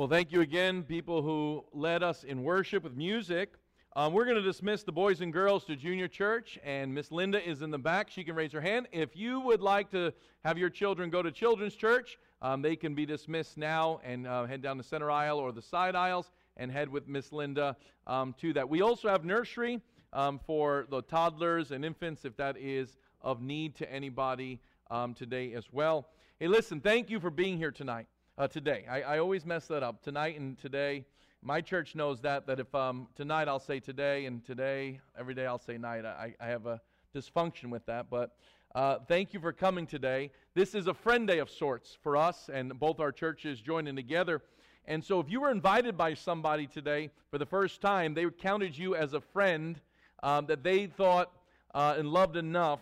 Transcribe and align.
Well, 0.00 0.08
thank 0.08 0.32
you 0.32 0.40
again, 0.40 0.82
people 0.84 1.20
who 1.20 1.62
led 1.74 2.02
us 2.02 2.24
in 2.24 2.42
worship 2.42 2.84
with 2.84 2.96
music. 2.96 3.52
Um, 3.94 4.14
we're 4.14 4.24
going 4.24 4.38
to 4.38 4.42
dismiss 4.42 4.82
the 4.82 4.92
boys 4.92 5.20
and 5.20 5.30
girls 5.30 5.66
to 5.66 5.76
junior 5.76 6.08
church, 6.08 6.58
and 6.64 6.94
Miss 6.94 7.12
Linda 7.12 7.46
is 7.46 7.60
in 7.60 7.70
the 7.70 7.78
back. 7.78 8.10
She 8.10 8.24
can 8.24 8.34
raise 8.34 8.50
her 8.52 8.62
hand. 8.62 8.88
If 8.92 9.14
you 9.14 9.40
would 9.40 9.60
like 9.60 9.90
to 9.90 10.14
have 10.42 10.56
your 10.56 10.70
children 10.70 11.10
go 11.10 11.22
to 11.22 11.30
children's 11.30 11.74
church, 11.74 12.18
um, 12.40 12.62
they 12.62 12.76
can 12.76 12.94
be 12.94 13.04
dismissed 13.04 13.58
now 13.58 14.00
and 14.02 14.26
uh, 14.26 14.46
head 14.46 14.62
down 14.62 14.78
the 14.78 14.82
center 14.82 15.10
aisle 15.10 15.38
or 15.38 15.52
the 15.52 15.60
side 15.60 15.94
aisles 15.94 16.30
and 16.56 16.72
head 16.72 16.88
with 16.88 17.06
Miss 17.06 17.30
Linda 17.30 17.76
um, 18.06 18.34
to 18.40 18.54
that. 18.54 18.66
We 18.66 18.80
also 18.80 19.10
have 19.10 19.26
nursery 19.26 19.82
um, 20.14 20.40
for 20.46 20.86
the 20.88 21.02
toddlers 21.02 21.72
and 21.72 21.84
infants 21.84 22.24
if 22.24 22.34
that 22.38 22.56
is 22.56 22.96
of 23.20 23.42
need 23.42 23.74
to 23.76 23.92
anybody 23.92 24.62
um, 24.90 25.12
today 25.12 25.52
as 25.52 25.64
well. 25.70 26.08
Hey, 26.38 26.46
listen, 26.48 26.80
thank 26.80 27.10
you 27.10 27.20
for 27.20 27.28
being 27.28 27.58
here 27.58 27.70
tonight 27.70 28.06
uh, 28.40 28.48
today. 28.48 28.86
I, 28.90 29.02
I, 29.02 29.18
always 29.18 29.44
mess 29.44 29.66
that 29.66 29.82
up. 29.82 30.02
Tonight 30.02 30.40
and 30.40 30.58
today. 30.58 31.04
My 31.42 31.60
church 31.60 31.94
knows 31.94 32.22
that, 32.22 32.46
that 32.46 32.58
if 32.58 32.74
um, 32.74 33.06
tonight 33.14 33.48
I'll 33.48 33.60
say 33.60 33.80
today 33.80 34.24
and 34.24 34.42
today, 34.42 34.98
every 35.18 35.34
day 35.34 35.44
I'll 35.44 35.58
say 35.58 35.76
night. 35.76 36.06
I, 36.06 36.34
I 36.40 36.46
have 36.46 36.64
a 36.64 36.80
dysfunction 37.14 37.68
with 37.68 37.84
that. 37.84 38.08
But 38.08 38.34
uh, 38.74 39.00
thank 39.06 39.34
you 39.34 39.40
for 39.40 39.52
coming 39.52 39.86
today. 39.86 40.30
This 40.54 40.74
is 40.74 40.86
a 40.86 40.94
friend 40.94 41.28
day 41.28 41.38
of 41.38 41.50
sorts 41.50 41.98
for 42.02 42.16
us 42.16 42.48
and 42.50 42.78
both 42.80 42.98
our 42.98 43.12
churches 43.12 43.60
joining 43.60 43.94
together. 43.94 44.40
And 44.86 45.04
so 45.04 45.20
if 45.20 45.28
you 45.28 45.42
were 45.42 45.50
invited 45.50 45.98
by 45.98 46.14
somebody 46.14 46.66
today 46.66 47.10
for 47.30 47.36
the 47.36 47.44
first 47.44 47.82
time, 47.82 48.14
they 48.14 48.24
counted 48.30 48.76
you 48.76 48.94
as 48.94 49.12
a 49.12 49.20
friend 49.20 49.78
um, 50.22 50.46
that 50.46 50.62
they 50.62 50.86
thought 50.86 51.30
uh, 51.74 51.96
and 51.98 52.08
loved 52.08 52.36
enough 52.36 52.80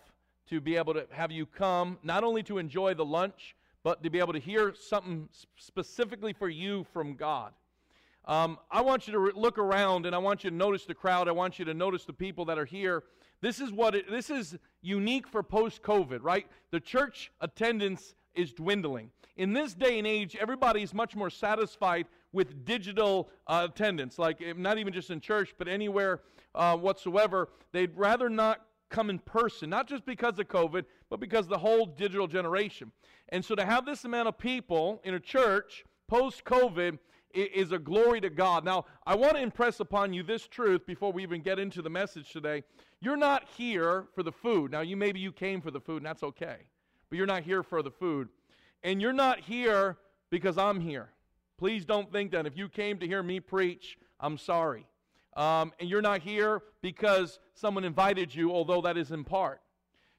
to 0.51 0.61
be 0.61 0.77
able 0.77 0.95
to 0.95 1.05
have 1.11 1.33
you 1.33 1.47
come, 1.47 1.99
not 2.05 2.23
only 2.23 2.45
to 2.45 2.59
enjoy 2.59 2.95
the 2.95 3.05
lunch, 3.05 3.57
but 3.83 4.03
to 4.03 4.11
be 4.11 4.19
able 4.19 4.33
to 4.33 4.39
hear 4.39 4.75
something 4.75 5.29
specifically 5.57 6.33
for 6.33 6.49
you 6.49 6.85
from 6.93 7.15
God. 7.15 7.53
Um, 8.25 8.59
I 8.71 8.83
want 8.83 9.07
you 9.07 9.13
to 9.15 9.19
re- 9.19 9.33
look 9.35 9.57
around 9.57 10.05
and 10.05 10.15
I 10.15 10.19
want 10.19 10.45
you 10.45 10.51
to 10.51 10.57
notice 10.57 10.85
the 10.85 10.95
crowd. 10.95 11.29
I 11.29 11.33
want 11.33 11.59
you 11.59 11.65
to 11.65 11.75
notice 11.75 12.05
the 12.05 12.13
people 12.13 12.45
that 12.47 12.59
are 12.59 12.67
here. 12.67 13.05
This 13.41 13.61
is 13.61 13.73
what 13.73 13.95
it, 13.95 14.11
this 14.11 14.29
is 14.29 14.59
unique 14.83 15.27
for 15.27 15.43
post-COVID, 15.43 16.19
right? 16.23 16.47
The 16.71 16.81
church 16.81 17.33
attendance 17.41 18.15
is 18.35 18.53
dwindling. 18.53 19.11
In 19.37 19.53
this 19.53 19.73
day 19.75 19.99
and 19.99 20.07
age, 20.07 20.37
everybody 20.39 20.83
is 20.83 20.93
much 20.93 21.17
more 21.17 21.31
satisfied 21.31 22.07
with 22.33 22.65
digital 22.65 23.31
uh, 23.47 23.67
attendance, 23.71 24.19
like 24.19 24.43
eh, 24.43 24.53
not 24.57 24.79
even 24.79 24.93
just 24.93 25.11
in 25.11 25.21
church, 25.21 25.55
but 25.57 25.67
anywhere 25.67 26.21
uh, 26.55 26.77
whatsoever. 26.77 27.49
They'd 27.73 27.97
rather 27.97 28.29
not 28.29 28.61
come 28.91 29.11
in 29.11 29.19
person, 29.19 29.71
not 29.71 29.89
just 29.89 30.05
because 30.05 30.39
of 30.39 30.49
COVID, 30.49 30.85
but 31.11 31.21
because 31.21 31.47
the 31.47 31.59
whole 31.59 31.87
digital 31.87 32.27
generation. 32.27 32.93
And 33.31 33.45
so 33.45 33.55
to 33.55 33.65
have 33.65 33.85
this 33.85 34.05
amount 34.05 34.29
of 34.29 34.39
people 34.39 35.01
in 35.05 35.15
a 35.15 35.21
church 35.21 35.85
post 36.09 36.45
COVID 36.45 36.99
is 37.35 37.73
a 37.73 37.79
glory 37.79 38.21
to 38.23 38.31
God. 38.31 38.65
Now, 38.65 38.87
I 39.07 39.15
want 39.15 39.37
to 39.37 39.43
impress 39.43 39.81
upon 39.81 40.13
you 40.13 40.23
this 40.23 40.47
truth 40.47 40.87
before 40.87 41.13
we 41.13 41.23
even 41.23 41.43
get 41.43 41.59
into 41.59 41.83
the 41.83 41.91
message 41.91 42.33
today. 42.33 42.65
You're 43.01 43.17
not 43.17 43.45
here 43.57 44.07
for 44.15 44.23
the 44.23 44.33
food. 44.33 44.73
Now, 44.73 44.81
you 44.81 44.97
maybe 44.97 45.21
you 45.21 45.33
came 45.33 45.61
for 45.61 45.71
the 45.71 45.81
food, 45.81 45.99
and 45.99 46.07
that's 46.07 46.23
okay. 46.23 46.57
But 47.11 47.17
you're 47.17 47.27
not 47.27 47.43
here 47.43 47.63
for 47.63 47.83
the 47.83 47.91
food. 47.91 48.29
And 48.83 49.01
you're 49.01 49.13
not 49.13 49.41
here 49.41 49.99
because 50.31 50.57
I'm 50.57 50.81
here. 50.81 51.11
Please 51.59 51.85
don't 51.85 52.11
think 52.11 52.31
that 52.33 52.47
if 52.47 52.57
you 52.57 52.69
came 52.69 52.99
to 52.99 53.07
hear 53.07 53.23
me 53.23 53.41
preach, 53.41 53.99
I'm 54.21 54.39
sorry. 54.39 54.87
Um, 55.39 55.73
and 55.79 55.89
you're 55.89 56.03
not 56.03 56.21
here 56.21 56.63
because 56.83 57.39
someone 57.55 57.85
invited 57.85 58.35
you, 58.35 58.51
although 58.53 58.83
that 58.83 58.99
is 58.99 59.13
in 59.13 59.23
part. 59.23 59.61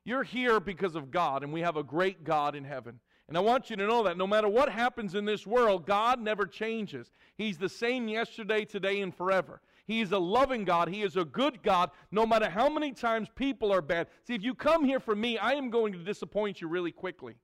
You're 0.06 0.24
here 0.24 0.62
because 0.62 0.96
of 0.96 1.12
God, 1.12 1.44
and 1.44 1.52
we 1.52 1.60
have 1.60 1.76
a 1.76 1.84
great 1.84 2.24
God 2.24 2.56
in 2.56 2.64
heaven. 2.64 3.02
And 3.28 3.38
I 3.38 3.42
want 3.42 3.70
you 3.70 3.76
to 3.76 3.86
know 3.86 4.02
that 4.04 4.18
no 4.18 4.26
matter 4.26 4.48
what 4.48 4.70
happens 4.70 5.16
in 5.16 5.26
this 5.26 5.46
world, 5.46 5.86
God 5.86 6.22
never 6.22 6.48
changes. 6.48 7.12
He's 7.38 7.58
the 7.58 7.68
same 7.68 8.08
yesterday, 8.08 8.64
today, 8.64 9.02
and 9.02 9.14
forever. 9.14 9.62
He 9.86 10.00
is 10.00 10.14
a 10.14 10.18
loving 10.18 10.64
God. 10.64 10.88
He 10.88 11.02
is 11.02 11.18
a 11.18 11.26
good 11.26 11.62
God, 11.64 11.92
no 12.12 12.26
matter 12.26 12.50
how 12.50 12.70
many 12.70 12.94
times 12.94 13.28
people 13.36 13.74
are 13.74 13.82
bad. 13.82 14.08
See, 14.26 14.36
if 14.36 14.42
you 14.42 14.56
come 14.56 14.86
here 14.86 15.02
for 15.02 15.16
me, 15.16 15.38
I 15.38 15.52
am 15.52 15.70
going 15.70 15.92
to 15.94 16.00
disappoint 16.00 16.62
you 16.62 16.70
really 16.70 16.94
quickly. 16.94 17.36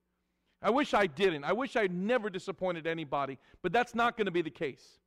I 0.61 0.69
wish 0.69 0.93
I 0.93 1.07
didn't. 1.07 1.43
I 1.43 1.51
wish 1.51 1.75
I 1.75 1.87
never 1.87 2.29
disappointed 2.29 2.87
anybody, 2.87 3.37
but 3.61 3.73
that's 3.73 3.93
not 3.93 4.15
going 4.15 4.25
to 4.25 4.31
be 4.31 4.41
the 4.41 4.49
case. 4.49 4.99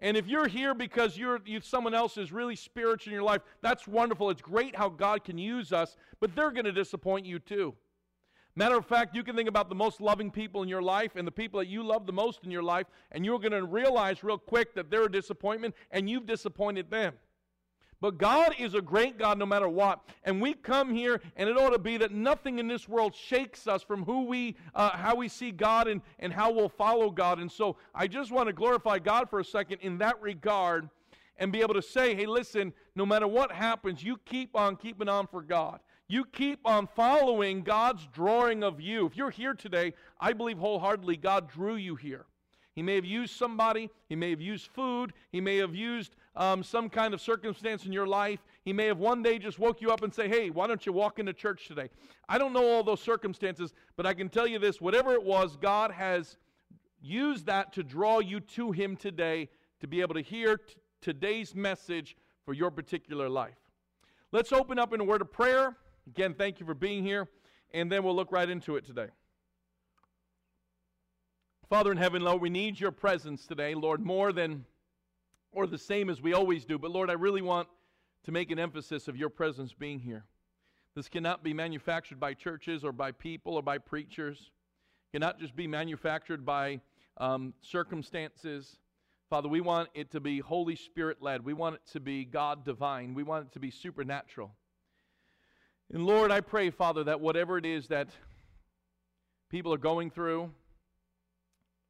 And 0.00 0.16
if 0.16 0.28
you're 0.28 0.46
here 0.46 0.74
because 0.74 1.16
you're 1.16 1.40
you, 1.44 1.60
someone 1.60 1.94
else 1.94 2.16
is 2.16 2.30
really 2.30 2.54
spiritual 2.54 3.10
in 3.10 3.14
your 3.14 3.24
life, 3.24 3.42
that's 3.62 3.88
wonderful. 3.88 4.30
It's 4.30 4.42
great 4.42 4.76
how 4.76 4.88
God 4.88 5.24
can 5.24 5.38
use 5.38 5.72
us, 5.72 5.96
but 6.20 6.36
they're 6.36 6.52
going 6.52 6.66
to 6.66 6.72
disappoint 6.72 7.26
you 7.26 7.38
too. 7.38 7.74
Matter 8.54 8.76
of 8.76 8.86
fact, 8.86 9.14
you 9.14 9.22
can 9.22 9.36
think 9.36 9.48
about 9.48 9.68
the 9.68 9.74
most 9.74 10.00
loving 10.00 10.30
people 10.30 10.62
in 10.62 10.68
your 10.68 10.82
life 10.82 11.14
and 11.14 11.26
the 11.26 11.32
people 11.32 11.60
that 11.60 11.68
you 11.68 11.82
love 11.82 12.06
the 12.06 12.12
most 12.12 12.44
in 12.44 12.50
your 12.50 12.62
life, 12.62 12.86
and 13.12 13.24
you're 13.24 13.38
going 13.38 13.52
to 13.52 13.64
realize 13.64 14.24
real 14.24 14.38
quick 14.38 14.74
that 14.74 14.90
they're 14.90 15.04
a 15.04 15.12
disappointment 15.12 15.74
and 15.90 16.10
you've 16.10 16.26
disappointed 16.26 16.90
them. 16.90 17.14
But 18.00 18.16
God 18.16 18.54
is 18.58 18.74
a 18.74 18.80
great 18.80 19.18
God 19.18 19.38
no 19.38 19.46
matter 19.46 19.68
what. 19.68 20.00
And 20.22 20.40
we 20.40 20.54
come 20.54 20.94
here, 20.94 21.20
and 21.36 21.48
it 21.48 21.56
ought 21.56 21.70
to 21.70 21.78
be 21.78 21.96
that 21.96 22.12
nothing 22.12 22.60
in 22.60 22.68
this 22.68 22.88
world 22.88 23.14
shakes 23.14 23.66
us 23.66 23.82
from 23.82 24.04
who 24.04 24.26
we, 24.26 24.56
uh, 24.74 24.90
how 24.90 25.16
we 25.16 25.28
see 25.28 25.50
God 25.50 25.88
and, 25.88 26.00
and 26.20 26.32
how 26.32 26.52
we'll 26.52 26.68
follow 26.68 27.10
God. 27.10 27.40
And 27.40 27.50
so 27.50 27.76
I 27.94 28.06
just 28.06 28.30
want 28.30 28.46
to 28.46 28.52
glorify 28.52 29.00
God 29.00 29.28
for 29.28 29.40
a 29.40 29.44
second 29.44 29.78
in 29.80 29.98
that 29.98 30.20
regard 30.22 30.88
and 31.38 31.52
be 31.52 31.60
able 31.60 31.74
to 31.74 31.82
say, 31.82 32.14
hey, 32.14 32.26
listen, 32.26 32.72
no 32.94 33.04
matter 33.04 33.26
what 33.26 33.50
happens, 33.50 34.02
you 34.02 34.18
keep 34.24 34.54
on 34.54 34.76
keeping 34.76 35.08
on 35.08 35.26
for 35.26 35.42
God. 35.42 35.80
You 36.08 36.24
keep 36.24 36.60
on 36.64 36.86
following 36.86 37.62
God's 37.62 38.06
drawing 38.12 38.62
of 38.62 38.80
you. 38.80 39.06
If 39.06 39.16
you're 39.16 39.30
here 39.30 39.54
today, 39.54 39.92
I 40.20 40.32
believe 40.32 40.58
wholeheartedly 40.58 41.16
God 41.18 41.48
drew 41.50 41.76
you 41.76 41.96
here. 41.96 42.26
He 42.74 42.82
may 42.82 42.94
have 42.94 43.04
used 43.04 43.34
somebody, 43.34 43.90
he 44.08 44.14
may 44.14 44.30
have 44.30 44.40
used 44.40 44.68
food, 44.68 45.12
he 45.32 45.40
may 45.40 45.56
have 45.56 45.74
used 45.74 46.14
um, 46.38 46.62
some 46.62 46.88
kind 46.88 47.12
of 47.12 47.20
circumstance 47.20 47.84
in 47.84 47.92
your 47.92 48.06
life. 48.06 48.38
He 48.64 48.72
may 48.72 48.86
have 48.86 48.98
one 48.98 49.22
day 49.22 49.38
just 49.38 49.58
woke 49.58 49.82
you 49.82 49.90
up 49.90 50.02
and 50.02 50.14
say, 50.14 50.28
Hey, 50.28 50.50
why 50.50 50.68
don't 50.68 50.86
you 50.86 50.92
walk 50.92 51.18
into 51.18 51.32
church 51.32 51.66
today? 51.66 51.90
I 52.28 52.38
don't 52.38 52.52
know 52.52 52.66
all 52.66 52.84
those 52.84 53.02
circumstances, 53.02 53.74
but 53.96 54.06
I 54.06 54.14
can 54.14 54.28
tell 54.28 54.46
you 54.46 54.58
this 54.58 54.80
whatever 54.80 55.12
it 55.12 55.22
was, 55.22 55.56
God 55.56 55.90
has 55.90 56.38
used 57.02 57.46
that 57.46 57.72
to 57.74 57.82
draw 57.82 58.20
you 58.20 58.40
to 58.40 58.70
Him 58.70 58.96
today 58.96 59.48
to 59.80 59.88
be 59.88 60.00
able 60.00 60.14
to 60.14 60.22
hear 60.22 60.56
t- 60.56 60.74
today's 61.00 61.54
message 61.54 62.16
for 62.44 62.54
your 62.54 62.70
particular 62.70 63.28
life. 63.28 63.58
Let's 64.30 64.52
open 64.52 64.78
up 64.78 64.92
in 64.92 65.00
a 65.00 65.04
word 65.04 65.20
of 65.20 65.32
prayer. 65.32 65.76
Again, 66.06 66.34
thank 66.34 66.60
you 66.60 66.66
for 66.66 66.74
being 66.74 67.04
here, 67.04 67.28
and 67.74 67.90
then 67.90 68.02
we'll 68.02 68.16
look 68.16 68.32
right 68.32 68.48
into 68.48 68.76
it 68.76 68.86
today. 68.86 69.08
Father 71.68 71.92
in 71.92 71.98
heaven, 71.98 72.22
Lord, 72.22 72.40
we 72.40 72.48
need 72.48 72.80
your 72.80 72.92
presence 72.92 73.46
today, 73.46 73.74
Lord, 73.74 74.00
more 74.00 74.32
than 74.32 74.64
or 75.58 75.66
the 75.66 75.76
same 75.76 76.08
as 76.08 76.22
we 76.22 76.32
always 76.32 76.64
do. 76.64 76.78
But 76.78 76.92
Lord, 76.92 77.10
I 77.10 77.14
really 77.14 77.42
want 77.42 77.66
to 78.22 78.30
make 78.30 78.52
an 78.52 78.60
emphasis 78.60 79.08
of 79.08 79.16
your 79.16 79.28
presence 79.28 79.72
being 79.72 79.98
here. 79.98 80.24
This 80.94 81.08
cannot 81.08 81.42
be 81.42 81.52
manufactured 81.52 82.20
by 82.20 82.34
churches 82.34 82.84
or 82.84 82.92
by 82.92 83.10
people 83.10 83.54
or 83.54 83.62
by 83.62 83.78
preachers. 83.78 84.38
It 84.38 85.16
cannot 85.16 85.40
just 85.40 85.56
be 85.56 85.66
manufactured 85.66 86.46
by 86.46 86.80
um, 87.16 87.54
circumstances. 87.60 88.78
Father, 89.30 89.48
we 89.48 89.60
want 89.60 89.88
it 89.94 90.12
to 90.12 90.20
be 90.20 90.38
Holy 90.38 90.76
Spirit 90.76 91.20
led. 91.20 91.44
We 91.44 91.54
want 91.54 91.74
it 91.74 91.82
to 91.92 91.98
be 91.98 92.24
God 92.24 92.64
divine. 92.64 93.14
We 93.14 93.24
want 93.24 93.46
it 93.46 93.52
to 93.54 93.58
be 93.58 93.72
supernatural. 93.72 94.52
And 95.92 96.06
Lord, 96.06 96.30
I 96.30 96.40
pray, 96.40 96.70
Father, 96.70 97.02
that 97.02 97.20
whatever 97.20 97.58
it 97.58 97.66
is 97.66 97.88
that 97.88 98.10
people 99.50 99.74
are 99.74 99.78
going 99.78 100.12
through, 100.12 100.52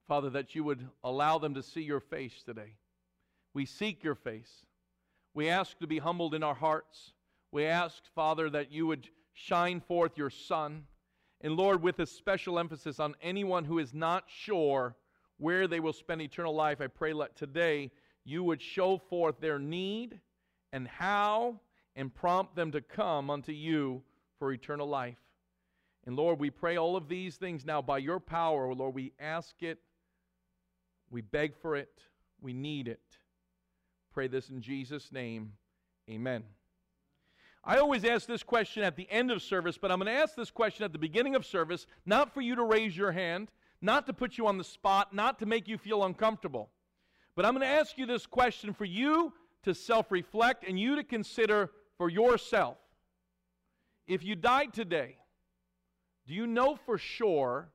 Father, 0.06 0.30
that 0.30 0.54
you 0.54 0.64
would 0.64 0.88
allow 1.04 1.36
them 1.36 1.52
to 1.52 1.62
see 1.62 1.82
your 1.82 2.00
face 2.00 2.42
today. 2.46 2.72
We 3.54 3.66
seek 3.66 4.04
your 4.04 4.14
face. 4.14 4.64
We 5.34 5.48
ask 5.48 5.78
to 5.78 5.86
be 5.86 5.98
humbled 5.98 6.34
in 6.34 6.42
our 6.42 6.54
hearts. 6.54 7.12
We 7.52 7.64
ask, 7.64 8.02
Father, 8.14 8.50
that 8.50 8.72
you 8.72 8.86
would 8.86 9.08
shine 9.34 9.80
forth 9.80 10.16
your 10.16 10.30
Son. 10.30 10.84
And 11.40 11.54
Lord, 11.54 11.82
with 11.82 11.98
a 12.00 12.06
special 12.06 12.58
emphasis 12.58 12.98
on 13.00 13.14
anyone 13.22 13.64
who 13.64 13.78
is 13.78 13.94
not 13.94 14.24
sure 14.26 14.96
where 15.38 15.68
they 15.68 15.80
will 15.80 15.92
spend 15.92 16.20
eternal 16.20 16.54
life, 16.54 16.80
I 16.80 16.88
pray 16.88 17.12
that 17.12 17.36
today 17.36 17.90
you 18.24 18.42
would 18.42 18.60
show 18.60 18.98
forth 18.98 19.40
their 19.40 19.58
need 19.58 20.20
and 20.72 20.88
how 20.88 21.60
and 21.94 22.14
prompt 22.14 22.56
them 22.56 22.72
to 22.72 22.80
come 22.80 23.30
unto 23.30 23.52
you 23.52 24.02
for 24.38 24.52
eternal 24.52 24.88
life. 24.88 25.18
And 26.06 26.16
Lord, 26.16 26.38
we 26.38 26.50
pray 26.50 26.76
all 26.76 26.96
of 26.96 27.08
these 27.08 27.36
things 27.36 27.64
now 27.64 27.82
by 27.82 27.98
your 27.98 28.20
power, 28.20 28.72
Lord. 28.74 28.94
We 28.94 29.12
ask 29.20 29.62
it 29.62 29.78
we 31.10 31.20
beg 31.20 31.56
for 31.56 31.76
it. 31.76 32.02
We 32.40 32.52
need 32.52 32.88
it. 32.88 33.00
Pray 34.18 34.26
this 34.26 34.50
in 34.50 34.60
Jesus' 34.60 35.12
name. 35.12 35.52
Amen. 36.10 36.42
I 37.62 37.76
always 37.76 38.04
ask 38.04 38.26
this 38.26 38.42
question 38.42 38.82
at 38.82 38.96
the 38.96 39.08
end 39.12 39.30
of 39.30 39.40
service, 39.40 39.78
but 39.78 39.92
I'm 39.92 40.00
going 40.00 40.12
to 40.12 40.20
ask 40.20 40.34
this 40.34 40.50
question 40.50 40.84
at 40.84 40.92
the 40.92 40.98
beginning 40.98 41.36
of 41.36 41.46
service, 41.46 41.86
not 42.04 42.34
for 42.34 42.40
you 42.40 42.56
to 42.56 42.64
raise 42.64 42.96
your 42.96 43.12
hand, 43.12 43.52
not 43.80 44.08
to 44.08 44.12
put 44.12 44.36
you 44.36 44.48
on 44.48 44.58
the 44.58 44.64
spot, 44.64 45.14
not 45.14 45.38
to 45.38 45.46
make 45.46 45.68
you 45.68 45.78
feel 45.78 46.02
uncomfortable. 46.02 46.68
But 47.36 47.46
I'm 47.46 47.52
going 47.52 47.62
to 47.62 47.72
ask 47.72 47.96
you 47.96 48.06
this 48.06 48.26
question 48.26 48.74
for 48.74 48.84
you 48.84 49.32
to 49.62 49.72
self 49.72 50.10
reflect 50.10 50.64
and 50.66 50.80
you 50.80 50.96
to 50.96 51.04
consider 51.04 51.70
for 51.96 52.10
yourself. 52.10 52.76
If 54.08 54.24
you 54.24 54.34
died 54.34 54.74
today, 54.74 55.14
do 56.26 56.34
you 56.34 56.48
know 56.48 56.74
for 56.74 56.98
sure 56.98 57.68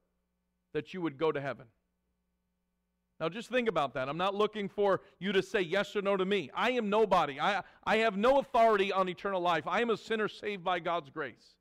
that 0.74 0.94
you 0.94 1.01
would 1.01 1.18
go 1.18 1.31
to 1.31 1.40
heaven? 1.40 1.68
Now, 3.19 3.30
just 3.30 3.50
think 3.50 3.69
about 3.69 3.94
that. 3.94 4.10
I'm 4.10 4.18
not 4.18 4.36
looking 4.36 4.68
for 4.68 5.01
you 5.19 5.31
to 5.31 5.42
say 5.42 5.62
yes 5.62 5.95
or 5.95 6.01
no 6.01 6.18
to 6.18 6.25
me. 6.25 6.50
I 6.54 6.71
am 6.71 6.89
nobody. 6.89 7.39
I, 7.39 7.62
I 7.86 7.98
have 7.98 8.18
no 8.18 8.39
authority 8.39 8.92
on 8.92 9.07
eternal 9.07 9.39
life. 9.39 9.68
I 9.68 9.81
am 9.81 9.92
a 9.92 9.98
sinner 9.98 10.27
saved 10.27 10.63
by 10.63 10.80
God's 10.80 11.10
grace. 11.10 11.56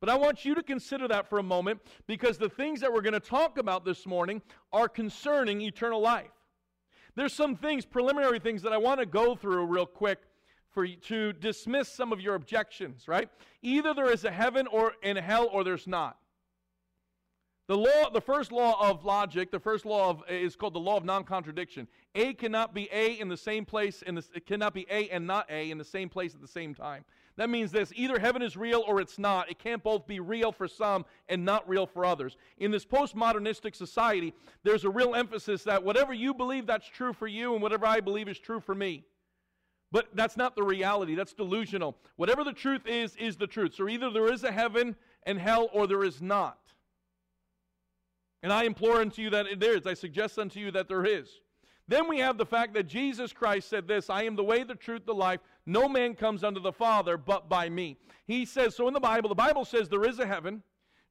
But 0.00 0.08
I 0.08 0.14
want 0.16 0.44
you 0.44 0.54
to 0.54 0.62
consider 0.62 1.08
that 1.08 1.28
for 1.28 1.38
a 1.38 1.42
moment 1.42 1.80
because 2.06 2.38
the 2.38 2.48
things 2.48 2.80
that 2.80 2.92
we're 2.92 3.02
going 3.02 3.14
to 3.14 3.20
talk 3.20 3.58
about 3.58 3.84
this 3.84 4.06
morning 4.06 4.42
are 4.72 4.88
concerning 4.88 5.60
eternal 5.60 6.00
life. 6.00 6.30
There's 7.14 7.32
some 7.32 7.56
things, 7.56 7.86
preliminary 7.86 8.38
things, 8.38 8.62
that 8.62 8.72
I 8.72 8.76
want 8.76 9.00
to 9.00 9.06
go 9.06 9.34
through 9.34 9.64
real 9.66 9.86
quick 9.86 10.18
for 10.70 10.86
to 10.86 11.32
dismiss 11.32 11.88
some 11.88 12.12
of 12.12 12.20
your 12.20 12.34
objections, 12.34 13.08
right? 13.08 13.30
Either 13.62 13.94
there 13.94 14.12
is 14.12 14.24
a 14.24 14.30
heaven 14.30 14.66
or 14.66 14.92
in 15.02 15.16
hell 15.16 15.48
or 15.50 15.64
there's 15.64 15.86
not. 15.86 16.18
The 17.68 17.76
law, 17.76 18.10
the 18.12 18.20
first 18.20 18.52
law 18.52 18.88
of 18.88 19.04
logic, 19.04 19.50
the 19.50 19.58
first 19.58 19.84
law 19.84 20.10
of 20.10 20.22
is 20.30 20.54
called 20.54 20.74
the 20.74 20.80
law 20.80 20.96
of 20.96 21.04
non-contradiction. 21.04 21.88
A 22.14 22.32
cannot 22.32 22.72
be 22.72 22.88
A 22.92 23.18
in 23.18 23.28
the 23.28 23.36
same 23.36 23.64
place, 23.64 24.04
and 24.06 24.18
it 24.18 24.46
cannot 24.46 24.72
be 24.72 24.86
A 24.88 25.08
and 25.08 25.26
not 25.26 25.50
A 25.50 25.70
in 25.72 25.78
the 25.78 25.84
same 25.84 26.08
place 26.08 26.32
at 26.32 26.40
the 26.40 26.46
same 26.46 26.76
time. 26.76 27.04
That 27.36 27.50
means 27.50 27.72
this 27.72 27.92
either 27.96 28.20
heaven 28.20 28.40
is 28.40 28.56
real 28.56 28.84
or 28.86 29.00
it's 29.00 29.18
not. 29.18 29.50
It 29.50 29.58
can't 29.58 29.82
both 29.82 30.06
be 30.06 30.20
real 30.20 30.52
for 30.52 30.68
some 30.68 31.04
and 31.28 31.44
not 31.44 31.68
real 31.68 31.86
for 31.86 32.04
others. 32.04 32.36
In 32.58 32.70
this 32.70 32.86
postmodernistic 32.86 33.74
society, 33.74 34.32
there's 34.62 34.84
a 34.84 34.90
real 34.90 35.16
emphasis 35.16 35.64
that 35.64 35.82
whatever 35.82 36.14
you 36.14 36.34
believe, 36.34 36.66
that's 36.66 36.88
true 36.88 37.12
for 37.12 37.26
you, 37.26 37.54
and 37.54 37.62
whatever 37.62 37.84
I 37.84 38.00
believe 38.00 38.28
is 38.28 38.38
true 38.38 38.60
for 38.60 38.76
me. 38.76 39.04
But 39.90 40.08
that's 40.14 40.36
not 40.36 40.54
the 40.54 40.62
reality. 40.62 41.16
That's 41.16 41.32
delusional. 41.32 41.96
Whatever 42.14 42.44
the 42.44 42.52
truth 42.52 42.86
is, 42.86 43.16
is 43.16 43.36
the 43.36 43.46
truth. 43.46 43.74
So 43.74 43.88
either 43.88 44.10
there 44.10 44.32
is 44.32 44.44
a 44.44 44.52
heaven 44.52 44.94
and 45.24 45.38
hell 45.38 45.68
or 45.72 45.88
there 45.88 46.04
is 46.04 46.22
not. 46.22 46.58
And 48.46 48.52
I 48.52 48.62
implore 48.62 49.00
unto 49.00 49.22
you 49.22 49.30
that 49.30 49.58
there 49.58 49.76
is. 49.76 49.88
I 49.88 49.94
suggest 49.94 50.38
unto 50.38 50.60
you 50.60 50.70
that 50.70 50.86
there 50.86 51.04
is. 51.04 51.40
Then 51.88 52.08
we 52.08 52.20
have 52.20 52.38
the 52.38 52.46
fact 52.46 52.74
that 52.74 52.86
Jesus 52.86 53.32
Christ 53.32 53.68
said 53.68 53.88
this 53.88 54.08
I 54.08 54.22
am 54.22 54.36
the 54.36 54.44
way, 54.44 54.62
the 54.62 54.76
truth, 54.76 55.04
the 55.04 55.12
life. 55.12 55.40
No 55.66 55.88
man 55.88 56.14
comes 56.14 56.44
unto 56.44 56.60
the 56.60 56.70
Father 56.70 57.16
but 57.16 57.48
by 57.48 57.68
me. 57.68 57.96
He 58.24 58.44
says, 58.44 58.76
so 58.76 58.86
in 58.86 58.94
the 58.94 59.00
Bible, 59.00 59.28
the 59.28 59.34
Bible 59.34 59.64
says 59.64 59.88
there 59.88 60.08
is 60.08 60.20
a 60.20 60.26
heaven. 60.26 60.62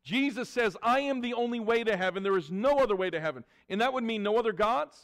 Jesus 0.02 0.48
says, 0.48 0.78
I 0.82 1.02
am 1.02 1.20
the 1.20 1.34
only 1.34 1.60
way 1.60 1.84
to 1.84 1.98
heaven. 1.98 2.24
There 2.24 2.38
is 2.38 2.52
no 2.52 2.78
other 2.78 2.96
way 2.96 3.10
to 3.10 3.20
heaven. 3.20 3.44
And 3.68 3.82
that 3.82 3.92
would 3.92 4.06
mean 4.06 4.24
no 4.24 4.38
other 4.38 4.54
gods. 4.54 4.98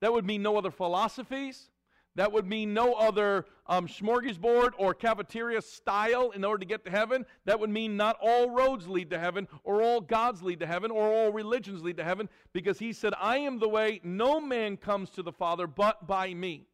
That 0.00 0.12
would 0.12 0.26
mean 0.26 0.42
no 0.42 0.58
other 0.58 0.70
philosophies. 0.70 1.70
That 2.16 2.32
would 2.32 2.46
mean 2.46 2.72
no 2.72 2.94
other 2.94 3.44
um, 3.66 3.86
smorgasbord 3.86 4.70
or 4.78 4.94
cafeteria 4.94 5.60
style 5.60 6.30
in 6.30 6.44
order 6.44 6.60
to 6.60 6.66
get 6.66 6.84
to 6.86 6.90
heaven. 6.90 7.26
That 7.44 7.60
would 7.60 7.68
mean 7.68 7.96
not 7.96 8.16
all 8.22 8.50
roads 8.50 8.88
lead 8.88 9.10
to 9.10 9.18
heaven, 9.18 9.46
or 9.64 9.82
all 9.82 10.00
gods 10.00 10.42
lead 10.42 10.60
to 10.60 10.66
heaven, 10.66 10.90
or 10.90 11.12
all 11.12 11.30
religions 11.30 11.82
lead 11.82 11.98
to 11.98 12.04
heaven, 12.04 12.30
because 12.54 12.78
he 12.78 12.94
said, 12.94 13.12
I 13.20 13.38
am 13.38 13.58
the 13.58 13.68
way, 13.68 14.00
no 14.02 14.40
man 14.40 14.78
comes 14.78 15.10
to 15.10 15.22
the 15.22 15.32
Father 15.32 15.66
but 15.66 16.06
by 16.06 16.32
me. 16.32 16.66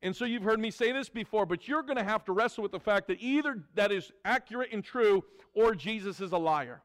And 0.00 0.14
so 0.14 0.24
you've 0.24 0.44
heard 0.44 0.60
me 0.60 0.70
say 0.70 0.92
this 0.92 1.08
before, 1.08 1.44
but 1.44 1.66
you're 1.66 1.82
going 1.82 1.98
to 1.98 2.04
have 2.04 2.24
to 2.26 2.32
wrestle 2.32 2.62
with 2.62 2.72
the 2.72 2.78
fact 2.78 3.08
that 3.08 3.20
either 3.20 3.64
that 3.74 3.90
is 3.90 4.12
accurate 4.24 4.70
and 4.72 4.84
true, 4.84 5.24
or 5.54 5.74
Jesus 5.74 6.20
is 6.20 6.30
a 6.30 6.38
liar. 6.38 6.82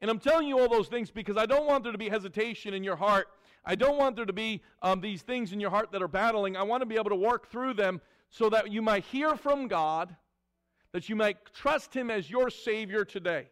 And 0.00 0.08
I'm 0.08 0.20
telling 0.20 0.46
you 0.46 0.60
all 0.60 0.68
those 0.68 0.88
things 0.88 1.10
because 1.10 1.36
I 1.36 1.46
don't 1.46 1.66
want 1.66 1.82
there 1.82 1.92
to 1.92 1.98
be 1.98 2.08
hesitation 2.08 2.74
in 2.74 2.84
your 2.84 2.96
heart 2.96 3.26
I 3.64 3.74
don't 3.74 3.98
want 3.98 4.16
there 4.16 4.24
to 4.24 4.32
be 4.32 4.62
um, 4.82 5.00
these 5.00 5.22
things 5.22 5.52
in 5.52 5.60
your 5.60 5.70
heart 5.70 5.92
that 5.92 6.02
are 6.02 6.08
battling. 6.08 6.56
I 6.56 6.62
want 6.62 6.80
to 6.82 6.86
be 6.86 6.96
able 6.96 7.10
to 7.10 7.16
work 7.16 7.50
through 7.50 7.74
them 7.74 8.00
so 8.30 8.48
that 8.50 8.72
you 8.72 8.80
might 8.80 9.04
hear 9.04 9.36
from 9.36 9.68
God, 9.68 10.14
that 10.92 11.08
you 11.08 11.16
might 11.16 11.36
trust 11.52 11.94
Him 11.94 12.10
as 12.10 12.30
your 12.30 12.50
Savior 12.50 13.04
today. 13.04 13.48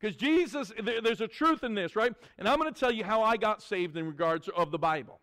Because 0.00 0.16
Jesus, 0.16 0.72
there's 0.82 1.20
a 1.20 1.28
truth 1.28 1.64
in 1.64 1.74
this, 1.74 1.96
right? 1.96 2.12
And 2.38 2.48
I'm 2.48 2.58
going 2.58 2.72
to 2.72 2.78
tell 2.78 2.92
you 2.92 3.04
how 3.04 3.22
I 3.22 3.36
got 3.36 3.62
saved 3.62 3.96
in 3.96 4.06
regards 4.06 4.48
of 4.48 4.70
the 4.70 4.78
Bible. 4.78 5.20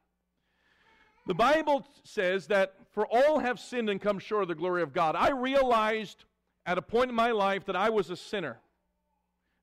The 1.27 1.35
Bible 1.35 1.85
says 2.03 2.47
that 2.47 2.73
for 2.91 3.05
all 3.05 3.39
have 3.39 3.59
sinned 3.59 3.89
and 3.89 4.01
come 4.01 4.17
short 4.17 4.41
of 4.41 4.47
the 4.47 4.55
glory 4.55 4.81
of 4.81 4.91
God. 4.91 5.15
I 5.15 5.31
realized 5.31 6.25
at 6.65 6.77
a 6.77 6.81
point 6.81 7.09
in 7.09 7.15
my 7.15 7.31
life 7.31 7.65
that 7.65 7.75
I 7.75 7.89
was 7.89 8.09
a 8.09 8.15
sinner. 8.15 8.59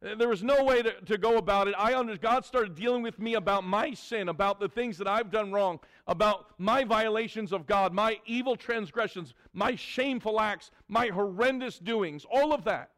There 0.01 0.29
was 0.29 0.45
no 0.45 0.63
way 0.63 0.81
to, 0.81 0.93
to 1.07 1.19
go 1.19 1.39
about 1.39 1.67
it. 1.67 1.75
I 1.77 1.95
under, 1.95 2.17
God 2.17 2.45
started 2.45 2.77
dealing 2.77 3.03
with 3.03 3.19
me 3.19 3.35
about 3.35 3.65
my 3.65 3.95
sin, 3.95 4.29
about 4.29 4.61
the 4.61 4.69
things 4.69 4.97
that 4.99 5.09
I've 5.09 5.33
done 5.33 5.51
wrong, 5.51 5.81
about 6.07 6.47
my 6.57 6.85
violations 6.85 7.53
of 7.53 7.67
God, 7.67 7.93
my 7.93 8.21
evil 8.25 8.55
transgressions, 8.55 9.35
my 9.53 9.75
shameful 9.75 10.41
acts, 10.41 10.71
my 10.87 11.09
horrendous 11.09 11.81
doings, 11.81 12.25
all 12.31 12.53
of 12.53 12.63
that. 12.65 12.91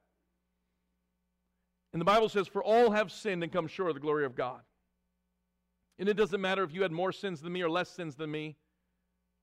And 1.95 2.01
the 2.01 2.05
Bible 2.05 2.29
says, 2.29 2.47
For 2.47 2.63
all 2.63 2.91
have 2.91 3.11
sinned 3.11 3.43
and 3.43 3.51
come 3.51 3.67
short 3.67 3.89
of 3.89 3.95
the 3.95 4.01
glory 4.01 4.27
of 4.27 4.37
God. 4.37 4.61
And 5.99 6.07
it 6.07 6.15
doesn't 6.15 6.41
matter 6.41 6.63
if 6.65 6.75
you 6.75 6.83
had 6.83 6.93
more 6.93 7.13
sins 7.13 7.41
than 7.41 7.53
me 7.53 7.63
or 7.63 7.71
less 7.71 7.89
sins 7.89 8.15
than 8.15 8.31
me, 8.31 8.57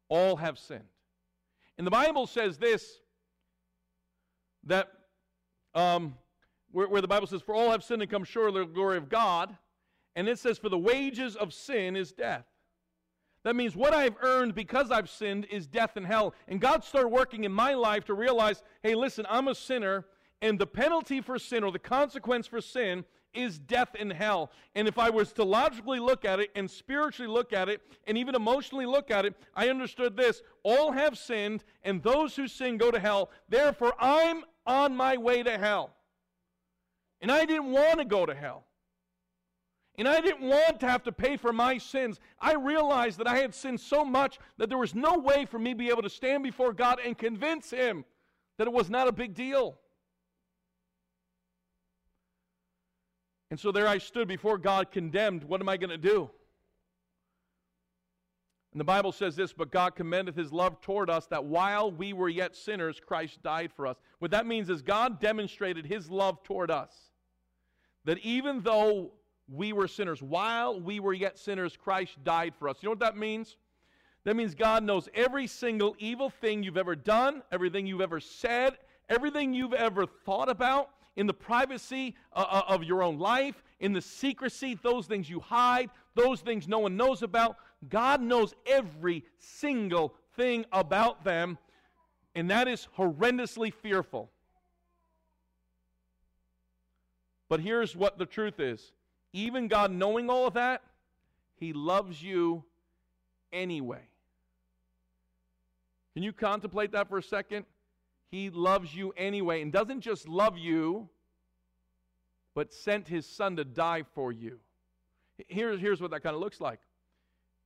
all 0.09 0.35
have 0.35 0.59
sinned. 0.59 0.83
And 1.79 1.87
the 1.87 1.91
Bible 1.91 2.27
says 2.27 2.59
this 2.59 2.99
that. 4.65 4.89
Um, 5.73 6.15
where, 6.71 6.87
where 6.87 7.01
the 7.01 7.07
Bible 7.07 7.27
says, 7.27 7.41
For 7.41 7.55
all 7.55 7.71
have 7.71 7.83
sinned 7.83 8.01
and 8.01 8.11
come 8.11 8.23
short 8.23 8.49
of 8.49 8.53
the 8.55 8.65
glory 8.65 8.97
of 8.97 9.09
God. 9.09 9.55
And 10.15 10.27
it 10.27 10.39
says, 10.39 10.57
For 10.57 10.69
the 10.69 10.77
wages 10.77 11.35
of 11.35 11.53
sin 11.53 11.95
is 11.95 12.11
death. 12.11 12.45
That 13.43 13.55
means 13.55 13.75
what 13.75 13.93
I've 13.93 14.15
earned 14.21 14.55
because 14.55 14.91
I've 14.91 15.09
sinned 15.09 15.45
is 15.49 15.67
death 15.67 15.95
and 15.95 16.05
hell. 16.05 16.33
And 16.47 16.59
God 16.59 16.83
started 16.83 17.09
working 17.09 17.43
in 17.43 17.51
my 17.51 17.75
life 17.75 18.05
to 18.05 18.13
realize 18.13 18.61
hey, 18.83 18.95
listen, 18.95 19.25
I'm 19.29 19.47
a 19.47 19.55
sinner, 19.55 20.05
and 20.41 20.59
the 20.59 20.67
penalty 20.67 21.21
for 21.21 21.39
sin 21.39 21.63
or 21.63 21.71
the 21.71 21.79
consequence 21.79 22.47
for 22.47 22.61
sin 22.61 23.05
is 23.33 23.59
death 23.59 23.89
and 23.97 24.11
hell. 24.11 24.51
And 24.75 24.87
if 24.87 24.97
I 24.97 25.09
was 25.09 25.31
to 25.33 25.43
logically 25.43 25.99
look 25.99 26.25
at 26.25 26.39
it 26.39 26.49
and 26.55 26.69
spiritually 26.69 27.31
look 27.31 27.53
at 27.53 27.69
it 27.69 27.81
and 28.07 28.17
even 28.17 28.35
emotionally 28.35 28.85
look 28.85 29.11
at 29.11 29.25
it, 29.25 29.35
I 29.55 29.69
understood 29.69 30.17
this 30.17 30.41
all 30.63 30.91
have 30.91 31.17
sinned, 31.17 31.63
and 31.83 32.01
those 32.01 32.35
who 32.35 32.47
sin 32.47 32.77
go 32.77 32.91
to 32.91 32.99
hell. 32.99 33.29
Therefore, 33.47 33.93
I'm 33.99 34.43
on 34.65 34.95
my 34.95 35.17
way 35.17 35.43
to 35.43 35.57
hell. 35.57 35.91
And 37.21 37.31
I 37.31 37.45
didn't 37.45 37.71
want 37.71 37.99
to 37.99 38.05
go 38.05 38.25
to 38.25 38.35
hell. 38.35 38.65
And 39.97 40.07
I 40.07 40.21
didn't 40.21 40.47
want 40.47 40.79
to 40.81 40.87
have 40.87 41.03
to 41.03 41.11
pay 41.11 41.37
for 41.37 41.51
my 41.51 41.79
sins. 41.79 42.19
I 42.39 42.53
realized 42.53 43.17
that 43.17 43.27
I 43.27 43.39
had 43.39 43.55
sinned 43.55 43.79
so 43.79 44.05
much 44.05 44.37
that 44.57 44.69
there 44.69 44.77
was 44.77 44.93
no 44.93 45.17
way 45.17 45.45
for 45.45 45.57
me 45.57 45.71
to 45.71 45.75
be 45.75 45.89
able 45.89 46.03
to 46.03 46.09
stand 46.09 46.43
before 46.43 46.71
God 46.71 46.99
and 47.03 47.17
convince 47.17 47.71
Him 47.71 48.05
that 48.57 48.67
it 48.67 48.73
was 48.73 48.89
not 48.89 49.07
a 49.07 49.11
big 49.11 49.33
deal. 49.33 49.79
And 53.49 53.59
so 53.59 53.71
there 53.71 53.87
I 53.87 53.97
stood 53.97 54.27
before 54.27 54.57
God 54.57 54.91
condemned. 54.91 55.43
What 55.43 55.61
am 55.61 55.69
I 55.69 55.77
going 55.77 55.89
to 55.89 55.97
do? 55.97 56.29
And 58.73 58.79
the 58.79 58.85
Bible 58.85 59.11
says 59.11 59.35
this, 59.35 59.53
but 59.53 59.71
God 59.71 59.95
commendeth 59.95 60.35
his 60.35 60.51
love 60.51 60.81
toward 60.81 61.09
us 61.09 61.25
that 61.27 61.45
while 61.45 61.91
we 61.91 62.13
were 62.13 62.29
yet 62.29 62.55
sinners, 62.55 62.99
Christ 62.99 63.41
died 63.41 63.71
for 63.73 63.87
us. 63.87 63.97
What 64.19 64.31
that 64.31 64.45
means 64.45 64.69
is 64.69 64.81
God 64.81 65.19
demonstrated 65.19 65.85
his 65.85 66.09
love 66.09 66.43
toward 66.43 66.69
us. 66.69 66.93
That 68.05 68.19
even 68.19 68.61
though 68.61 69.11
we 69.49 69.73
were 69.73 69.87
sinners, 69.87 70.21
while 70.21 70.79
we 70.79 70.99
were 70.99 71.13
yet 71.13 71.39
sinners, 71.39 71.77
Christ 71.77 72.23
died 72.23 72.53
for 72.59 72.67
us. 72.67 72.77
You 72.81 72.87
know 72.87 72.91
what 72.91 72.99
that 72.99 73.17
means? 73.17 73.55
That 74.25 74.35
means 74.35 74.55
God 74.55 74.83
knows 74.83 75.07
every 75.15 75.47
single 75.47 75.95
evil 75.99 76.29
thing 76.29 76.61
you've 76.61 76.77
ever 76.77 76.95
done, 76.95 77.43
everything 77.51 77.87
you've 77.87 78.01
ever 78.01 78.19
said, 78.19 78.77
everything 79.09 79.53
you've 79.53 79.73
ever 79.73 80.05
thought 80.05 80.49
about 80.49 80.89
in 81.15 81.27
the 81.27 81.33
privacy 81.33 82.13
uh, 82.33 82.45
uh 82.49 82.61
of 82.67 82.83
your 82.83 83.03
own 83.03 83.17
life, 83.17 83.63
in 83.79 83.93
the 83.93 84.01
secrecy, 84.01 84.77
those 84.83 85.07
things 85.07 85.29
you 85.29 85.39
hide, 85.39 85.89
those 86.15 86.41
things 86.41 86.67
no 86.67 86.79
one 86.79 86.97
knows 86.97 87.23
about. 87.23 87.55
God 87.89 88.21
knows 88.21 88.53
every 88.65 89.23
single 89.37 90.15
thing 90.35 90.65
about 90.71 91.23
them, 91.23 91.57
and 92.35 92.49
that 92.49 92.67
is 92.67 92.87
horrendously 92.97 93.73
fearful. 93.73 94.31
But 97.49 97.59
here's 97.59 97.95
what 97.95 98.17
the 98.17 98.25
truth 98.25 98.59
is 98.59 98.91
even 99.33 99.67
God 99.67 99.91
knowing 99.91 100.29
all 100.29 100.47
of 100.47 100.55
that, 100.55 100.81
He 101.55 101.73
loves 101.73 102.21
you 102.21 102.63
anyway. 103.53 104.01
Can 106.13 106.23
you 106.23 106.33
contemplate 106.33 106.91
that 106.93 107.09
for 107.09 107.19
a 107.19 107.23
second? 107.23 107.65
He 108.31 108.49
loves 108.49 108.93
you 108.93 109.13
anyway, 109.15 109.61
and 109.61 109.71
doesn't 109.71 110.01
just 110.01 110.27
love 110.27 110.57
you, 110.57 111.07
but 112.55 112.73
sent 112.73 113.07
His 113.07 113.25
Son 113.25 113.55
to 113.57 113.63
die 113.63 114.03
for 114.15 114.31
you. 114.31 114.59
Here's, 115.47 115.79
here's 115.79 116.01
what 116.01 116.11
that 116.11 116.23
kind 116.23 116.35
of 116.35 116.41
looks 116.41 116.59
like 116.59 116.79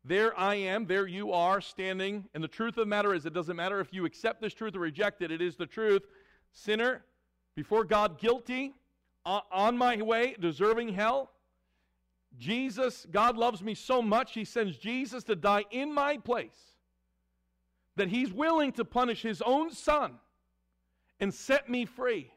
there 0.03 0.37
I 0.37 0.55
am, 0.55 0.85
there 0.85 1.07
you 1.07 1.31
are 1.31 1.61
standing. 1.61 2.25
And 2.33 2.43
the 2.43 2.47
truth 2.47 2.77
of 2.77 2.83
the 2.83 2.85
matter 2.85 3.13
is, 3.13 3.25
it 3.25 3.33
doesn't 3.33 3.55
matter 3.55 3.79
if 3.79 3.93
you 3.93 4.05
accept 4.05 4.41
this 4.41 4.53
truth 4.53 4.75
or 4.75 4.79
reject 4.79 5.21
it, 5.21 5.31
it 5.31 5.41
is 5.41 5.55
the 5.55 5.67
truth. 5.67 6.03
Sinner, 6.53 7.03
before 7.55 7.83
God, 7.83 8.19
guilty, 8.19 8.73
on 9.25 9.77
my 9.77 10.01
way, 10.01 10.35
deserving 10.39 10.89
hell. 10.89 11.31
Jesus, 12.37 13.05
God 13.11 13.37
loves 13.37 13.61
me 13.61 13.75
so 13.75 14.01
much, 14.01 14.33
He 14.33 14.45
sends 14.45 14.77
Jesus 14.77 15.23
to 15.25 15.35
die 15.35 15.65
in 15.69 15.93
my 15.93 16.17
place 16.17 16.75
that 17.97 18.07
He's 18.07 18.31
willing 18.33 18.71
to 18.73 18.85
punish 18.85 19.21
His 19.21 19.41
own 19.41 19.71
Son 19.71 20.13
and 21.19 21.33
set 21.33 21.69
me 21.69 21.85
free. 21.85 22.31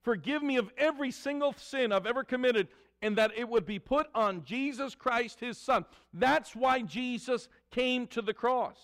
Forgive 0.00 0.42
me 0.42 0.56
of 0.56 0.72
every 0.76 1.12
single 1.12 1.52
sin 1.52 1.92
I've 1.92 2.06
ever 2.06 2.24
committed 2.24 2.68
and 3.02 3.18
that 3.18 3.32
it 3.36 3.48
would 3.48 3.66
be 3.66 3.78
put 3.78 4.06
on 4.14 4.44
Jesus 4.44 4.94
Christ, 4.94 5.40
his 5.40 5.58
son. 5.58 5.84
That's 6.14 6.54
why 6.54 6.82
Jesus 6.82 7.48
came 7.70 8.06
to 8.08 8.22
the 8.22 8.32
cross. 8.32 8.78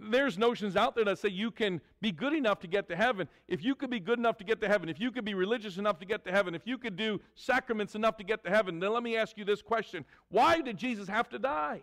There's 0.00 0.38
notions 0.38 0.76
out 0.76 0.94
there 0.94 1.04
that 1.04 1.18
say 1.18 1.28
you 1.28 1.50
can 1.50 1.80
be 2.00 2.12
good 2.12 2.32
enough 2.32 2.60
to 2.60 2.68
get 2.68 2.88
to 2.88 2.96
heaven. 2.96 3.28
If 3.48 3.64
you 3.64 3.74
could 3.74 3.90
be 3.90 3.98
good 3.98 4.18
enough 4.18 4.38
to 4.38 4.44
get 4.44 4.60
to 4.60 4.68
heaven, 4.68 4.88
if 4.88 5.00
you 5.00 5.10
could 5.10 5.24
be 5.24 5.34
religious 5.34 5.76
enough 5.76 5.98
to 5.98 6.06
get 6.06 6.24
to 6.24 6.30
heaven, 6.30 6.54
if 6.54 6.66
you 6.66 6.78
could 6.78 6.96
do 6.96 7.20
sacraments 7.34 7.96
enough 7.96 8.16
to 8.18 8.24
get 8.24 8.44
to 8.44 8.50
heaven, 8.50 8.78
then 8.78 8.92
let 8.92 9.02
me 9.02 9.16
ask 9.16 9.36
you 9.36 9.44
this 9.44 9.60
question 9.60 10.04
Why 10.28 10.60
did 10.60 10.76
Jesus 10.76 11.08
have 11.08 11.28
to 11.30 11.38
die? 11.38 11.82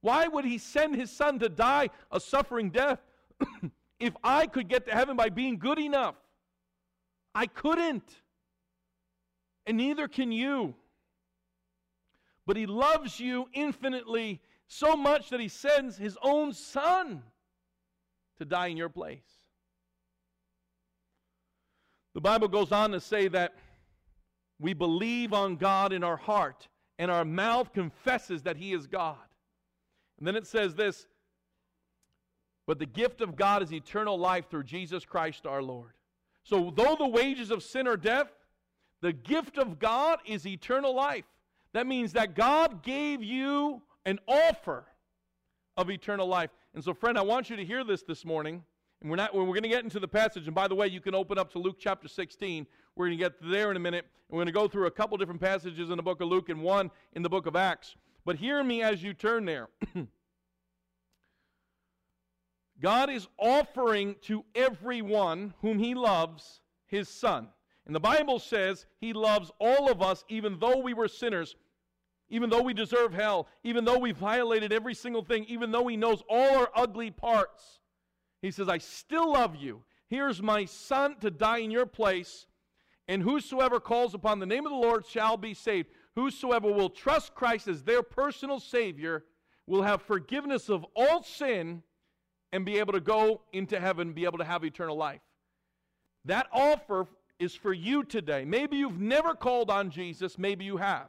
Why 0.00 0.26
would 0.26 0.44
he 0.44 0.58
send 0.58 0.96
his 0.96 1.10
son 1.10 1.38
to 1.38 1.48
die 1.48 1.90
a 2.10 2.18
suffering 2.18 2.70
death 2.70 2.98
if 4.00 4.14
I 4.24 4.46
could 4.46 4.68
get 4.68 4.86
to 4.86 4.92
heaven 4.92 5.16
by 5.16 5.28
being 5.28 5.58
good 5.58 5.78
enough? 5.78 6.16
I 7.34 7.46
couldn't. 7.46 8.21
And 9.66 9.76
neither 9.76 10.08
can 10.08 10.32
you. 10.32 10.74
But 12.46 12.56
he 12.56 12.66
loves 12.66 13.20
you 13.20 13.48
infinitely 13.52 14.40
so 14.66 14.96
much 14.96 15.30
that 15.30 15.40
he 15.40 15.48
sends 15.48 15.96
his 15.96 16.18
own 16.22 16.52
son 16.52 17.22
to 18.38 18.44
die 18.44 18.68
in 18.68 18.76
your 18.76 18.88
place. 18.88 19.20
The 22.14 22.20
Bible 22.20 22.48
goes 22.48 22.72
on 22.72 22.90
to 22.92 23.00
say 23.00 23.28
that 23.28 23.54
we 24.58 24.74
believe 24.74 25.32
on 25.32 25.56
God 25.56 25.92
in 25.92 26.04
our 26.04 26.16
heart, 26.16 26.68
and 26.98 27.10
our 27.10 27.24
mouth 27.24 27.72
confesses 27.72 28.42
that 28.42 28.56
he 28.56 28.72
is 28.72 28.86
God. 28.86 29.16
And 30.18 30.26
then 30.26 30.36
it 30.36 30.46
says 30.46 30.74
this 30.74 31.06
But 32.66 32.78
the 32.78 32.86
gift 32.86 33.20
of 33.20 33.36
God 33.36 33.62
is 33.62 33.72
eternal 33.72 34.18
life 34.18 34.50
through 34.50 34.64
Jesus 34.64 35.04
Christ 35.04 35.46
our 35.46 35.62
Lord. 35.62 35.92
So, 36.44 36.72
though 36.74 36.96
the 36.96 37.08
wages 37.08 37.50
of 37.50 37.62
sin 37.62 37.86
are 37.86 37.96
death, 37.96 38.28
the 39.02 39.12
gift 39.12 39.58
of 39.58 39.78
God 39.78 40.20
is 40.24 40.46
eternal 40.46 40.94
life. 40.94 41.24
That 41.74 41.86
means 41.86 42.12
that 42.12 42.34
God 42.34 42.82
gave 42.82 43.22
you 43.22 43.82
an 44.06 44.18
offer 44.26 44.84
of 45.76 45.90
eternal 45.90 46.26
life. 46.26 46.50
And 46.74 46.82
so, 46.82 46.94
friend, 46.94 47.18
I 47.18 47.22
want 47.22 47.50
you 47.50 47.56
to 47.56 47.64
hear 47.64 47.84
this 47.84 48.02
this 48.02 48.24
morning. 48.24 48.62
And 49.00 49.10
we're 49.10 49.16
not 49.16 49.34
we're 49.34 49.44
going 49.44 49.64
to 49.64 49.68
get 49.68 49.82
into 49.82 49.98
the 49.98 50.08
passage. 50.08 50.46
And 50.46 50.54
by 50.54 50.68
the 50.68 50.76
way, 50.76 50.86
you 50.86 51.00
can 51.00 51.14
open 51.14 51.36
up 51.36 51.50
to 51.52 51.58
Luke 51.58 51.76
chapter 51.78 52.06
16. 52.06 52.66
We're 52.94 53.06
going 53.06 53.18
to 53.18 53.24
get 53.24 53.32
there 53.42 53.70
in 53.70 53.76
a 53.76 53.80
minute. 53.80 54.04
And 54.28 54.36
we're 54.36 54.44
going 54.44 54.46
to 54.46 54.52
go 54.52 54.68
through 54.68 54.86
a 54.86 54.90
couple 54.90 55.16
different 55.18 55.40
passages 55.40 55.90
in 55.90 55.96
the 55.96 56.02
book 56.02 56.20
of 56.20 56.28
Luke 56.28 56.48
and 56.48 56.62
one 56.62 56.90
in 57.14 57.22
the 57.22 57.28
book 57.28 57.46
of 57.46 57.56
Acts. 57.56 57.96
But 58.24 58.36
hear 58.36 58.62
me 58.62 58.82
as 58.82 59.02
you 59.02 59.14
turn 59.14 59.44
there. 59.44 59.68
God 62.80 63.10
is 63.10 63.26
offering 63.38 64.14
to 64.22 64.44
everyone 64.54 65.54
whom 65.60 65.78
he 65.78 65.94
loves 65.94 66.60
his 66.86 67.08
son. 67.08 67.48
And 67.86 67.94
the 67.94 68.00
Bible 68.00 68.38
says 68.38 68.86
he 69.00 69.12
loves 69.12 69.50
all 69.58 69.90
of 69.90 70.02
us 70.02 70.24
even 70.28 70.58
though 70.58 70.78
we 70.78 70.94
were 70.94 71.08
sinners 71.08 71.56
even 72.32 72.48
though 72.48 72.62
we 72.62 72.72
deserve 72.72 73.12
hell, 73.12 73.46
even 73.62 73.84
though 73.84 73.98
we 73.98 74.12
violated 74.12 74.72
every 74.72 74.94
single 74.94 75.22
thing, 75.22 75.44
even 75.48 75.70
though 75.70 75.86
He 75.86 75.98
knows 75.98 76.22
all 76.30 76.56
our 76.56 76.70
ugly 76.74 77.10
parts, 77.10 77.78
He 78.40 78.50
says, 78.50 78.70
I 78.70 78.78
still 78.78 79.34
love 79.34 79.54
you. 79.54 79.82
Here's 80.08 80.42
my 80.42 80.64
Son 80.64 81.16
to 81.20 81.30
die 81.30 81.58
in 81.58 81.70
your 81.70 81.84
place, 81.84 82.46
and 83.06 83.22
whosoever 83.22 83.78
calls 83.80 84.14
upon 84.14 84.38
the 84.38 84.46
name 84.46 84.64
of 84.64 84.72
the 84.72 84.78
Lord 84.78 85.04
shall 85.06 85.36
be 85.36 85.52
saved. 85.52 85.90
Whosoever 86.16 86.72
will 86.72 86.88
trust 86.88 87.34
Christ 87.34 87.68
as 87.68 87.82
their 87.82 88.02
personal 88.02 88.60
Savior 88.60 89.24
will 89.66 89.82
have 89.82 90.00
forgiveness 90.00 90.70
of 90.70 90.86
all 90.96 91.22
sin 91.22 91.82
and 92.50 92.64
be 92.64 92.78
able 92.78 92.94
to 92.94 93.00
go 93.00 93.42
into 93.52 93.78
heaven, 93.78 94.14
be 94.14 94.24
able 94.24 94.38
to 94.38 94.44
have 94.44 94.64
eternal 94.64 94.96
life. 94.96 95.20
That 96.24 96.46
offer 96.50 97.08
is 97.42 97.54
for 97.54 97.72
you 97.72 98.04
today. 98.04 98.44
Maybe 98.44 98.76
you've 98.76 99.00
never 99.00 99.34
called 99.34 99.70
on 99.70 99.90
Jesus, 99.90 100.38
maybe 100.38 100.64
you 100.64 100.76
have. 100.76 101.08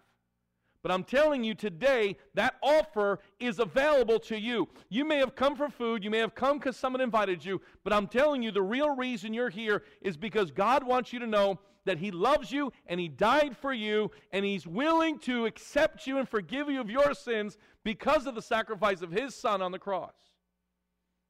But 0.81 0.91
I'm 0.91 1.05
telling 1.05 1.45
you 1.45 1.55
today, 1.55 2.17
that 2.33 2.55
offer 2.61 3.19
is 3.39 3.59
available 3.59 4.19
to 4.21 4.37
you. 4.37 4.67
You 4.89 5.05
may 5.05 5.17
have 5.17 5.33
come 5.33 5.55
for 5.55 5.69
food, 5.69 6.03
you 6.03 6.09
may 6.09 6.17
have 6.17 6.35
come 6.35 6.57
because 6.57 6.75
someone 6.75 7.01
invited 7.01 7.45
you, 7.45 7.61
but 7.83 7.93
I'm 7.93 8.07
telling 8.07 8.43
you, 8.43 8.51
the 8.51 8.61
real 8.61 8.93
reason 8.95 9.33
you're 9.33 9.49
here 9.49 9.83
is 10.01 10.17
because 10.17 10.51
God 10.51 10.85
wants 10.85 11.13
you 11.13 11.19
to 11.19 11.27
know 11.27 11.59
that 11.85 11.99
He 11.99 12.11
loves 12.11 12.51
you 12.51 12.73
and 12.87 12.99
He 12.99 13.07
died 13.07 13.55
for 13.55 13.71
you 13.71 14.11
and 14.31 14.43
He's 14.43 14.67
willing 14.67 15.19
to 15.19 15.45
accept 15.45 16.05
you 16.05 16.17
and 16.17 16.27
forgive 16.27 16.69
you 16.69 16.81
of 16.81 16.89
your 16.89 17.13
sins 17.13 17.57
because 17.85 18.25
of 18.25 18.35
the 18.35 18.41
sacrifice 18.41 19.01
of 19.01 19.11
His 19.11 19.35
Son 19.35 19.61
on 19.61 19.71
the 19.71 19.79
cross. 19.79 20.15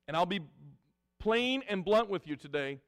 And 0.08 0.18
I'll 0.18 0.26
be 0.26 0.42
plain 1.20 1.62
and 1.70 1.86
blunt 1.86 2.10
with 2.10 2.28
you 2.28 2.36
today. 2.36 2.80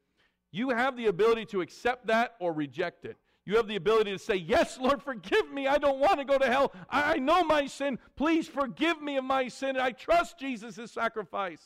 You 0.56 0.70
have 0.70 0.96
the 0.96 1.08
ability 1.08 1.48
to 1.48 1.60
accept 1.60 2.08
that 2.08 2.36
or 2.40 2.54
reject 2.54 3.04
it. 3.04 3.18
You 3.46 3.58
have 3.58 3.68
the 3.68 3.76
ability 3.76 4.14
to 4.14 4.18
say, 4.18 4.36
Yes, 4.36 4.78
Lord, 4.80 5.04
forgive 5.04 5.52
me. 5.52 5.68
I 5.68 5.78
don't 5.78 6.00
want 6.00 6.18
to 6.20 6.24
go 6.24 6.38
to 6.38 6.48
hell. 6.48 6.72
I, 6.90 7.18
know 7.18 7.44
my 7.44 7.68
sin. 7.68 8.00
Please 8.16 8.48
forgive 8.48 9.02
me 9.02 9.18
of 9.18 9.26
my 9.26 9.50
sin. 9.50 9.78
I 9.78 9.92
trust 9.92 10.40
Jesus' 10.40 10.94
sacrifice. 10.94 11.62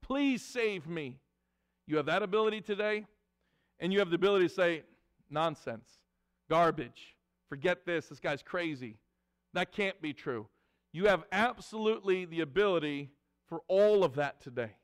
Please 0.00 0.40
save 0.40 0.88
me. 0.88 1.18
You 1.86 1.98
have 1.98 2.06
that 2.06 2.22
ability 2.22 2.62
today. 2.62 3.04
And 3.78 3.92
you 3.92 3.98
have 3.98 4.08
the 4.08 4.16
ability 4.16 4.48
to 4.48 4.54
say, 4.54 4.84
Nonsense, 5.28 5.86
garbage, 6.48 7.16
forget 7.50 7.84
this. 7.84 8.06
This 8.06 8.20
guy's 8.20 8.42
crazy. 8.42 8.96
That 9.52 9.70
can't 9.70 10.00
be 10.00 10.14
true. 10.14 10.46
You 10.94 11.08
have 11.08 11.24
absolutely 11.30 12.24
the 12.24 12.40
ability 12.40 13.10
for 13.48 13.60
all 13.68 14.02
of 14.02 14.14
that 14.14 14.40
today. 14.40 14.76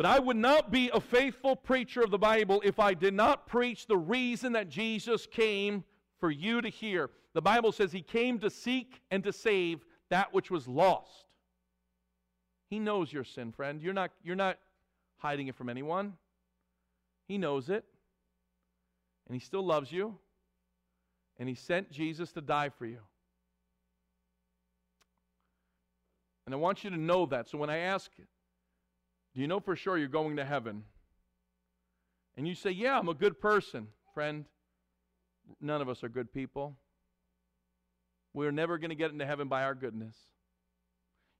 But 0.00 0.08
I 0.08 0.18
would 0.18 0.38
not 0.38 0.70
be 0.70 0.88
a 0.94 0.98
faithful 0.98 1.54
preacher 1.54 2.00
of 2.00 2.10
the 2.10 2.16
Bible 2.16 2.62
if 2.64 2.78
I 2.78 2.94
did 2.94 3.12
not 3.12 3.46
preach 3.46 3.86
the 3.86 3.98
reason 3.98 4.54
that 4.54 4.70
Jesus 4.70 5.26
came 5.26 5.84
for 6.18 6.30
you 6.30 6.62
to 6.62 6.70
hear. 6.70 7.10
The 7.34 7.42
Bible 7.42 7.70
says 7.70 7.92
he 7.92 8.00
came 8.00 8.38
to 8.38 8.48
seek 8.48 9.02
and 9.10 9.22
to 9.24 9.30
save 9.30 9.84
that 10.08 10.32
which 10.32 10.50
was 10.50 10.66
lost. 10.66 11.26
He 12.70 12.78
knows 12.78 13.12
your 13.12 13.24
sin, 13.24 13.52
friend. 13.52 13.82
You're 13.82 13.92
not, 13.92 14.10
you're 14.24 14.36
not 14.36 14.56
hiding 15.18 15.48
it 15.48 15.54
from 15.54 15.68
anyone. 15.68 16.14
He 17.28 17.36
knows 17.36 17.68
it. 17.68 17.84
And 19.26 19.34
he 19.34 19.40
still 19.40 19.66
loves 19.66 19.92
you. 19.92 20.16
And 21.38 21.46
he 21.46 21.54
sent 21.54 21.90
Jesus 21.90 22.32
to 22.32 22.40
die 22.40 22.70
for 22.70 22.86
you. 22.86 23.00
And 26.46 26.54
I 26.54 26.56
want 26.56 26.84
you 26.84 26.88
to 26.88 26.96
know 26.96 27.26
that. 27.26 27.50
So 27.50 27.58
when 27.58 27.68
I 27.68 27.76
ask 27.76 28.10
do 29.34 29.40
you 29.40 29.46
know 29.46 29.60
for 29.60 29.76
sure 29.76 29.96
you're 29.96 30.08
going 30.08 30.36
to 30.36 30.44
heaven? 30.44 30.84
And 32.36 32.46
you 32.46 32.54
say, 32.54 32.70
Yeah, 32.70 32.98
I'm 32.98 33.08
a 33.08 33.14
good 33.14 33.40
person. 33.40 33.88
Friend, 34.14 34.44
none 35.60 35.80
of 35.80 35.88
us 35.88 36.02
are 36.02 36.08
good 36.08 36.32
people. 36.32 36.76
We're 38.32 38.52
never 38.52 38.78
going 38.78 38.90
to 38.90 38.96
get 38.96 39.10
into 39.10 39.26
heaven 39.26 39.48
by 39.48 39.62
our 39.64 39.74
goodness. 39.74 40.16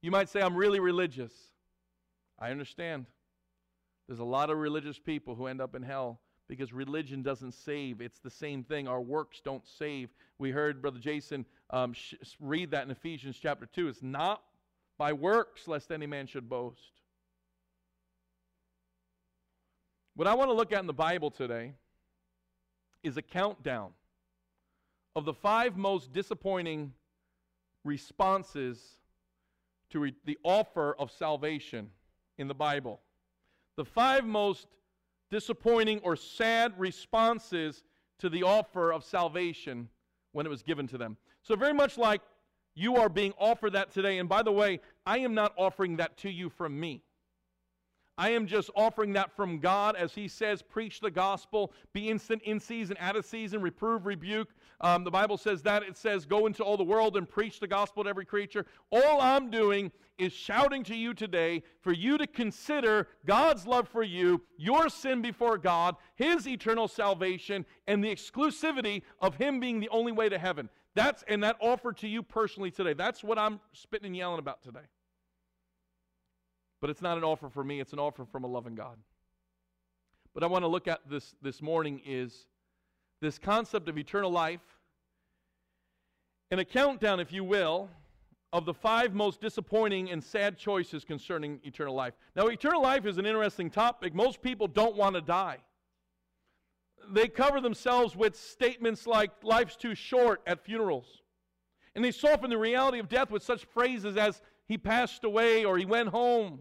You 0.03 0.11
might 0.11 0.29
say, 0.29 0.41
I'm 0.41 0.57
really 0.57 0.81
religious. 0.81 1.33
I 2.39 2.51
understand. 2.51 3.07
There's 4.09 4.19
a 4.19 4.25
lot 4.25 4.51
of 4.51 4.59
religious 4.59 4.99
people 4.99 5.35
who 5.35 5.47
end 5.47 5.61
up 5.61 5.75
in 5.75 5.83
hell 5.83 6.21
because 6.49 6.73
religion 6.73 7.23
doesn't 7.23 7.53
save. 7.53 8.01
It's 8.01 8.19
the 8.19 8.31
same 8.31 8.65
thing. 8.65 8.89
Our 8.89 9.01
works 9.01 9.41
don't 9.45 9.67
save. 9.79 10.09
We 10.39 10.51
heard 10.51 10.83
Brother 10.83 10.99
Jason 10.99 11.45
um, 11.71 11.93
sh- 11.93 12.15
read 12.41 12.73
that 12.73 12.85
in 12.85 12.91
Ephesians 12.91 13.39
chapter 13.41 13.67
2. 13.67 13.89
It's 13.89 14.03
not 14.03 14.43
by 14.99 15.13
works, 15.13 15.69
lest 15.69 15.93
any 15.93 16.07
man 16.07 16.27
should 16.27 16.49
boast. 16.49 17.00
What 20.15 20.27
I 20.27 20.35
want 20.35 20.51
to 20.51 20.55
look 20.55 20.73
at 20.73 20.81
in 20.81 20.87
the 20.87 20.93
Bible 20.93 21.31
today 21.31 21.75
is 23.03 23.17
a 23.17 23.23
countdown 23.23 23.91
of 25.17 25.25
the 25.25 25.33
five 25.33 25.77
most 25.77 26.13
disappointing 26.13 26.93
responses 27.85 28.99
to 29.91 30.01
re- 30.01 30.15
the 30.25 30.39
offer 30.43 30.95
of 30.99 31.11
salvation 31.11 31.91
in 32.39 32.49
the 32.49 32.55
Bible. 32.55 33.01
The 33.77 33.85
five 33.85 34.25
most 34.25 34.67
disappointing 35.31 36.01
or 36.03 36.17
sad 36.17 36.79
responses 36.79 37.85
to 38.19 38.29
the 38.29 38.43
offer 38.43 38.93
of 38.93 39.05
salvation 39.05 39.89
when 40.33 40.45
it 40.45 40.49
was 40.49 40.63
given 40.63 40.87
to 40.89 40.99
them. 40.99 41.17
So, 41.43 41.57
very 41.57 41.73
much 41.73 41.97
like 41.97 42.21
you 42.75 42.97
are 42.97 43.09
being 43.09 43.33
offered 43.39 43.73
that 43.73 43.93
today. 43.93 44.19
And 44.19 44.29
by 44.29 44.43
the 44.43 44.53
way, 44.53 44.81
I 45.07 45.19
am 45.19 45.35
not 45.35 45.55
offering 45.57 45.97
that 45.97 46.17
to 46.19 46.31
you 46.31 46.51
from 46.51 46.79
me. 46.79 47.03
I 48.21 48.33
am 48.33 48.47
just 48.47 48.69
offering 48.77 49.15
that 49.15 49.35
from 49.35 49.61
God 49.61 49.97
as 49.97 50.15
He 50.15 50.29
says, 50.29 50.61
preach 50.61 51.01
the 51.01 51.11
gospel, 51.11 51.73
be 51.95 52.11
instant 52.11 52.43
in 52.43 52.61
season, 52.61 52.99
out 53.01 53.17
of 53.17 53.25
season, 53.25 53.63
reprove, 53.63 54.05
rebuke. 54.05 54.51
Um, 54.83 55.05
the 55.05 55.11
Bible 55.11 55.39
says 55.39 55.63
that. 55.63 55.83
It 55.85 55.97
says, 55.97 56.27
go 56.27 56.45
into 56.45 56.63
all 56.63 56.77
the 56.77 56.85
world 56.85 57.17
and 57.17 57.27
preach 57.27 57.61
the 57.61 57.67
gospel 57.67 58.05
to 58.05 58.11
every 58.11 58.27
creature. 58.27 58.67
All 58.93 59.23
I'm 59.23 59.51
doing 59.51 59.91
is 60.19 60.35
shouting 60.35 60.85
to 60.85 60.95
you 60.95 61.15
today 61.15 61.63
for 61.81 61.93
you 61.93 62.19
to 62.19 62.27
consider 62.27 63.09
God's 63.25 63.67
love 63.67 63.89
for 63.89 64.03
you, 64.03 64.43
your 64.59 64.91
sin 64.91 65.23
before 65.23 65.57
God, 65.57 65.97
His 66.15 66.47
eternal 66.47 66.89
salvation, 66.89 67.65
and 67.87 68.05
the 68.05 68.15
exclusivity 68.15 69.01
of 69.23 69.37
Him 69.37 69.61
being 69.61 69.81
the 69.81 69.89
only 69.89 70.13
way 70.13 70.29
to 70.29 70.39
heaven. 70.39 70.69
That's 70.95 71.25
and 71.27 71.43
that 71.43 71.57
offer 71.59 71.95
to 71.95 72.07
you 72.07 72.23
personally 72.23 72.71
today. 72.71 72.93
That's 72.93 73.25
what 73.25 73.39
I'm 73.39 73.61
spitting 73.73 74.09
and 74.09 74.17
yelling 74.17 74.41
about 74.41 74.63
today. 74.63 74.81
But 76.81 76.91
it's 76.91 77.03
not 77.03 77.19
an 77.19 77.25
offer 77.25 77.49
for 77.49 77.63
me, 77.63 77.81
it's 77.81 77.93
an 77.93 77.99
offer 77.99 78.25
from 78.25 78.45
a 78.45 78.47
loving 78.47 78.75
God. 78.75 78.97
But 80.35 80.43
I 80.43 80.47
want 80.47 80.63
to 80.63 80.69
look 80.69 80.89
at 80.89 81.01
this 81.09 81.35
this 81.43 81.61
morning 81.61 82.01
is 82.07 82.47
this 83.21 83.39
concept 83.39 83.89
of 83.89 83.99
eternal 83.99 84.31
life 84.31 84.61
and 86.51 86.61
a 86.61 86.65
countdown, 86.65 87.21
if 87.21 87.33
you 87.33 87.45
will, 87.45 87.91
of 88.53 88.65
the 88.65 88.75
five 88.75 89.15
most 89.15 89.41
disappointing 89.41 90.11
and 90.11 90.23
sad 90.23 90.57
choices 90.57 91.05
concerning 91.05 91.61
eternal 91.65 91.95
life. 91.95 92.15
Now, 92.35 92.47
eternal 92.47 92.83
life 92.83 93.07
is 93.07 93.19
an 93.19 93.27
interesting 93.27 93.71
topic. 93.71 94.15
Most 94.15 94.41
people 94.41 94.67
don't 94.67 94.97
want 94.97 95.15
to 95.15 95.21
die. 95.21 95.59
They 97.13 97.29
cover 97.29 97.61
themselves 97.61 98.17
with 98.17 98.37
statements 98.37 99.07
like, 99.07 99.31
life's 99.43 99.77
too 99.77 99.95
short 99.95 100.43
at 100.47 100.65
funerals. 100.65 101.23
And 101.95 102.05
they 102.05 102.11
soften 102.11 102.51
the 102.51 102.59
reality 102.59 102.99
of 102.99 103.09
death 103.09 103.31
with 103.31 103.43
such 103.43 103.65
phrases 103.67 104.17
as, 104.17 104.41
he 104.71 104.79
passed 104.79 105.25
away 105.25 105.65
or 105.65 105.79
he 105.79 105.85
went 105.85 106.11
home. 106.11 106.61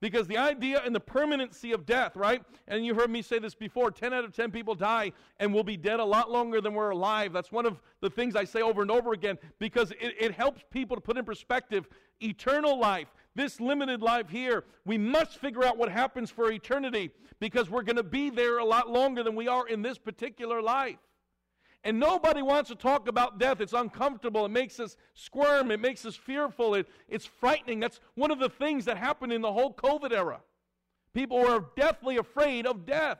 Because 0.00 0.28
the 0.28 0.38
idea 0.38 0.80
and 0.84 0.94
the 0.94 1.00
permanency 1.00 1.72
of 1.72 1.84
death, 1.84 2.14
right? 2.14 2.42
And 2.68 2.86
you 2.86 2.94
heard 2.94 3.10
me 3.10 3.20
say 3.20 3.40
this 3.40 3.54
before 3.54 3.90
10 3.90 4.12
out 4.12 4.24
of 4.24 4.32
10 4.32 4.52
people 4.52 4.76
die 4.76 5.12
and 5.40 5.52
will 5.52 5.64
be 5.64 5.76
dead 5.76 5.98
a 5.98 6.04
lot 6.04 6.30
longer 6.30 6.60
than 6.60 6.74
we're 6.74 6.90
alive. 6.90 7.32
That's 7.32 7.50
one 7.50 7.66
of 7.66 7.80
the 8.00 8.08
things 8.08 8.36
I 8.36 8.44
say 8.44 8.62
over 8.62 8.82
and 8.82 8.90
over 8.92 9.12
again 9.12 9.38
because 9.58 9.90
it, 9.92 10.14
it 10.20 10.32
helps 10.32 10.62
people 10.70 10.96
to 10.96 11.00
put 11.00 11.18
in 11.18 11.24
perspective 11.24 11.88
eternal 12.20 12.78
life, 12.78 13.08
this 13.34 13.60
limited 13.60 14.00
life 14.00 14.28
here. 14.28 14.64
We 14.84 14.98
must 14.98 15.38
figure 15.38 15.64
out 15.64 15.76
what 15.76 15.90
happens 15.90 16.30
for 16.30 16.52
eternity 16.52 17.10
because 17.40 17.68
we're 17.68 17.82
going 17.82 17.96
to 17.96 18.04
be 18.04 18.30
there 18.30 18.58
a 18.58 18.64
lot 18.64 18.88
longer 18.88 19.24
than 19.24 19.34
we 19.34 19.48
are 19.48 19.66
in 19.66 19.82
this 19.82 19.98
particular 19.98 20.62
life. 20.62 20.98
And 21.84 22.00
nobody 22.00 22.42
wants 22.42 22.68
to 22.70 22.74
talk 22.74 23.08
about 23.08 23.38
death. 23.38 23.60
It's 23.60 23.72
uncomfortable. 23.72 24.44
It 24.44 24.50
makes 24.50 24.80
us 24.80 24.96
squirm. 25.14 25.70
It 25.70 25.80
makes 25.80 26.04
us 26.04 26.16
fearful. 26.16 26.74
It, 26.74 26.88
it's 27.08 27.24
frightening. 27.24 27.80
That's 27.80 28.00
one 28.14 28.30
of 28.30 28.40
the 28.40 28.48
things 28.48 28.84
that 28.86 28.98
happened 28.98 29.32
in 29.32 29.42
the 29.42 29.52
whole 29.52 29.72
COVID 29.72 30.12
era. 30.12 30.40
People 31.14 31.40
were 31.40 31.66
deathly 31.76 32.16
afraid 32.16 32.66
of 32.66 32.84
death 32.84 33.18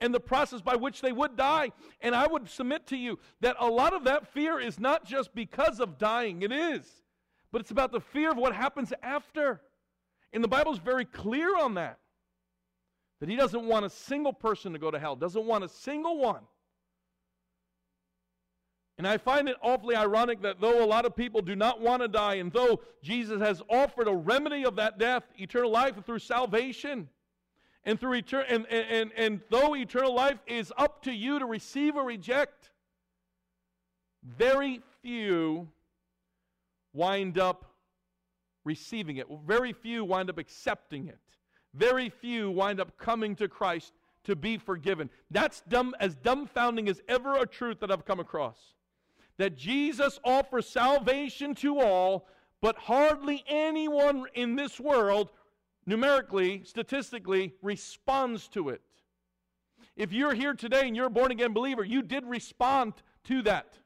and 0.00 0.14
the 0.14 0.20
process 0.20 0.60
by 0.60 0.76
which 0.76 1.00
they 1.00 1.12
would 1.12 1.36
die. 1.36 1.72
And 2.00 2.14
I 2.14 2.26
would 2.26 2.48
submit 2.48 2.86
to 2.88 2.96
you 2.96 3.18
that 3.40 3.56
a 3.58 3.66
lot 3.66 3.94
of 3.94 4.04
that 4.04 4.28
fear 4.28 4.60
is 4.60 4.78
not 4.78 5.04
just 5.04 5.34
because 5.34 5.80
of 5.80 5.98
dying, 5.98 6.42
it 6.42 6.52
is, 6.52 6.86
but 7.50 7.60
it's 7.60 7.70
about 7.70 7.92
the 7.92 8.00
fear 8.00 8.30
of 8.30 8.36
what 8.36 8.54
happens 8.54 8.92
after. 9.02 9.60
And 10.32 10.44
the 10.44 10.48
Bible 10.48 10.72
is 10.72 10.78
very 10.78 11.04
clear 11.04 11.56
on 11.56 11.74
that. 11.74 11.98
That 13.20 13.28
He 13.28 13.36
doesn't 13.36 13.64
want 13.64 13.86
a 13.86 13.90
single 13.90 14.32
person 14.32 14.72
to 14.72 14.78
go 14.78 14.90
to 14.90 14.98
hell, 14.98 15.16
doesn't 15.16 15.46
want 15.46 15.64
a 15.64 15.68
single 15.68 16.18
one. 16.18 16.42
And 18.96 19.08
I 19.08 19.18
find 19.18 19.48
it 19.48 19.56
awfully 19.60 19.96
ironic 19.96 20.42
that 20.42 20.60
though 20.60 20.84
a 20.84 20.86
lot 20.86 21.04
of 21.04 21.16
people 21.16 21.42
do 21.42 21.56
not 21.56 21.80
want 21.80 22.02
to 22.02 22.08
die, 22.08 22.34
and 22.34 22.52
though 22.52 22.80
Jesus 23.02 23.40
has 23.40 23.60
offered 23.68 24.06
a 24.06 24.14
remedy 24.14 24.64
of 24.64 24.76
that 24.76 24.98
death, 24.98 25.24
eternal 25.36 25.70
life 25.70 25.94
through 26.06 26.20
salvation, 26.20 27.08
and 27.84 27.98
through 27.98 28.22
etern- 28.22 28.46
and, 28.48 28.66
and, 28.70 28.86
and, 28.88 29.12
and 29.16 29.40
though 29.50 29.74
eternal 29.74 30.14
life 30.14 30.38
is 30.46 30.72
up 30.78 31.02
to 31.02 31.12
you 31.12 31.40
to 31.40 31.46
receive 31.46 31.96
or 31.96 32.04
reject, 32.04 32.70
very 34.22 34.80
few 35.02 35.68
wind 36.92 37.36
up 37.36 37.64
receiving 38.64 39.16
it. 39.16 39.26
Very 39.44 39.72
few 39.72 40.04
wind 40.04 40.30
up 40.30 40.38
accepting 40.38 41.08
it. 41.08 41.18
Very 41.74 42.08
few 42.08 42.48
wind 42.50 42.80
up 42.80 42.96
coming 42.96 43.34
to 43.36 43.48
Christ 43.48 43.92
to 44.22 44.36
be 44.36 44.56
forgiven. 44.56 45.10
That's 45.32 45.62
dumb, 45.68 45.94
as 45.98 46.14
dumbfounding 46.14 46.88
as 46.88 47.02
ever 47.08 47.36
a 47.36 47.44
truth 47.44 47.80
that 47.80 47.90
I've 47.90 48.04
come 48.06 48.20
across 48.20 48.73
that 49.38 49.56
Jesus 49.56 50.20
offers 50.24 50.68
salvation 50.68 51.54
to 51.56 51.80
all, 51.80 52.28
but 52.60 52.76
hardly 52.76 53.44
anyone 53.46 54.26
in 54.34 54.56
this 54.56 54.78
world, 54.78 55.30
numerically, 55.86 56.62
statistically, 56.64 57.54
responds 57.62 58.48
to 58.48 58.68
it. 58.68 58.80
If 59.96 60.12
you're 60.12 60.34
here 60.34 60.54
today 60.54 60.86
and 60.86 60.96
you're 60.96 61.06
a 61.06 61.10
born 61.10 61.30
again 61.30 61.52
believer, 61.52 61.84
you 61.84 62.02
did 62.02 62.24
respond 62.26 62.94
to 63.24 63.42
that. 63.42 63.78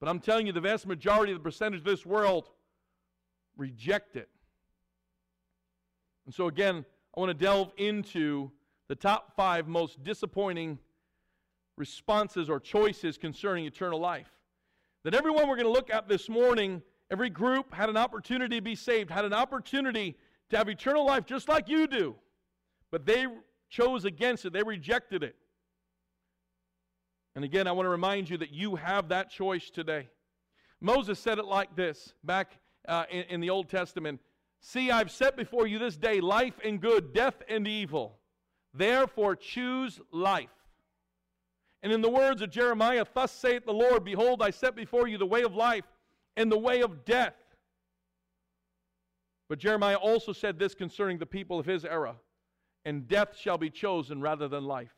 But 0.00 0.08
I'm 0.08 0.20
telling 0.20 0.46
you, 0.46 0.52
the 0.52 0.60
vast 0.60 0.86
majority 0.86 1.32
of 1.32 1.38
the 1.38 1.42
percentage 1.42 1.80
of 1.80 1.84
this 1.84 2.04
world 2.04 2.50
reject 3.56 4.16
it. 4.16 4.28
And 6.26 6.34
so, 6.34 6.48
again, 6.48 6.84
I 7.16 7.20
want 7.20 7.30
to 7.30 7.34
delve 7.34 7.72
into 7.76 8.50
the 8.88 8.94
top 8.94 9.34
five 9.36 9.68
most 9.68 10.02
disappointing 10.04 10.78
responses 11.76 12.50
or 12.50 12.58
choices 12.60 13.16
concerning 13.16 13.64
eternal 13.64 13.98
life 13.98 14.35
that 15.06 15.14
everyone 15.14 15.48
we're 15.48 15.54
going 15.54 15.68
to 15.68 15.72
look 15.72 15.88
at 15.88 16.08
this 16.08 16.28
morning, 16.28 16.82
every 17.12 17.30
group 17.30 17.72
had 17.72 17.88
an 17.88 17.96
opportunity 17.96 18.56
to 18.56 18.60
be 18.60 18.74
saved, 18.74 19.08
had 19.08 19.24
an 19.24 19.32
opportunity 19.32 20.16
to 20.50 20.56
have 20.56 20.68
eternal 20.68 21.06
life 21.06 21.24
just 21.24 21.48
like 21.48 21.68
you 21.68 21.86
do. 21.86 22.16
But 22.90 23.06
they 23.06 23.26
chose 23.70 24.04
against 24.04 24.46
it, 24.46 24.52
they 24.52 24.64
rejected 24.64 25.22
it. 25.22 25.36
And 27.36 27.44
again, 27.44 27.68
I 27.68 27.72
want 27.72 27.86
to 27.86 27.90
remind 27.90 28.28
you 28.28 28.36
that 28.38 28.50
you 28.50 28.74
have 28.74 29.10
that 29.10 29.30
choice 29.30 29.70
today. 29.70 30.08
Moses 30.80 31.20
said 31.20 31.38
it 31.38 31.44
like 31.44 31.76
this 31.76 32.12
back 32.24 32.58
uh, 32.88 33.04
in, 33.08 33.22
in 33.28 33.40
the 33.40 33.50
Old 33.50 33.68
Testament 33.68 34.18
See, 34.58 34.90
I've 34.90 35.12
set 35.12 35.36
before 35.36 35.68
you 35.68 35.78
this 35.78 35.96
day 35.96 36.20
life 36.20 36.58
and 36.64 36.80
good, 36.80 37.12
death 37.12 37.40
and 37.48 37.68
evil. 37.68 38.18
Therefore, 38.74 39.36
choose 39.36 40.00
life 40.10 40.50
and 41.82 41.92
in 41.92 42.00
the 42.00 42.10
words 42.10 42.42
of 42.42 42.50
Jeremiah, 42.50 43.04
Thus 43.12 43.32
saith 43.32 43.64
the 43.64 43.72
Lord, 43.72 44.04
Behold, 44.04 44.42
I 44.42 44.50
set 44.50 44.74
before 44.74 45.06
you 45.08 45.18
the 45.18 45.26
way 45.26 45.42
of 45.42 45.54
life 45.54 45.84
and 46.36 46.50
the 46.50 46.58
way 46.58 46.82
of 46.82 47.04
death. 47.04 47.34
But 49.48 49.58
Jeremiah 49.58 49.96
also 49.96 50.32
said 50.32 50.58
this 50.58 50.74
concerning 50.74 51.18
the 51.18 51.26
people 51.26 51.58
of 51.58 51.66
his 51.66 51.84
era 51.84 52.16
and 52.84 53.08
death 53.08 53.36
shall 53.36 53.58
be 53.58 53.70
chosen 53.70 54.20
rather 54.20 54.48
than 54.48 54.64
life. 54.64 54.94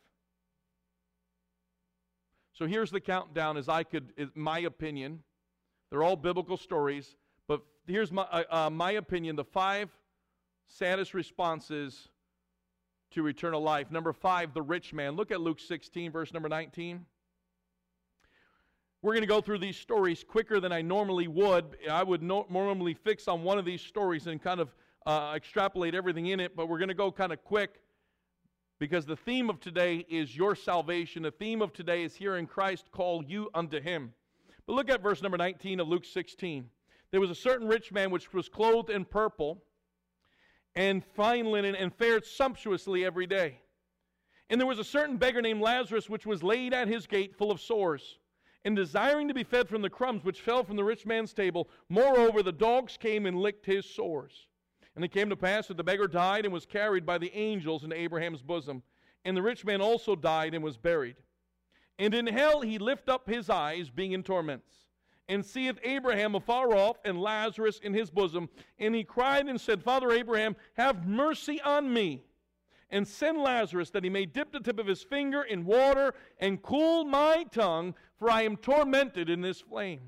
So 2.53 2.67
here's 2.67 2.91
the 2.91 3.01
countdown 3.01 3.57
as 3.57 3.69
I 3.69 3.83
could, 3.83 4.12
my 4.35 4.61
opinion. 4.61 5.23
They're 5.91 6.03
all 6.03 6.17
biblical 6.17 6.57
stories, 6.57 7.17
but 7.47 7.62
here's 7.87 8.12
my, 8.12 8.23
uh, 8.23 8.43
uh, 8.51 8.71
my 8.71 8.93
opinion 8.93 9.37
the 9.37 9.45
five 9.45 9.91
saddest 10.67 11.14
responses 11.14 12.09
to 13.12 13.27
eternal 13.27 13.62
life. 13.62 13.90
Number 13.90 14.12
five, 14.12 14.55
the 14.55 14.62
rich 14.62 14.92
man. 14.92 15.16
Look 15.16 15.31
at 15.31 15.40
Luke 15.40 15.61
16, 15.61 16.11
verse 16.12 16.33
number 16.33 16.49
19. 16.49 17.05
We're 19.01 19.12
going 19.12 19.23
to 19.23 19.29
go 19.29 19.40
through 19.40 19.59
these 19.59 19.77
stories 19.77 20.25
quicker 20.25 20.59
than 20.59 20.73
I 20.73 20.83
normally 20.83 21.29
would. 21.29 21.77
I 21.90 22.03
would 22.03 22.23
no- 22.23 22.47
normally 22.51 22.94
fix 22.94 23.29
on 23.29 23.42
one 23.42 23.59
of 23.59 23.64
these 23.64 23.81
stories 23.81 24.27
and 24.27 24.42
kind 24.42 24.61
of 24.61 24.75
uh, 25.07 25.33
extrapolate 25.37 25.94
everything 25.94 26.27
in 26.27 26.40
it, 26.40 26.57
but 26.57 26.68
we're 26.68 26.79
going 26.79 26.88
to 26.88 26.94
go 26.94 27.12
kind 27.12 27.33
of 27.33 27.42
quick 27.44 27.81
because 28.81 29.07
the 29.07 29.16
theme 29.16 29.51
of 29.51 29.61
today 29.61 30.05
is 30.09 30.37
your 30.37 30.55
salvation. 30.55 31.23
The 31.23 31.31
theme 31.31 31.62
of 31.62 31.73
today 31.73 32.03
is 32.03 32.14
hearing 32.14 32.47
Christ 32.47 32.90
call 32.90 33.25
you 33.25 33.51
unto 33.55 33.81
him. 33.81 34.12
But 34.66 34.75
look 34.75 34.90
at 34.90 35.03
verse 35.03 35.23
number 35.23 35.38
19 35.38 35.81
of 35.81 35.88
Luke 35.88 36.05
16. 36.05 36.68
There 37.11 37.21
was 37.21 37.31
a 37.31 37.35
certain 37.35 37.68
rich 37.68 37.90
man 37.90 38.11
which 38.11 38.33
was 38.35 38.49
clothed 38.49 38.90
in 38.90 39.05
purple 39.05 39.62
and 40.79 41.05
fine 41.05 41.47
linen 41.51 41.75
and 41.75 41.93
fared 41.93 42.25
sumptuously 42.25 43.05
every 43.05 43.27
day. 43.27 43.59
And 44.49 44.61
there 44.61 44.67
was 44.67 44.79
a 44.79 44.85
certain 44.85 45.17
beggar 45.17 45.43
named 45.43 45.61
Lazarus 45.61 46.09
which 46.09 46.25
was 46.25 46.45
laid 46.45 46.73
at 46.73 46.87
his 46.87 47.05
gate 47.05 47.35
full 47.35 47.51
of 47.51 47.61
sores, 47.61 48.19
and 48.64 48.77
desiring 48.77 49.27
to 49.27 49.35
be 49.35 49.43
fed 49.43 49.69
from 49.69 49.83
the 49.83 49.91
crumbs 49.91 50.23
which 50.23 50.41
fell 50.41 50.62
from 50.62 50.77
the 50.77 50.85
rich 50.85 51.05
man's 51.05 51.33
table. 51.33 51.69
Moreover, 51.88 52.45
the 52.45 52.53
dogs 52.53 52.97
came 52.97 53.27
and 53.27 53.41
licked 53.41 53.67
his 53.67 53.87
sores. 53.87 54.47
And 54.95 55.05
it 55.05 55.11
came 55.11 55.29
to 55.31 55.37
pass 55.37 55.67
that 55.67 55.77
the 55.77 55.85
beggar 55.85 56.07
died 56.07 56.45
and 56.45 56.55
was 56.55 56.64
carried 56.64 57.05
by 57.05 57.19
the 57.19 57.35
angels 57.35 57.83
into 57.83 57.97
Abraham's 57.97 58.43
bosom. 58.43 58.85
And 59.25 59.37
the 59.37 59.43
rich 59.43 59.64
man 59.64 59.81
also 59.81 60.14
died 60.14 60.55
and 60.55 60.62
was 60.62 60.77
buried. 60.77 61.17
And 61.99 62.14
in 62.14 62.29
hell 62.29 62.61
he 62.61 62.79
lift 62.79 63.09
up 63.09 63.29
his 63.29 63.51
eyes, 63.51 63.91
being 63.91 64.12
in 64.12 64.23
torments 64.23 64.88
and 65.29 65.45
seeth 65.45 65.79
Abraham 65.85 66.35
afar 66.35 66.75
off 66.75 66.97
and 67.05 67.21
Lazarus 67.21 67.81
in 67.83 67.93
his 67.93 68.11
bosom. 68.11 68.49
And 68.79 68.95
he 68.95 69.05
cried 69.05 69.47
and 69.47 69.61
said, 69.61 69.83
Father 69.83 70.11
Abraham, 70.12 70.57
have 70.75 71.07
mercy 71.07 71.61
on 71.61 71.93
me, 71.93 72.25
and 72.91 73.07
send 73.07 73.38
Lazarus 73.38 73.91
that 73.91 74.05
he 74.05 74.11
may 74.11 74.25
dip 74.25 74.53
the 74.53 74.61
tip 74.61 74.79
of 74.79 74.87
his 74.87 75.03
finger 75.03 75.43
in 75.43 75.67
water 75.67 76.14
and 76.38 76.62
cool 76.62 77.05
my 77.05 77.45
tongue, 77.53 77.95
for 78.19 78.31
I 78.31 78.43
am 78.43 78.57
tormented 78.57 79.29
in 79.29 79.43
this 79.43 79.61
flame. 79.61 80.01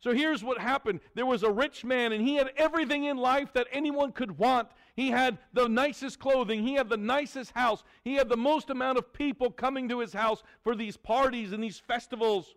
So 0.00 0.12
here's 0.12 0.44
what 0.44 0.58
happened. 0.58 1.00
There 1.14 1.26
was 1.26 1.42
a 1.42 1.50
rich 1.50 1.84
man, 1.84 2.12
and 2.12 2.26
he 2.26 2.36
had 2.36 2.52
everything 2.56 3.04
in 3.04 3.16
life 3.16 3.52
that 3.54 3.66
anyone 3.72 4.12
could 4.12 4.38
want. 4.38 4.68
He 4.94 5.10
had 5.10 5.38
the 5.52 5.68
nicest 5.68 6.20
clothing. 6.20 6.62
He 6.64 6.74
had 6.74 6.88
the 6.88 6.96
nicest 6.96 7.50
house. 7.52 7.82
He 8.04 8.14
had 8.14 8.28
the 8.28 8.36
most 8.36 8.70
amount 8.70 8.98
of 8.98 9.12
people 9.12 9.50
coming 9.50 9.88
to 9.88 9.98
his 9.98 10.12
house 10.12 10.44
for 10.62 10.76
these 10.76 10.96
parties 10.96 11.52
and 11.52 11.62
these 11.62 11.80
festivals. 11.80 12.54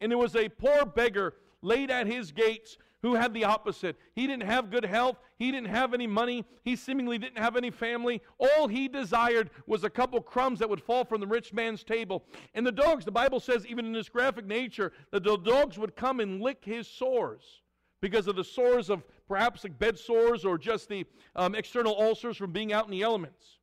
And 0.00 0.10
there 0.10 0.18
was 0.18 0.36
a 0.36 0.48
poor 0.48 0.84
beggar 0.84 1.34
laid 1.62 1.90
at 1.90 2.06
his 2.06 2.30
gates 2.32 2.78
who 3.02 3.14
had 3.14 3.32
the 3.32 3.44
opposite. 3.44 3.96
He 4.14 4.26
didn't 4.26 4.44
have 4.44 4.70
good 4.70 4.84
health. 4.84 5.18
He 5.36 5.52
didn't 5.52 5.68
have 5.68 5.94
any 5.94 6.06
money. 6.06 6.44
He 6.64 6.74
seemingly 6.74 7.16
didn't 7.16 7.38
have 7.38 7.56
any 7.56 7.70
family. 7.70 8.20
All 8.38 8.66
he 8.66 8.88
desired 8.88 9.50
was 9.66 9.84
a 9.84 9.90
couple 9.90 10.20
crumbs 10.20 10.58
that 10.58 10.68
would 10.68 10.82
fall 10.82 11.04
from 11.04 11.20
the 11.20 11.26
rich 11.26 11.52
man's 11.52 11.84
table. 11.84 12.24
And 12.54 12.66
the 12.66 12.72
dogs, 12.72 13.04
the 13.04 13.12
Bible 13.12 13.38
says, 13.38 13.66
even 13.66 13.86
in 13.86 13.92
this 13.92 14.08
graphic 14.08 14.46
nature, 14.46 14.92
that 15.12 15.22
the 15.22 15.36
dogs 15.36 15.78
would 15.78 15.94
come 15.94 16.18
and 16.20 16.40
lick 16.40 16.64
his 16.64 16.88
sores 16.88 17.62
because 18.00 18.26
of 18.26 18.36
the 18.36 18.44
sores 18.44 18.90
of 18.90 19.04
perhaps 19.28 19.62
like 19.62 19.78
bed 19.78 19.98
sores 19.98 20.44
or 20.44 20.58
just 20.58 20.88
the 20.88 21.04
um, 21.36 21.54
external 21.54 22.00
ulcers 22.00 22.36
from 22.36 22.52
being 22.52 22.72
out 22.72 22.86
in 22.86 22.90
the 22.90 23.02
elements. 23.02 23.58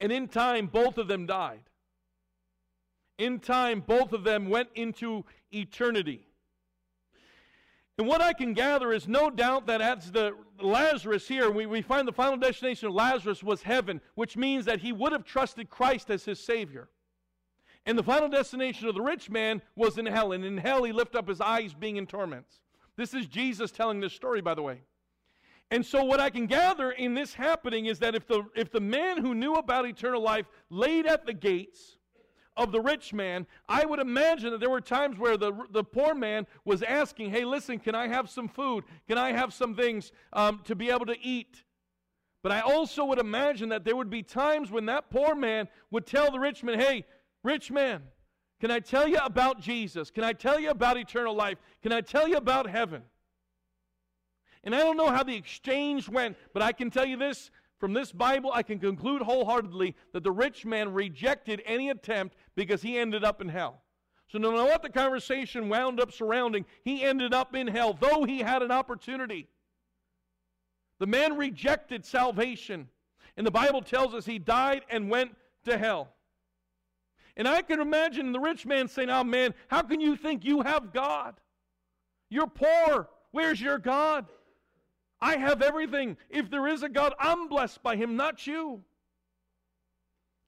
And 0.00 0.10
in 0.10 0.28
time, 0.28 0.66
both 0.66 0.96
of 0.96 1.08
them 1.08 1.26
died. 1.26 1.69
In 3.20 3.38
time, 3.38 3.84
both 3.86 4.14
of 4.14 4.24
them 4.24 4.48
went 4.48 4.70
into 4.74 5.26
eternity. 5.52 6.26
And 7.98 8.08
what 8.08 8.22
I 8.22 8.32
can 8.32 8.54
gather 8.54 8.94
is 8.94 9.06
no 9.06 9.28
doubt 9.28 9.66
that 9.66 9.82
as 9.82 10.10
the 10.10 10.34
Lazarus 10.58 11.28
here, 11.28 11.50
we, 11.50 11.66
we 11.66 11.82
find 11.82 12.08
the 12.08 12.12
final 12.12 12.38
destination 12.38 12.88
of 12.88 12.94
Lazarus 12.94 13.42
was 13.42 13.62
heaven, 13.62 14.00
which 14.14 14.38
means 14.38 14.64
that 14.64 14.80
he 14.80 14.90
would 14.90 15.12
have 15.12 15.24
trusted 15.24 15.68
Christ 15.68 16.08
as 16.08 16.24
his 16.24 16.40
Savior. 16.40 16.88
And 17.84 17.98
the 17.98 18.02
final 18.02 18.30
destination 18.30 18.88
of 18.88 18.94
the 18.94 19.02
rich 19.02 19.28
man 19.28 19.60
was 19.76 19.98
in 19.98 20.06
hell. 20.06 20.32
And 20.32 20.42
in 20.42 20.56
hell, 20.56 20.84
he 20.84 20.92
lifted 20.92 21.18
up 21.18 21.28
his 21.28 21.42
eyes, 21.42 21.74
being 21.74 21.96
in 21.96 22.06
torments. 22.06 22.62
This 22.96 23.12
is 23.12 23.26
Jesus 23.26 23.70
telling 23.70 24.00
this 24.00 24.14
story, 24.14 24.40
by 24.40 24.54
the 24.54 24.62
way. 24.62 24.80
And 25.70 25.84
so, 25.84 26.04
what 26.04 26.20
I 26.20 26.30
can 26.30 26.46
gather 26.46 26.92
in 26.92 27.12
this 27.12 27.34
happening 27.34 27.84
is 27.84 27.98
that 27.98 28.14
if 28.14 28.26
the, 28.26 28.44
if 28.56 28.72
the 28.72 28.80
man 28.80 29.18
who 29.18 29.34
knew 29.34 29.56
about 29.56 29.84
eternal 29.84 30.22
life 30.22 30.46
laid 30.70 31.04
at 31.04 31.26
the 31.26 31.34
gates, 31.34 31.98
of 32.60 32.72
the 32.72 32.80
rich 32.80 33.14
man, 33.14 33.46
I 33.68 33.86
would 33.86 34.00
imagine 34.00 34.50
that 34.50 34.60
there 34.60 34.68
were 34.68 34.82
times 34.82 35.18
where 35.18 35.38
the, 35.38 35.52
the 35.70 35.82
poor 35.82 36.14
man 36.14 36.46
was 36.66 36.82
asking, 36.82 37.30
Hey, 37.30 37.44
listen, 37.44 37.78
can 37.78 37.94
I 37.94 38.06
have 38.06 38.28
some 38.28 38.48
food? 38.48 38.84
Can 39.08 39.16
I 39.16 39.32
have 39.32 39.54
some 39.54 39.74
things 39.74 40.12
um, 40.34 40.60
to 40.64 40.74
be 40.74 40.90
able 40.90 41.06
to 41.06 41.16
eat? 41.22 41.64
But 42.42 42.52
I 42.52 42.60
also 42.60 43.06
would 43.06 43.18
imagine 43.18 43.70
that 43.70 43.84
there 43.84 43.96
would 43.96 44.10
be 44.10 44.22
times 44.22 44.70
when 44.70 44.86
that 44.86 45.10
poor 45.10 45.34
man 45.34 45.68
would 45.90 46.06
tell 46.06 46.30
the 46.30 46.38
rich 46.38 46.62
man, 46.62 46.78
Hey, 46.78 47.06
rich 47.42 47.70
man, 47.70 48.02
can 48.60 48.70
I 48.70 48.80
tell 48.80 49.08
you 49.08 49.16
about 49.16 49.60
Jesus? 49.60 50.10
Can 50.10 50.22
I 50.22 50.34
tell 50.34 50.60
you 50.60 50.68
about 50.68 50.98
eternal 50.98 51.34
life? 51.34 51.56
Can 51.82 51.92
I 51.92 52.02
tell 52.02 52.28
you 52.28 52.36
about 52.36 52.68
heaven? 52.68 53.02
And 54.62 54.74
I 54.74 54.80
don't 54.80 54.98
know 54.98 55.08
how 55.08 55.22
the 55.22 55.34
exchange 55.34 56.10
went, 56.10 56.36
but 56.52 56.62
I 56.62 56.72
can 56.72 56.90
tell 56.90 57.06
you 57.06 57.16
this 57.16 57.50
from 57.80 57.94
this 57.94 58.12
Bible, 58.12 58.50
I 58.52 58.62
can 58.62 58.78
conclude 58.78 59.22
wholeheartedly 59.22 59.96
that 60.12 60.22
the 60.22 60.30
rich 60.30 60.66
man 60.66 60.92
rejected 60.92 61.62
any 61.64 61.88
attempt 61.88 62.36
because 62.54 62.82
he 62.82 62.98
ended 62.98 63.24
up 63.24 63.40
in 63.40 63.48
hell. 63.48 63.82
So, 64.28 64.38
no 64.38 64.52
matter 64.52 64.64
what 64.64 64.82
the 64.82 64.90
conversation 64.90 65.68
wound 65.68 66.00
up 66.00 66.12
surrounding, 66.12 66.64
he 66.84 67.02
ended 67.02 67.34
up 67.34 67.54
in 67.54 67.66
hell, 67.66 67.96
though 67.98 68.24
he 68.24 68.38
had 68.38 68.62
an 68.62 68.70
opportunity. 68.70 69.48
The 71.00 71.06
man 71.06 71.36
rejected 71.36 72.04
salvation, 72.04 72.88
and 73.36 73.46
the 73.46 73.50
Bible 73.50 73.82
tells 73.82 74.14
us 74.14 74.26
he 74.26 74.38
died 74.38 74.82
and 74.88 75.10
went 75.10 75.34
to 75.64 75.76
hell. 75.76 76.10
And 77.36 77.48
I 77.48 77.62
can 77.62 77.80
imagine 77.80 78.32
the 78.32 78.40
rich 78.40 78.66
man 78.66 78.86
saying, 78.86 79.10
Oh 79.10 79.24
man, 79.24 79.54
how 79.68 79.82
can 79.82 80.00
you 80.00 80.14
think 80.14 80.44
you 80.44 80.60
have 80.60 80.92
God? 80.92 81.40
You're 82.28 82.46
poor. 82.46 83.08
Where's 83.32 83.60
your 83.60 83.78
God? 83.78 84.26
I 85.20 85.36
have 85.36 85.62
everything. 85.62 86.16
If 86.28 86.50
there 86.50 86.66
is 86.66 86.82
a 86.82 86.88
God, 86.88 87.14
I'm 87.18 87.48
blessed 87.48 87.82
by 87.82 87.96
him, 87.96 88.16
not 88.16 88.46
you. 88.46 88.82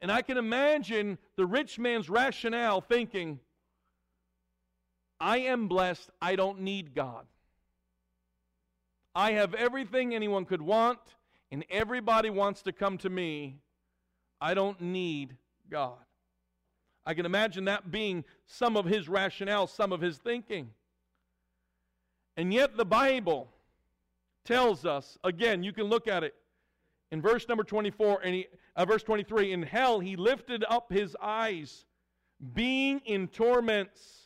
And 0.02 0.10
I 0.10 0.20
can 0.20 0.36
imagine 0.36 1.16
the 1.36 1.46
rich 1.46 1.78
man's 1.78 2.10
rationale 2.10 2.80
thinking, 2.80 3.38
I 5.20 5.38
am 5.38 5.68
blessed. 5.68 6.10
I 6.20 6.34
don't 6.34 6.62
need 6.62 6.92
God. 6.92 7.24
I 9.14 9.32
have 9.32 9.54
everything 9.54 10.12
anyone 10.12 10.44
could 10.44 10.60
want, 10.60 10.98
and 11.52 11.64
everybody 11.70 12.30
wants 12.30 12.62
to 12.62 12.72
come 12.72 12.98
to 12.98 13.10
me. 13.10 13.60
I 14.40 14.54
don't 14.54 14.80
need 14.80 15.36
God. 15.70 15.98
I 17.06 17.14
can 17.14 17.24
imagine 17.24 17.66
that 17.66 17.92
being 17.92 18.24
some 18.46 18.76
of 18.76 18.84
his 18.84 19.08
rationale, 19.08 19.68
some 19.68 19.92
of 19.92 20.00
his 20.00 20.18
thinking. 20.18 20.70
And 22.36 22.52
yet, 22.52 22.76
the 22.76 22.84
Bible 22.84 23.48
tells 24.44 24.84
us, 24.84 25.16
again, 25.22 25.62
you 25.62 25.72
can 25.72 25.84
look 25.84 26.08
at 26.08 26.24
it 26.24 26.34
in 27.12 27.20
verse 27.20 27.46
number 27.46 27.62
24 27.62 28.22
and 28.24 28.34
he, 28.34 28.46
uh, 28.74 28.84
verse 28.84 29.04
23 29.04 29.52
in 29.52 29.62
hell 29.62 30.00
he 30.00 30.16
lifted 30.16 30.64
up 30.68 30.90
his 30.90 31.14
eyes 31.22 31.84
being 32.54 33.00
in 33.04 33.28
torments 33.28 34.22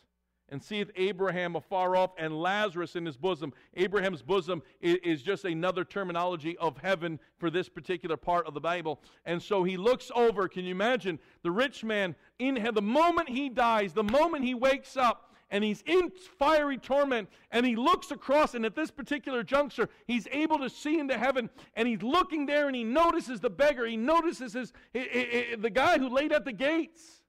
and 0.49 0.63
seeth 0.63 0.91
Abraham 0.95 1.57
afar 1.57 1.97
off 1.97 2.13
and 2.17 2.41
Lazarus 2.41 2.95
in 2.95 3.05
his 3.05 3.17
bosom. 3.17 3.53
Abraham's 3.75 4.23
bosom 4.23 4.63
is, 4.81 4.97
is, 5.03 5.23
just 5.23 5.45
another 5.45 5.85
terminology 5.85 6.57
of 6.59 6.79
heaven 6.79 7.19
for 7.37 7.51
this 7.51 7.69
particular 7.69 8.17
part 8.17 8.47
of 8.47 8.55
the 8.55 8.61
Bible. 8.61 9.01
And 9.25 9.43
so 9.43 9.65
he 9.65 9.77
looks 9.77 10.13
over. 10.15 10.47
Can 10.47 10.65
you 10.65 10.71
imagine 10.71 11.19
the 11.43 11.51
rich 11.51 11.83
man 11.83 12.15
in 12.39 12.55
the 12.73 12.81
moment 12.81 13.29
he 13.29 13.49
dies, 13.49 13.93
the 13.93 14.05
moment 14.05 14.45
he 14.45 14.55
wakes 14.55 14.97
up, 14.97 15.35
and 15.51 15.63
he's 15.63 15.83
in 15.87 16.11
fiery 16.39 16.77
torment 16.77 17.29
and 17.51 17.65
he 17.65 17.77
looks 17.77 18.11
across 18.11 18.55
and 18.55 18.65
at 18.67 18.75
this 18.75 18.91
particular 18.91 19.43
juncture 19.43 19.89
he's 20.07 20.27
able 20.33 20.59
to 20.59 20.69
see 20.69 20.99
into 20.99 21.17
heaven 21.17 21.49
and 21.75 21.87
he's 21.87 22.03
looking 22.03 22.47
there 22.47 22.67
and 22.67 22.75
he 22.75 22.85
notices 22.85 23.41
the 23.41 23.51
beggar. 23.51 23.87
He 23.87 23.97
notices 23.97 24.55
his, 24.55 24.73
the 24.93 25.71
guy 25.73 25.99
who 25.99 26.09
laid 26.09 26.33
at 26.33 26.45
the 26.45 26.53
gates. 26.53 27.23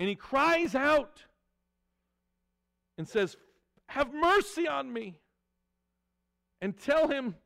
And 0.00 0.08
he 0.08 0.14
cries 0.14 0.74
out 0.74 1.22
and 2.96 3.08
says 3.08 3.36
have 3.86 4.12
mercy 4.12 4.68
on 4.68 4.92
me 4.92 5.16
and 6.60 6.76
tell 6.76 7.08
him 7.08 7.36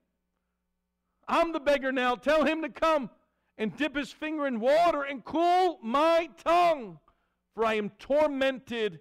i'm 1.29 1.53
the 1.53 1.61
beggar 1.61 1.93
now. 1.93 2.15
Tell 2.15 2.45
him 2.45 2.63
to 2.63 2.69
come 2.69 3.11
and 3.59 3.77
dip 3.77 3.95
his 3.95 4.11
finger 4.11 4.47
in 4.47 4.59
water 4.59 5.03
and 5.03 5.25
cool 5.25 5.79
my 5.83 6.31
tongue 6.43 6.99
for 7.55 7.65
I 7.65 7.75
am 7.75 7.91
tormented 7.99 9.01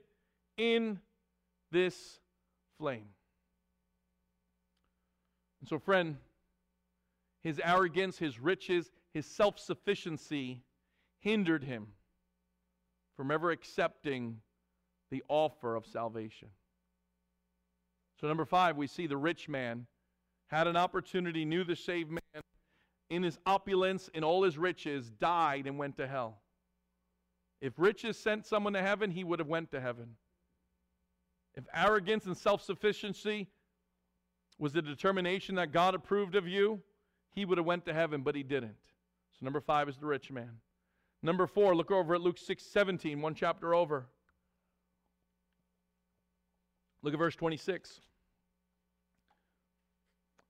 in 0.57 0.99
this 1.71 2.19
flame. 2.77 3.07
And 5.61 5.69
so, 5.69 5.79
friend, 5.79 6.17
his 7.43 7.59
arrogance, 7.63 8.17
his 8.17 8.39
riches, 8.39 8.91
his 9.13 9.25
self 9.25 9.59
sufficiency 9.59 10.61
hindered 11.19 11.63
him 11.63 11.87
from 13.15 13.31
ever 13.31 13.51
accepting 13.51 14.37
the 15.11 15.23
offer 15.27 15.75
of 15.75 15.85
salvation. 15.85 16.49
So, 18.19 18.27
number 18.27 18.45
five, 18.45 18.77
we 18.77 18.87
see 18.87 19.07
the 19.07 19.17
rich 19.17 19.47
man 19.47 19.85
had 20.47 20.67
an 20.67 20.75
opportunity, 20.75 21.45
knew 21.45 21.63
the 21.63 21.75
saved 21.75 22.11
man, 22.11 22.43
in 23.09 23.23
his 23.23 23.37
opulence, 23.45 24.09
in 24.13 24.23
all 24.23 24.43
his 24.43 24.57
riches, 24.57 25.09
died 25.11 25.67
and 25.67 25.77
went 25.77 25.97
to 25.97 26.07
hell. 26.07 26.39
If 27.61 27.73
riches 27.77 28.17
sent 28.17 28.45
someone 28.45 28.73
to 28.73 28.81
heaven, 28.81 29.11
he 29.11 29.23
would 29.23 29.39
have 29.39 29.47
went 29.47 29.71
to 29.71 29.79
heaven. 29.79 30.15
If 31.55 31.65
arrogance 31.75 32.25
and 32.25 32.35
self-sufficiency 32.35 33.47
was 34.57 34.73
the 34.73 34.81
determination 34.81 35.55
that 35.55 35.71
God 35.71 35.93
approved 35.93 36.35
of 36.35 36.47
you, 36.47 36.81
he 37.33 37.45
would 37.45 37.57
have 37.57 37.67
went 37.67 37.85
to 37.85 37.93
heaven, 37.93 38.21
but 38.21 38.35
he 38.35 38.43
didn't. 38.43 38.77
So 39.33 39.45
number 39.45 39.61
5 39.61 39.89
is 39.89 39.97
the 39.97 40.05
rich 40.07 40.31
man. 40.31 40.51
Number 41.23 41.45
4, 41.45 41.75
look 41.75 41.91
over 41.91 42.15
at 42.15 42.21
Luke 42.21 42.39
6, 42.39 42.63
17, 42.63 43.21
one 43.21 43.35
chapter 43.35 43.75
over. 43.75 44.07
Look 47.03 47.13
at 47.13 47.19
verse 47.19 47.35
26. 47.35 48.01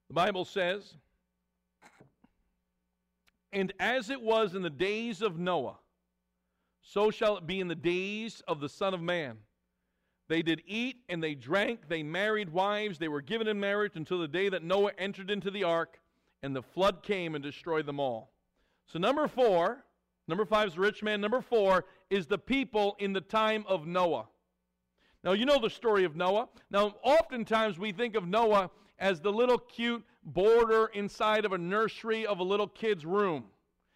The 0.08 0.14
Bible 0.14 0.46
says, 0.46 0.96
And 3.52 3.74
as 3.80 4.10
it 4.10 4.22
was 4.22 4.56
in 4.56 4.62
the 4.62 4.70
days 4.70 5.22
of 5.22 5.38
Noah, 5.38 5.78
so 6.82 7.12
shall 7.12 7.38
it 7.38 7.48
be 7.48 7.60
in 7.60 7.68
the 7.68 7.76
days 7.76 8.42
of 8.48 8.60
the 8.60 8.70
Son 8.70 8.94
of 8.94 9.02
Man. 9.02 9.38
They 10.28 10.42
did 10.42 10.62
eat 10.66 10.98
and 11.10 11.22
they 11.22 11.36
drank, 11.36 11.88
they 11.88 12.04
married 12.04 12.50
wives, 12.50 12.98
they 12.98 13.08
were 13.08 13.22
given 13.22 13.48
in 13.48 13.60
marriage 13.60 13.96
until 13.96 14.20
the 14.20 14.28
day 14.28 14.50
that 14.50 14.64
Noah 14.64 14.92
entered 14.98 15.30
into 15.30 15.52
the 15.52 15.64
ark, 15.64 16.00
and 16.42 16.56
the 16.56 16.62
flood 16.62 17.04
came 17.04 17.36
and 17.36 17.44
destroyed 17.44 17.86
them 17.86 18.00
all. 18.00 18.32
So, 18.88 18.98
number 18.98 19.28
four, 19.28 19.84
number 20.28 20.46
five 20.46 20.70
is 20.70 20.74
the 20.76 20.82
rich 20.82 21.04
man. 21.04 21.22
Number 21.22 21.42
four 21.42 21.86
is 22.10 22.28
the 22.28 22.38
people 22.38 22.96
in 23.00 23.14
the 23.14 23.22
time 23.22 23.64
of 23.68 23.86
Noah. 23.86 24.28
Now, 25.24 25.34
you 25.34 25.46
know 25.46 25.60
the 25.60 25.70
story 25.70 26.04
of 26.04 26.16
Noah. 26.16 26.50
Now, 26.72 26.96
oftentimes 27.04 27.78
we 27.78 27.92
think 27.92 28.16
of 28.16 28.28
Noah 28.28 28.72
as 28.98 29.20
the 29.20 29.32
little 29.32 29.58
cute 29.58 30.04
border 30.24 30.88
inside 30.94 31.46
of 31.46 31.54
a 31.54 31.58
nursery 31.58 32.26
of 32.26 32.40
a 32.40 32.44
little 32.44 32.68
kid's 32.68 33.06
room 33.06 33.46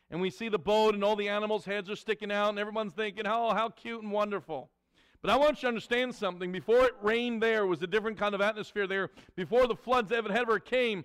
and 0.09 0.21
we 0.21 0.29
see 0.29 0.49
the 0.49 0.59
boat 0.59 0.93
and 0.93 1.03
all 1.03 1.15
the 1.15 1.29
animals' 1.29 1.65
heads 1.65 1.89
are 1.89 1.95
sticking 1.95 2.31
out, 2.31 2.49
and 2.49 2.59
everyone's 2.59 2.93
thinking, 2.93 3.25
oh, 3.25 3.53
how 3.53 3.69
cute 3.69 4.01
and 4.01 4.11
wonderful. 4.11 4.69
But 5.21 5.31
I 5.31 5.37
want 5.37 5.57
you 5.57 5.61
to 5.61 5.67
understand 5.69 6.13
something. 6.13 6.51
Before 6.51 6.85
it 6.85 6.93
rained 7.01 7.41
there, 7.41 7.65
was 7.65 7.81
a 7.81 7.87
different 7.87 8.17
kind 8.17 8.35
of 8.35 8.41
atmosphere 8.41 8.85
there. 8.85 9.09
Before 9.35 9.65
the 9.65 9.75
floods 9.75 10.11
ever 10.11 10.59
came, 10.59 11.03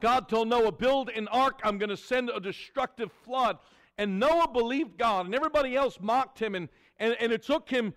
God 0.00 0.28
told 0.28 0.46
Noah, 0.48 0.70
Build 0.70 1.08
an 1.10 1.26
ark. 1.28 1.60
I'm 1.64 1.78
going 1.78 1.88
to 1.88 1.96
send 1.96 2.30
a 2.30 2.38
destructive 2.38 3.10
flood. 3.24 3.58
And 3.98 4.20
Noah 4.20 4.48
believed 4.52 4.98
God, 4.98 5.26
and 5.26 5.34
everybody 5.34 5.74
else 5.74 5.98
mocked 6.00 6.38
him. 6.38 6.54
And, 6.54 6.68
and, 6.98 7.16
and 7.18 7.32
it 7.32 7.42
took 7.42 7.68
him 7.68 7.94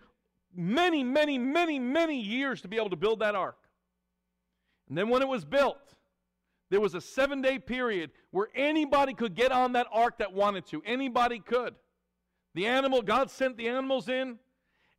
many, 0.55 1.03
many, 1.03 1.37
many, 1.37 1.77
many 1.77 2.19
years 2.19 2.61
to 2.61 2.67
be 2.67 2.77
able 2.77 2.89
to 2.89 2.95
build 2.95 3.19
that 3.19 3.35
ark. 3.35 3.57
And 4.87 4.97
then 4.97 5.09
when 5.09 5.21
it 5.21 5.27
was 5.27 5.45
built, 5.45 5.93
there 6.69 6.79
was 6.79 6.93
a 6.93 7.01
seven 7.01 7.41
day 7.41 7.59
period 7.59 8.11
where 8.31 8.49
anybody 8.55 9.13
could 9.13 9.35
get 9.35 9.51
on 9.51 9.73
that 9.73 9.87
ark 9.91 10.19
that 10.19 10.33
wanted 10.33 10.65
to. 10.67 10.81
Anybody 10.85 11.39
could. 11.39 11.75
The 12.55 12.65
animal, 12.65 13.01
God 13.01 13.29
sent 13.29 13.57
the 13.57 13.67
animals 13.67 14.09
in, 14.09 14.37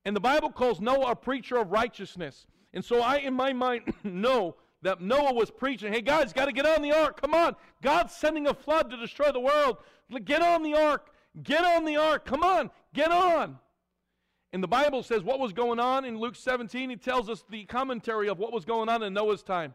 and 0.04 0.14
the 0.14 0.20
Bible 0.20 0.50
calls 0.50 0.80
Noah 0.80 1.12
a 1.12 1.16
preacher 1.16 1.56
of 1.58 1.70
righteousness. 1.70 2.46
And 2.72 2.84
so 2.84 3.00
I, 3.00 3.16
in 3.18 3.34
my 3.34 3.52
mind, 3.52 3.92
know 4.04 4.56
that 4.82 5.00
Noah 5.00 5.34
was 5.34 5.50
preaching, 5.50 5.92
hey, 5.92 6.00
guys, 6.00 6.32
got 6.32 6.46
to 6.46 6.52
get 6.52 6.64
on 6.64 6.80
the 6.80 6.92
ark. 6.92 7.20
Come 7.20 7.34
on. 7.34 7.54
God's 7.82 8.14
sending 8.14 8.46
a 8.46 8.54
flood 8.54 8.90
to 8.90 8.96
destroy 8.96 9.30
the 9.30 9.40
world. 9.40 9.78
Get 10.24 10.42
on 10.42 10.62
the 10.62 10.74
ark. 10.74 11.10
Get 11.42 11.64
on 11.64 11.84
the 11.84 11.96
ark. 11.96 12.24
Come 12.24 12.42
on, 12.42 12.70
get 12.92 13.10
on. 13.10 13.58
And 14.52 14.62
the 14.62 14.68
Bible 14.68 15.02
says 15.02 15.22
what 15.22 15.38
was 15.38 15.52
going 15.52 15.78
on 15.78 16.04
in 16.04 16.18
Luke 16.18 16.34
17. 16.34 16.90
He 16.90 16.96
tells 16.96 17.28
us 17.28 17.44
the 17.48 17.64
commentary 17.66 18.28
of 18.28 18.38
what 18.38 18.52
was 18.52 18.64
going 18.64 18.88
on 18.88 19.02
in 19.02 19.14
Noah's 19.14 19.42
time. 19.42 19.74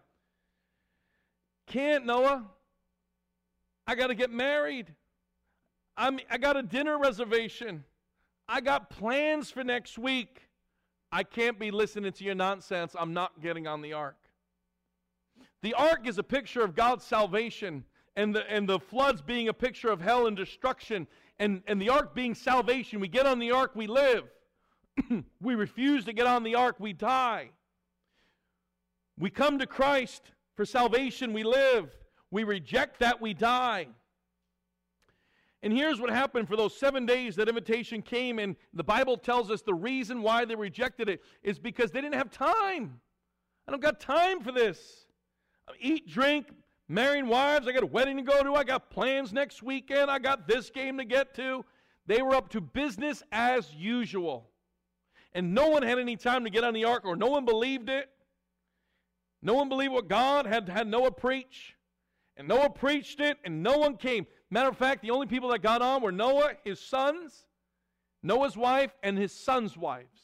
Can't, 1.67 2.05
Noah. 2.05 2.45
I 3.87 3.95
got 3.95 4.07
to 4.07 4.15
get 4.15 4.31
married. 4.31 4.93
I'm, 5.97 6.19
I 6.29 6.37
got 6.37 6.57
a 6.57 6.63
dinner 6.63 6.97
reservation. 6.97 7.83
I 8.47 8.61
got 8.61 8.89
plans 8.89 9.51
for 9.51 9.63
next 9.63 9.97
week. 9.97 10.41
I 11.11 11.23
can't 11.23 11.57
be 11.59 11.71
listening 11.71 12.11
to 12.13 12.23
your 12.23 12.35
nonsense. 12.35 12.95
I'm 12.97 13.13
not 13.13 13.41
getting 13.41 13.67
on 13.67 13.81
the 13.81 13.93
ark. 13.93 14.17
The 15.61 15.73
ark 15.73 16.07
is 16.07 16.17
a 16.17 16.23
picture 16.23 16.61
of 16.61 16.75
God's 16.75 17.03
salvation, 17.05 17.85
and 18.15 18.35
the, 18.35 18.49
and 18.51 18.67
the 18.67 18.79
floods 18.79 19.21
being 19.21 19.47
a 19.47 19.53
picture 19.53 19.89
of 19.89 20.01
hell 20.01 20.27
and 20.27 20.35
destruction, 20.35 21.07
and, 21.39 21.63
and 21.67 21.81
the 21.81 21.89
ark 21.89 22.13
being 22.13 22.35
salvation. 22.35 22.99
We 22.99 23.07
get 23.07 23.25
on 23.25 23.39
the 23.39 23.51
ark, 23.51 23.71
we 23.75 23.87
live. 23.87 24.25
we 25.41 25.55
refuse 25.55 26.05
to 26.05 26.13
get 26.13 26.27
on 26.27 26.43
the 26.43 26.55
ark, 26.55 26.75
we 26.79 26.93
die. 26.93 27.49
We 29.17 29.29
come 29.29 29.59
to 29.59 29.65
Christ 29.65 30.21
for 30.55 30.65
salvation, 30.65 31.33
we 31.33 31.43
live. 31.43 31.89
We 32.31 32.43
reject 32.43 32.99
that, 32.99 33.21
we 33.21 33.33
die. 33.33 33.87
And 35.61 35.73
here's 35.73 35.99
what 35.99 36.09
happened 36.09 36.47
for 36.47 36.55
those 36.55 36.77
seven 36.77 37.05
days 37.05 37.35
that 37.35 37.49
invitation 37.49 38.01
came, 38.01 38.39
and 38.39 38.55
the 38.73 38.83
Bible 38.83 39.17
tells 39.17 39.49
us 39.49 39.61
the 39.61 39.73
reason 39.73 40.21
why 40.21 40.45
they 40.45 40.55
rejected 40.55 41.09
it 41.09 41.21
is 41.43 41.57
because 41.57 41.91
they 41.91 42.01
didn't 42.01 42.15
have 42.15 42.29
time. 42.29 42.99
I 43.67 43.71
don't 43.71 43.81
got 43.81 43.99
time 43.99 44.41
for 44.41 44.51
this. 44.51 45.05
I 45.67 45.73
Eat, 45.79 46.07
drink, 46.07 46.47
marrying 46.87 47.27
wives. 47.27 47.67
I 47.67 47.71
got 47.71 47.83
a 47.83 47.87
wedding 47.87 48.17
to 48.17 48.23
go 48.23 48.43
to. 48.43 48.53
I 48.53 48.63
got 48.63 48.91
plans 48.91 49.33
next 49.33 49.63
weekend. 49.63 50.11
I 50.11 50.19
got 50.19 50.47
this 50.47 50.69
game 50.69 50.97
to 50.99 51.05
get 51.05 51.33
to. 51.35 51.65
They 52.05 52.21
were 52.21 52.35
up 52.35 52.49
to 52.49 52.61
business 52.61 53.23
as 53.31 53.73
usual 53.73 54.51
and 55.35 55.53
no 55.53 55.67
one 55.67 55.83
had 55.83 55.99
any 55.99 56.15
time 56.15 56.45
to 56.45 56.49
get 56.49 56.63
on 56.63 56.73
the 56.73 56.85
ark, 56.85 57.03
or 57.05 57.15
no 57.17 57.27
one 57.27 57.43
believed 57.43 57.89
it. 57.89 58.09
No 59.41 59.53
one 59.53 59.69
believed 59.69 59.93
what 59.93 60.07
God 60.07 60.45
had 60.45 60.69
had 60.69 60.87
Noah 60.87 61.11
preach. 61.11 61.75
And 62.37 62.47
Noah 62.47 62.69
preached 62.69 63.19
it, 63.19 63.37
and 63.45 63.63
no 63.63 63.77
one 63.77 63.95
came. 63.95 64.27
Matter 64.49 64.69
of 64.69 64.77
fact, 64.77 65.01
the 65.01 65.11
only 65.11 65.27
people 65.27 65.49
that 65.49 65.61
got 65.61 65.81
on 65.81 66.01
were 66.01 66.11
Noah, 66.11 66.53
his 66.63 66.79
sons, 66.79 67.45
Noah's 68.21 68.57
wife, 68.57 68.91
and 69.03 69.17
his 69.17 69.31
sons' 69.31 69.77
wives. 69.77 70.19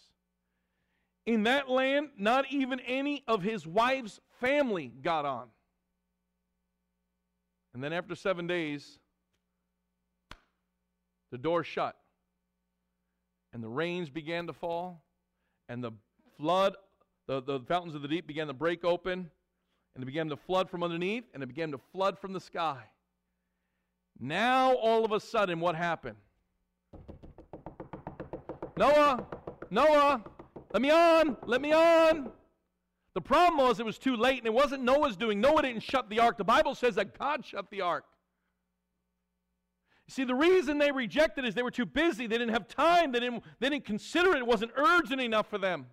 In 1.25 1.43
that 1.43 1.69
land, 1.69 2.09
not 2.17 2.45
even 2.51 2.79
any 2.81 3.23
of 3.27 3.43
his 3.43 3.65
wife's 3.65 4.19
family 4.39 4.91
got 5.01 5.25
on. 5.25 5.47
And 7.73 7.83
then 7.83 7.93
after 7.93 8.15
seven 8.15 8.47
days, 8.47 8.99
the 11.31 11.37
door 11.37 11.63
shut 11.63 11.95
and 13.53 13.63
the 13.63 13.69
rains 13.69 14.09
began 14.09 14.47
to 14.47 14.53
fall, 14.53 15.03
and 15.67 15.83
the 15.83 15.91
flood, 16.37 16.75
the, 17.27 17.41
the 17.41 17.59
fountains 17.61 17.95
of 17.95 18.01
the 18.01 18.07
deep 18.07 18.27
began 18.27 18.47
to 18.47 18.53
break 18.53 18.83
open, 18.83 19.29
and 19.95 20.03
it 20.03 20.05
began 20.05 20.29
to 20.29 20.37
flood 20.37 20.69
from 20.69 20.83
underneath, 20.83 21.25
and 21.33 21.43
it 21.43 21.47
began 21.47 21.71
to 21.71 21.79
flood 21.91 22.19
from 22.19 22.33
the 22.33 22.39
sky. 22.39 22.83
Now, 24.19 24.73
all 24.75 25.03
of 25.03 25.11
a 25.11 25.19
sudden, 25.19 25.59
what 25.59 25.75
happened? 25.75 26.17
Noah, 28.77 29.25
Noah, 29.69 30.23
let 30.73 30.81
me 30.81 30.91
on, 30.91 31.37
let 31.45 31.61
me 31.61 31.73
on. 31.73 32.31
The 33.13 33.21
problem 33.21 33.65
was 33.65 33.79
it 33.79 33.85
was 33.85 33.97
too 33.97 34.15
late, 34.15 34.37
and 34.37 34.47
it 34.47 34.53
wasn't 34.53 34.83
Noah's 34.83 35.17
doing. 35.17 35.41
Noah 35.41 35.63
didn't 35.63 35.83
shut 35.83 36.09
the 36.09 36.19
ark. 36.19 36.37
The 36.37 36.43
Bible 36.43 36.75
says 36.75 36.95
that 36.95 37.17
God 37.17 37.45
shut 37.45 37.69
the 37.69 37.81
ark. 37.81 38.05
You 40.07 40.13
see, 40.13 40.23
the 40.23 40.35
reason 40.35 40.77
they 40.77 40.91
rejected 40.91 41.45
is 41.45 41.53
they 41.53 41.63
were 41.63 41.71
too 41.71 41.85
busy. 41.85 42.27
They 42.27 42.37
didn't 42.37 42.53
have 42.53 42.67
time. 42.67 43.11
They 43.11 43.19
didn't, 43.19 43.43
they 43.59 43.69
didn't 43.69 43.85
consider 43.85 44.31
it. 44.31 44.39
It 44.39 44.47
wasn't 44.47 44.71
urgent 44.75 45.21
enough 45.21 45.49
for 45.49 45.57
them. 45.57 45.87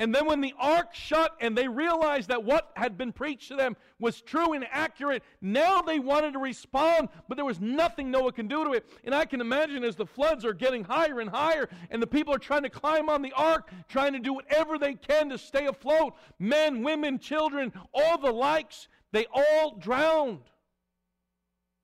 And 0.00 0.14
then 0.14 0.24
when 0.24 0.40
the 0.40 0.54
ark 0.58 0.94
shut 0.94 1.36
and 1.40 1.56
they 1.56 1.68
realized 1.68 2.30
that 2.30 2.42
what 2.42 2.72
had 2.74 2.96
been 2.96 3.12
preached 3.12 3.48
to 3.48 3.54
them 3.54 3.76
was 3.98 4.22
true 4.22 4.54
and 4.54 4.66
accurate, 4.70 5.22
now 5.42 5.82
they 5.82 5.98
wanted 5.98 6.32
to 6.32 6.38
respond, 6.38 7.10
but 7.28 7.36
there 7.36 7.44
was 7.44 7.60
nothing 7.60 8.10
Noah 8.10 8.32
can 8.32 8.48
do 8.48 8.64
to 8.64 8.72
it. 8.72 8.86
And 9.04 9.14
I 9.14 9.26
can 9.26 9.42
imagine 9.42 9.84
as 9.84 9.96
the 9.96 10.06
floods 10.06 10.42
are 10.46 10.54
getting 10.54 10.84
higher 10.84 11.20
and 11.20 11.28
higher, 11.28 11.68
and 11.90 12.02
the 12.02 12.06
people 12.06 12.34
are 12.34 12.38
trying 12.38 12.62
to 12.62 12.70
climb 12.70 13.10
on 13.10 13.20
the 13.20 13.32
ark, 13.32 13.70
trying 13.88 14.14
to 14.14 14.18
do 14.18 14.32
whatever 14.32 14.78
they 14.78 14.94
can 14.94 15.28
to 15.28 15.36
stay 15.36 15.66
afloat 15.66 16.14
men, 16.38 16.82
women, 16.82 17.18
children, 17.18 17.70
all 17.92 18.16
the 18.16 18.32
likes, 18.32 18.88
they 19.12 19.26
all 19.34 19.76
drowned. 19.76 20.40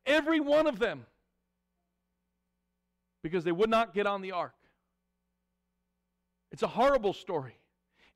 Every 0.06 0.40
one 0.40 0.66
of 0.66 0.78
them 0.78 1.04
because 3.22 3.44
they 3.44 3.52
would 3.52 3.68
not 3.68 3.92
get 3.92 4.06
on 4.06 4.22
the 4.22 4.32
ark. 4.32 4.54
It's 6.50 6.62
a 6.62 6.68
horrible 6.68 7.12
story. 7.12 7.58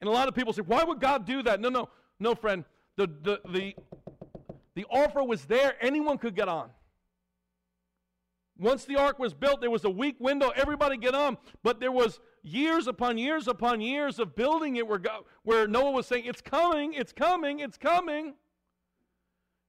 And 0.00 0.08
a 0.08 0.12
lot 0.12 0.28
of 0.28 0.34
people 0.34 0.52
say, 0.52 0.62
why 0.62 0.82
would 0.82 1.00
God 1.00 1.26
do 1.26 1.42
that? 1.42 1.60
No, 1.60 1.68
no, 1.68 1.88
no, 2.18 2.34
friend. 2.34 2.64
The, 2.96 3.06
the, 3.06 3.40
the, 3.50 3.74
the 4.74 4.86
offer 4.90 5.22
was 5.22 5.44
there, 5.44 5.74
anyone 5.80 6.18
could 6.18 6.34
get 6.34 6.48
on. 6.48 6.70
Once 8.58 8.84
the 8.84 8.96
ark 8.96 9.18
was 9.18 9.32
built, 9.32 9.60
there 9.60 9.70
was 9.70 9.84
a 9.84 9.90
week 9.90 10.16
window, 10.18 10.50
everybody 10.54 10.96
get 10.98 11.14
on. 11.14 11.38
But 11.62 11.80
there 11.80 11.92
was 11.92 12.20
years 12.42 12.86
upon 12.86 13.16
years 13.16 13.48
upon 13.48 13.80
years 13.80 14.18
of 14.18 14.34
building 14.34 14.76
it 14.76 14.86
where, 14.86 14.98
God, 14.98 15.22
where 15.44 15.66
Noah 15.66 15.92
was 15.92 16.06
saying, 16.06 16.24
It's 16.26 16.42
coming, 16.42 16.92
it's 16.92 17.12
coming, 17.12 17.60
it's 17.60 17.78
coming. 17.78 18.34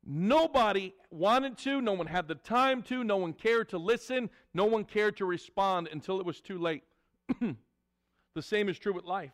Nobody 0.04 0.94
wanted 1.10 1.58
to, 1.60 1.80
no 1.80 1.94
one 1.94 2.08
had 2.08 2.28
the 2.28 2.36
time 2.36 2.82
to, 2.84 3.04
no 3.04 3.18
one 3.18 3.34
cared 3.34 3.70
to 3.70 3.78
listen, 3.78 4.30
no 4.54 4.66
one 4.66 4.84
cared 4.84 5.16
to 5.18 5.26
respond 5.26 5.88
until 5.92 6.20
it 6.20 6.26
was 6.26 6.42
too 6.42 6.58
late. 6.58 6.84
the 7.40 8.42
same 8.42 8.68
is 8.68 8.80
true 8.80 8.94
with 8.94 9.06
life. 9.06 9.32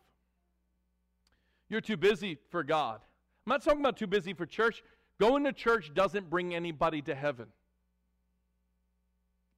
You're 1.68 1.80
too 1.80 1.96
busy 1.96 2.38
for 2.50 2.62
God. 2.62 3.00
I'm 3.46 3.50
not 3.50 3.62
talking 3.62 3.80
about 3.80 3.96
too 3.96 4.06
busy 4.06 4.32
for 4.32 4.46
church. 4.46 4.82
Going 5.18 5.44
to 5.44 5.52
church 5.52 5.92
doesn't 5.94 6.30
bring 6.30 6.54
anybody 6.54 7.02
to 7.02 7.14
heaven. 7.14 7.46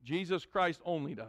Jesus 0.03 0.47
Christ 0.47 0.81
only 0.85 1.15
does. 1.15 1.27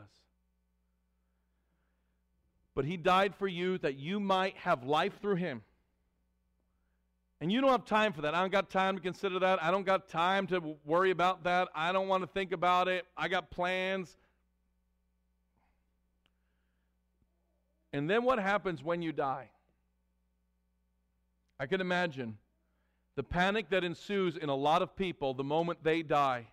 But 2.73 2.85
he 2.85 2.97
died 2.97 3.35
for 3.35 3.47
you 3.47 3.77
that 3.79 3.97
you 3.97 4.19
might 4.19 4.55
have 4.57 4.83
life 4.85 5.19
through 5.21 5.35
him. 5.35 5.61
And 7.41 7.51
you 7.51 7.59
don't 7.59 7.71
have 7.71 7.85
time 7.85 8.13
for 8.13 8.21
that. 8.21 8.35
I 8.35 8.41
don't 8.41 8.51
got 8.51 8.69
time 8.69 8.95
to 8.95 9.01
consider 9.01 9.39
that. 9.39 9.61
I 9.61 9.71
don't 9.71 9.85
got 9.85 10.07
time 10.07 10.47
to 10.47 10.77
worry 10.85 11.11
about 11.11 11.43
that. 11.43 11.69
I 11.75 11.91
don't 11.91 12.07
want 12.07 12.23
to 12.23 12.27
think 12.27 12.51
about 12.51 12.87
it. 12.87 13.05
I 13.17 13.27
got 13.27 13.49
plans. 13.49 14.15
And 17.91 18.09
then 18.09 18.23
what 18.23 18.39
happens 18.39 18.83
when 18.83 19.01
you 19.01 19.11
die? 19.11 19.49
I 21.61 21.67
can 21.67 21.79
imagine 21.79 22.39
the 23.15 23.21
panic 23.21 23.69
that 23.69 23.83
ensues 23.83 24.35
in 24.35 24.49
a 24.49 24.55
lot 24.55 24.81
of 24.81 24.95
people 24.95 25.35
the 25.35 25.43
moment 25.43 25.77
they 25.83 26.01
die. 26.01 26.47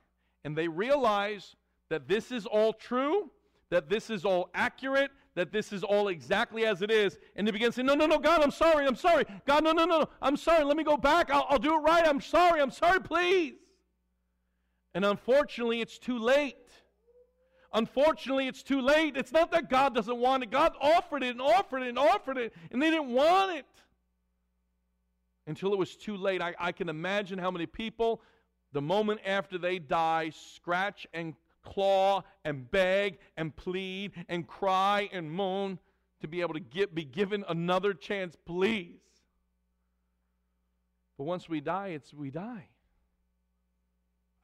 And 0.44 0.54
they 0.54 0.68
realize 0.68 1.56
that 1.88 2.06
this 2.06 2.30
is 2.30 2.44
all 2.44 2.74
true, 2.74 3.30
that 3.70 3.88
this 3.88 4.10
is 4.10 4.26
all 4.26 4.50
accurate, 4.52 5.10
that 5.34 5.50
this 5.50 5.72
is 5.72 5.82
all 5.82 6.08
exactly 6.08 6.66
as 6.66 6.82
it 6.82 6.90
is, 6.90 7.16
and 7.36 7.46
they 7.46 7.52
begin 7.52 7.70
to 7.70 7.72
say, 7.72 7.82
No, 7.82 7.94
no, 7.94 8.04
no, 8.04 8.18
God, 8.18 8.42
I'm 8.42 8.50
sorry, 8.50 8.86
I'm 8.86 8.96
sorry. 8.96 9.24
God, 9.46 9.64
no, 9.64 9.72
no, 9.72 9.86
no, 9.86 10.00
no, 10.00 10.08
I'm 10.20 10.36
sorry. 10.36 10.62
Let 10.62 10.76
me 10.76 10.84
go 10.84 10.98
back. 10.98 11.30
I'll, 11.30 11.46
I'll 11.48 11.58
do 11.58 11.74
it 11.74 11.78
right. 11.78 12.06
I'm 12.06 12.20
sorry, 12.20 12.60
I'm 12.60 12.70
sorry, 12.70 13.00
please. 13.00 13.54
And 14.92 15.06
unfortunately, 15.06 15.80
it's 15.80 15.98
too 15.98 16.18
late. 16.18 16.56
Unfortunately, 17.72 18.46
it's 18.46 18.62
too 18.62 18.82
late. 18.82 19.16
It's 19.16 19.32
not 19.32 19.52
that 19.52 19.70
God 19.70 19.94
doesn't 19.94 20.18
want 20.18 20.42
it. 20.42 20.50
God 20.50 20.74
offered 20.78 21.22
it 21.22 21.30
and 21.30 21.40
offered 21.40 21.80
it 21.80 21.88
and 21.88 21.98
offered 21.98 22.36
it, 22.36 22.52
and 22.70 22.82
they 22.82 22.90
didn't 22.90 23.08
want 23.08 23.56
it 23.56 23.64
until 25.48 25.72
it 25.72 25.78
was 25.78 25.96
too 25.96 26.16
late. 26.16 26.40
I, 26.40 26.54
I 26.60 26.70
can 26.72 26.88
imagine 26.88 27.38
how 27.38 27.50
many 27.50 27.66
people, 27.66 28.20
the 28.72 28.82
moment 28.82 29.20
after 29.26 29.58
they 29.58 29.78
die, 29.78 30.30
scratch 30.30 31.06
and 31.12 31.34
claw 31.64 32.22
and 32.44 32.70
beg 32.70 33.18
and 33.36 33.56
plead 33.56 34.12
and 34.28 34.46
cry 34.46 35.08
and 35.12 35.32
moan 35.32 35.78
to 36.20 36.28
be 36.28 36.42
able 36.42 36.54
to 36.54 36.60
get, 36.60 36.94
be 36.94 37.04
given 37.04 37.44
another 37.48 37.94
chance, 37.94 38.36
please. 38.44 39.00
But 41.16 41.24
once 41.24 41.48
we 41.48 41.60
die, 41.60 41.88
it's 41.88 42.12
we 42.14 42.30
die. 42.30 42.68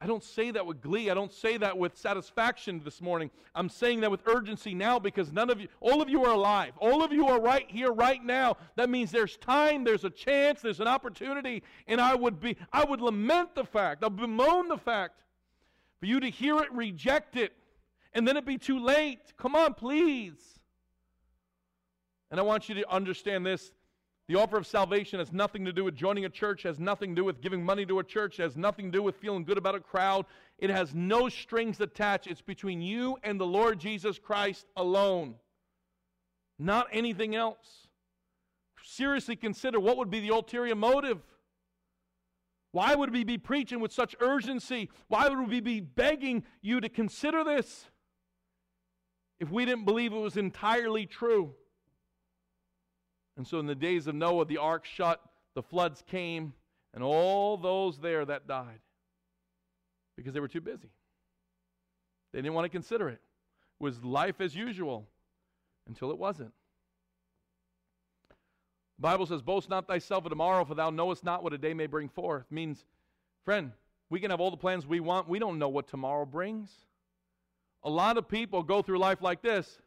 I 0.01 0.07
don't 0.07 0.23
say 0.23 0.51
that 0.51 0.65
with 0.65 0.81
glee. 0.81 1.09
I 1.09 1.13
don't 1.13 1.31
say 1.31 1.57
that 1.57 1.77
with 1.77 1.97
satisfaction 1.97 2.81
this 2.83 3.01
morning. 3.01 3.31
I'm 3.55 3.69
saying 3.69 4.01
that 4.01 4.11
with 4.11 4.21
urgency 4.27 4.73
now 4.73 4.99
because 4.99 5.31
none 5.31 5.49
of 5.49 5.59
you, 5.61 5.69
all 5.79 6.01
of 6.01 6.09
you 6.09 6.25
are 6.25 6.33
alive. 6.33 6.73
All 6.79 7.01
of 7.01 7.13
you 7.13 7.27
are 7.27 7.39
right 7.39 7.65
here, 7.69 7.91
right 7.93 8.23
now. 8.23 8.57
That 8.75 8.89
means 8.89 9.09
there's 9.09 9.37
time, 9.37 9.85
there's 9.85 10.03
a 10.03 10.09
chance, 10.09 10.61
there's 10.61 10.81
an 10.81 10.87
opportunity, 10.87 11.63
and 11.87 12.01
I 12.01 12.13
would 12.13 12.41
be, 12.41 12.57
I 12.73 12.83
would 12.83 12.99
lament 12.99 13.55
the 13.55 13.63
fact, 13.63 14.03
I 14.03 14.09
bemoan 14.09 14.67
the 14.67 14.77
fact 14.77 15.23
for 15.99 16.07
you 16.07 16.19
to 16.19 16.29
hear 16.29 16.57
it, 16.57 16.71
reject 16.73 17.37
it, 17.37 17.53
and 18.13 18.27
then 18.27 18.35
it 18.35 18.45
be 18.45 18.57
too 18.57 18.79
late. 18.79 19.19
Come 19.37 19.55
on, 19.55 19.73
please. 19.73 20.59
And 22.31 22.39
I 22.39 22.43
want 22.43 22.67
you 22.67 22.75
to 22.75 22.91
understand 22.91 23.45
this 23.45 23.71
The 24.27 24.35
offer 24.35 24.57
of 24.57 24.65
salvation 24.65 25.19
has 25.19 25.31
nothing 25.31 25.65
to 25.65 25.73
do 25.73 25.83
with 25.83 25.95
joining 25.95 26.25
a 26.25 26.29
church, 26.29 26.63
has 26.63 26.79
nothing 26.79 27.11
to 27.11 27.21
do 27.21 27.23
with 27.23 27.41
giving 27.41 27.63
money 27.63 27.85
to 27.85 27.99
a 27.99 28.03
church, 28.03 28.37
has 28.37 28.57
nothing 28.57 28.91
to 28.91 28.97
do 28.97 29.03
with 29.03 29.17
feeling 29.17 29.43
good 29.43 29.57
about 29.57 29.75
a 29.75 29.79
crowd. 29.79 30.25
It 30.57 30.71
has 30.71 30.95
no 30.95 31.29
strings 31.29 31.79
attached. 31.79 32.25
It's 32.25 32.41
between 32.41 32.81
you 32.81 33.17
and 33.23 33.39
the 33.39 33.45
Lord 33.45 33.79
Jesus 33.79 34.17
Christ 34.17 34.65
alone, 34.75 35.35
not 36.57 36.87
anything 36.91 37.35
else. 37.35 37.87
Seriously 38.83 39.35
consider 39.35 39.79
what 39.79 39.97
would 39.97 40.09
be 40.09 40.21
the 40.21 40.29
ulterior 40.29 40.75
motive. 40.75 41.19
Why 42.71 42.95
would 42.95 43.11
we 43.11 43.23
be 43.23 43.37
preaching 43.37 43.79
with 43.79 43.93
such 43.93 44.15
urgency? 44.19 44.89
Why 45.07 45.29
would 45.29 45.49
we 45.49 45.59
be 45.59 45.79
begging 45.79 46.43
you 46.61 46.81
to 46.81 46.89
consider 46.89 47.43
this 47.43 47.85
if 49.39 49.51
we 49.51 49.65
didn't 49.65 49.85
believe 49.85 50.13
it 50.13 50.19
was 50.19 50.35
entirely 50.35 51.05
true? 51.05 51.53
And 53.37 53.47
so 53.47 53.59
in 53.59 53.65
the 53.65 53.75
days 53.75 54.07
of 54.07 54.15
Noah, 54.15 54.45
the 54.45 54.57
ark 54.57 54.85
shut, 54.85 55.21
the 55.55 55.63
floods 55.63 56.03
came, 56.09 56.53
and 56.93 57.03
all 57.03 57.57
those 57.57 57.99
there 57.99 58.25
that 58.25 58.47
died 58.47 58.79
because 60.15 60.33
they 60.33 60.39
were 60.39 60.47
too 60.47 60.61
busy. 60.61 60.89
They 62.31 62.39
didn't 62.39 62.53
want 62.53 62.65
to 62.65 62.69
consider 62.69 63.09
it. 63.09 63.21
It 63.79 63.83
was 63.83 64.03
life 64.03 64.39
as 64.39 64.55
usual 64.55 65.05
until 65.87 66.11
it 66.11 66.17
wasn't. 66.17 66.53
The 68.97 69.01
Bible 69.01 69.25
says, 69.25 69.41
Boast 69.41 69.69
not 69.69 69.87
thyself 69.87 70.25
of 70.25 70.29
tomorrow, 70.29 70.63
for 70.63 70.75
thou 70.75 70.89
knowest 70.89 71.23
not 71.23 71.43
what 71.43 71.53
a 71.53 71.57
day 71.57 71.73
may 71.73 71.87
bring 71.87 72.07
forth. 72.07 72.45
Means, 72.49 72.85
friend, 73.43 73.71
we 74.09 74.19
can 74.19 74.31
have 74.31 74.39
all 74.39 74.51
the 74.51 74.57
plans 74.57 74.87
we 74.87 75.01
want. 75.01 75.27
We 75.27 75.39
don't 75.39 75.59
know 75.59 75.67
what 75.67 75.87
tomorrow 75.87 76.25
brings. 76.25 76.71
A 77.83 77.89
lot 77.89 78.17
of 78.17 78.27
people 78.27 78.63
go 78.63 78.81
through 78.81 78.99
life 78.99 79.21
like 79.21 79.41
this, 79.41 79.79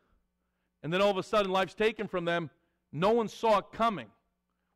and 0.83 0.93
then 0.93 1.01
all 1.01 1.11
of 1.11 1.17
a 1.17 1.23
sudden 1.23 1.51
life's 1.51 1.75
taken 1.75 2.07
from 2.07 2.25
them, 2.25 2.51
no 2.93 3.11
one 3.13 3.29
saw 3.29 3.59
it 3.59 3.67
coming. 3.73 4.09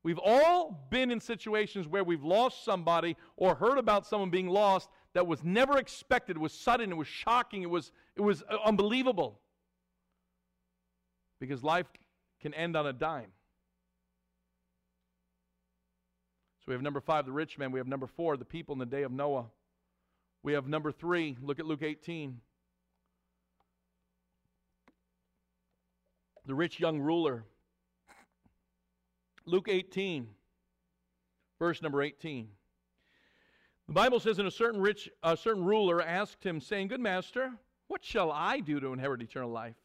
We've 0.03 0.21
all 0.23 0.87
been 0.91 1.11
in 1.11 1.21
situations 1.21 1.87
where 1.87 2.03
we've 2.03 2.25
lost 2.25 2.65
somebody 2.65 3.17
or 3.37 3.55
heard 3.55 3.79
about 3.79 4.07
someone 4.07 4.31
being 4.31 4.49
lost 4.49 4.89
that 5.15 5.27
was 5.27 5.45
never 5.45 5.79
expected. 5.79 6.37
It 6.37 6.41
was 6.41 6.53
sudden, 6.53 6.91
it 6.91 6.97
was 6.97 7.07
shocking, 7.07 7.63
it 7.63 7.71
was, 7.71 7.93
it 8.17 8.21
was 8.21 8.43
uh, 8.51 8.57
unbelievable. 8.65 9.39
Because 11.39 11.63
life 11.63 11.87
can 12.41 12.53
end 12.55 12.77
on 12.77 12.87
a 12.87 12.93
dime. 12.93 13.33
So 16.61 16.67
we 16.69 16.75
have 16.75 16.83
number 16.83 17.01
five, 17.01 17.27
the 17.27 17.33
rich 17.33 17.59
man. 17.59 17.73
We 17.73 17.81
have 17.81 17.89
number 17.89 18.07
four, 18.07 18.37
the 18.37 18.45
people 18.45 18.73
in 18.73 18.79
the 18.79 18.87
day 18.87 19.03
of 19.03 19.13
Noah. 19.13 19.47
We 20.43 20.53
have 20.55 20.67
number 20.67 20.91
three, 20.91 21.37
look 21.41 21.61
at 21.61 21.67
Luke 21.67 21.83
18. 21.83 22.41
The 26.47 26.55
rich 26.55 26.81
young 26.81 26.99
ruler. 26.99 27.45
Luke 29.45 29.69
18, 29.69 30.29
verse 31.59 31.83
number 31.83 32.03
18. 32.03 32.49
The 33.89 33.93
Bible 33.93 34.21
says, 34.21 34.39
"In 34.39 34.47
a 34.47 34.51
certain 34.51 34.81
rich, 34.81 35.11
a 35.23 35.37
certain 35.37 35.65
ruler 35.65 36.01
asked 36.01 36.45
him, 36.45 36.61
saying, 36.61 36.89
Good 36.89 37.01
master, 37.01 37.53
what 37.89 38.05
shall 38.05 38.31
I 38.31 38.61
do 38.61 38.81
to 38.81 38.93
inherit 38.93 39.23
eternal 39.23 39.51
life? 39.51 39.77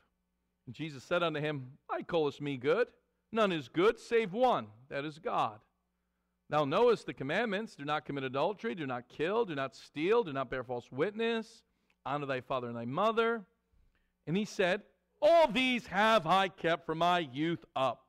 And 0.66 0.76
Jesus 0.76 1.04
said 1.04 1.24
unto 1.24 1.40
him, 1.40 1.78
I 1.90 2.04
callest 2.04 2.42
me 2.42 2.58
good. 2.58 2.88
None 3.32 3.52
is 3.52 3.68
good 3.68 4.00
save 4.00 4.34
one, 4.34 4.68
that 4.90 5.04
is 5.04 5.20
God. 5.20 5.60
Thou 6.50 6.64
knowest 6.64 7.06
the 7.06 7.14
commandments 7.14 7.76
do 7.76 7.84
not 7.84 8.06
commit 8.06 8.24
adultery, 8.24 8.76
do 8.76 8.88
not 8.88 9.10
kill, 9.10 9.44
do 9.44 9.56
not 9.56 9.76
steal, 9.76 10.24
do 10.24 10.32
not 10.32 10.50
bear 10.50 10.64
false 10.64 10.90
witness, 10.92 11.64
honor 12.06 12.26
thy 12.26 12.40
father 12.40 12.68
and 12.68 12.78
thy 12.78 12.86
mother. 12.86 13.46
And 14.26 14.38
he 14.38 14.46
said, 14.46 14.84
All 15.22 15.48
these 15.52 15.88
have 15.88 16.26
I 16.26 16.48
kept 16.48 16.86
from 16.86 17.00
my 17.00 17.20
youth 17.20 17.66
up. 17.76 18.07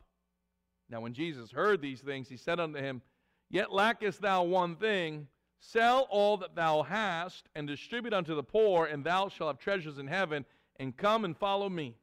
Now, 0.91 1.01
when 1.01 1.13
Jesus 1.13 1.51
heard 1.51 1.83
these 1.83 2.01
things, 2.01 2.29
he 2.29 2.37
said 2.37 2.61
unto 2.61 2.79
him, 2.79 3.03
Yet 3.51 3.73
lackest 3.73 4.21
thou 4.21 4.45
one 4.45 4.77
thing. 4.77 5.29
Sell 5.61 6.07
all 6.11 6.37
that 6.39 6.55
thou 6.55 6.83
hast, 6.83 7.49
and 7.55 7.67
distribute 7.67 8.15
unto 8.15 8.35
the 8.35 8.43
poor, 8.43 8.87
and 8.87 9.05
thou 9.05 9.29
shalt 9.29 9.49
have 9.49 9.59
treasures 9.59 9.99
in 9.99 10.07
heaven, 10.07 10.45
and 10.77 10.97
come 10.97 11.25
and 11.25 11.37
follow 11.37 11.69
me. 11.69 11.97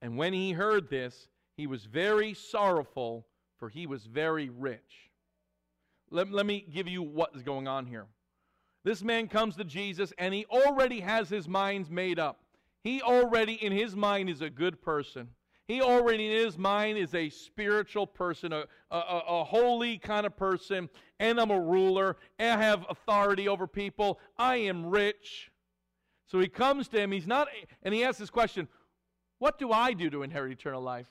And 0.00 0.16
when 0.16 0.32
he 0.32 0.52
heard 0.52 0.88
this, 0.88 1.28
he 1.56 1.66
was 1.66 1.84
very 1.84 2.32
sorrowful, 2.32 3.26
for 3.58 3.68
he 3.68 3.86
was 3.86 4.04
very 4.04 4.50
rich. 4.50 5.10
Let, 6.10 6.30
let 6.30 6.46
me 6.46 6.64
give 6.72 6.86
you 6.86 7.02
what 7.02 7.34
is 7.34 7.42
going 7.42 7.66
on 7.66 7.86
here. 7.86 8.06
This 8.84 9.02
man 9.02 9.26
comes 9.26 9.56
to 9.56 9.64
Jesus, 9.64 10.12
and 10.16 10.32
he 10.32 10.46
already 10.46 11.00
has 11.00 11.28
his 11.28 11.48
mind 11.48 11.90
made 11.90 12.20
up. 12.20 12.38
He 12.84 13.02
already, 13.02 13.54
in 13.54 13.72
his 13.72 13.96
mind, 13.96 14.30
is 14.30 14.42
a 14.42 14.50
good 14.50 14.80
person. 14.80 15.30
He 15.68 15.82
already 15.82 16.26
in 16.26 16.44
his 16.44 16.56
mind 16.56 16.96
is 16.96 17.14
a 17.14 17.28
spiritual 17.28 18.06
person, 18.06 18.52
a, 18.52 18.64
a, 18.90 18.98
a, 18.98 19.44
holy 19.44 19.98
kind 19.98 20.24
of 20.24 20.36
person, 20.36 20.88
and 21.18 21.40
I'm 21.40 21.50
a 21.50 21.60
ruler, 21.60 22.16
and 22.38 22.60
I 22.60 22.64
have 22.64 22.86
authority 22.88 23.48
over 23.48 23.66
people. 23.66 24.20
I 24.38 24.56
am 24.56 24.86
rich. 24.86 25.50
So 26.26 26.38
he 26.38 26.46
comes 26.46 26.86
to 26.88 27.00
him, 27.00 27.10
he's 27.10 27.26
not, 27.26 27.48
and 27.82 27.92
he 27.92 28.04
asks 28.04 28.18
this 28.18 28.30
question 28.30 28.68
What 29.38 29.58
do 29.58 29.72
I 29.72 29.92
do 29.92 30.08
to 30.10 30.22
inherit 30.22 30.52
eternal 30.52 30.82
life? 30.82 31.08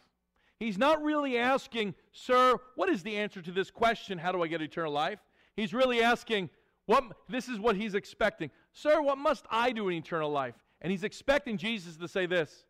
He's 0.58 0.78
not 0.78 1.04
really 1.04 1.38
asking, 1.38 1.94
Sir, 2.13 2.56
what 2.76 2.88
is 2.88 3.04
the 3.04 3.18
answer 3.18 3.41
to 3.41 3.52
this 3.52 3.70
question? 3.70 4.18
How 4.18 4.32
do 4.32 4.41
I 4.41 4.48
get 4.48 4.62
eternal 4.62 4.94
life? 4.94 5.20
He's 5.58 5.74
really 5.74 6.02
asking, 6.02 6.50
what, 6.86 7.04
this 7.28 7.50
is 7.50 7.60
what 7.60 7.76
he's 7.76 7.96
expecting. 7.96 8.52
Sir, 8.72 9.02
what 9.02 9.18
must 9.18 9.46
I 9.50 9.72
do 9.72 9.89
in 9.89 9.96
eternal 9.96 10.30
life? 10.30 10.56
And 10.82 10.91
he's 10.91 11.04
expecting 11.04 11.58
Jesus 11.58 11.98
to 11.98 12.08
say 12.08 12.26
this 12.26 12.65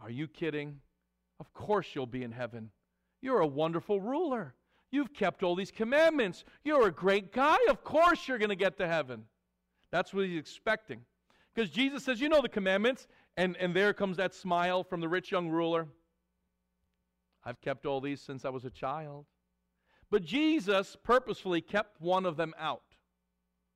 Are 0.00 0.10
you 0.10 0.28
kidding? 0.28 0.80
Of 1.40 1.52
course 1.52 1.88
you'll 1.94 2.06
be 2.06 2.22
in 2.22 2.32
heaven. 2.32 2.70
You're 3.20 3.40
a 3.40 3.46
wonderful 3.46 4.00
ruler. 4.00 4.54
You've 4.90 5.12
kept 5.12 5.42
all 5.42 5.54
these 5.54 5.70
commandments. 5.70 6.44
You're 6.64 6.86
a 6.86 6.92
great 6.92 7.32
guy. 7.32 7.58
Of 7.68 7.82
course 7.82 8.28
you're 8.28 8.38
going 8.38 8.50
to 8.50 8.56
get 8.56 8.78
to 8.78 8.86
heaven. 8.86 9.24
That's 9.90 10.14
what 10.14 10.26
he's 10.26 10.38
expecting. 10.38 11.00
Because 11.54 11.70
Jesus 11.70 12.04
says, 12.04 12.20
You 12.20 12.28
know 12.28 12.42
the 12.42 12.48
commandments. 12.48 13.06
And, 13.36 13.56
and 13.58 13.74
there 13.74 13.92
comes 13.92 14.16
that 14.16 14.34
smile 14.34 14.82
from 14.82 15.00
the 15.00 15.08
rich 15.08 15.30
young 15.30 15.48
ruler. 15.48 15.86
I've 17.44 17.60
kept 17.60 17.84
all 17.84 18.00
these 18.00 18.20
since 18.20 18.44
I 18.44 18.48
was 18.48 18.64
a 18.64 18.70
child. 18.70 19.26
But 20.10 20.24
Jesus 20.24 20.96
purposefully 21.02 21.60
kept 21.60 22.00
one 22.00 22.26
of 22.26 22.36
them 22.36 22.54
out 22.58 22.82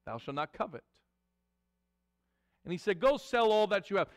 Thou 0.07 0.19
shalt 0.19 0.35
not 0.35 0.53
covet. 0.53 0.83
And 2.65 2.73
he 2.73 2.79
said, 2.79 3.01
Go 3.01 3.17
sell 3.17 3.53
all 3.53 3.67
that 3.69 3.91
you 3.91 3.97
have. 3.97 4.09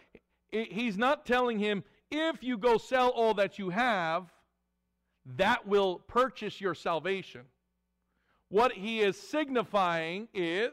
He's 0.51 0.97
not 0.97 1.25
telling 1.25 1.59
him, 1.59 1.83
if 2.13 2.43
you 2.43 2.57
go 2.57 2.77
sell 2.77 3.09
all 3.09 3.33
that 3.33 3.57
you 3.57 3.71
have, 3.71 4.31
that 5.37 5.67
will 5.67 5.97
purchase 6.07 6.61
your 6.61 6.75
salvation. 6.75 7.41
What 8.49 8.73
he 8.73 9.01
is 9.01 9.17
signifying 9.17 10.27
is 10.33 10.71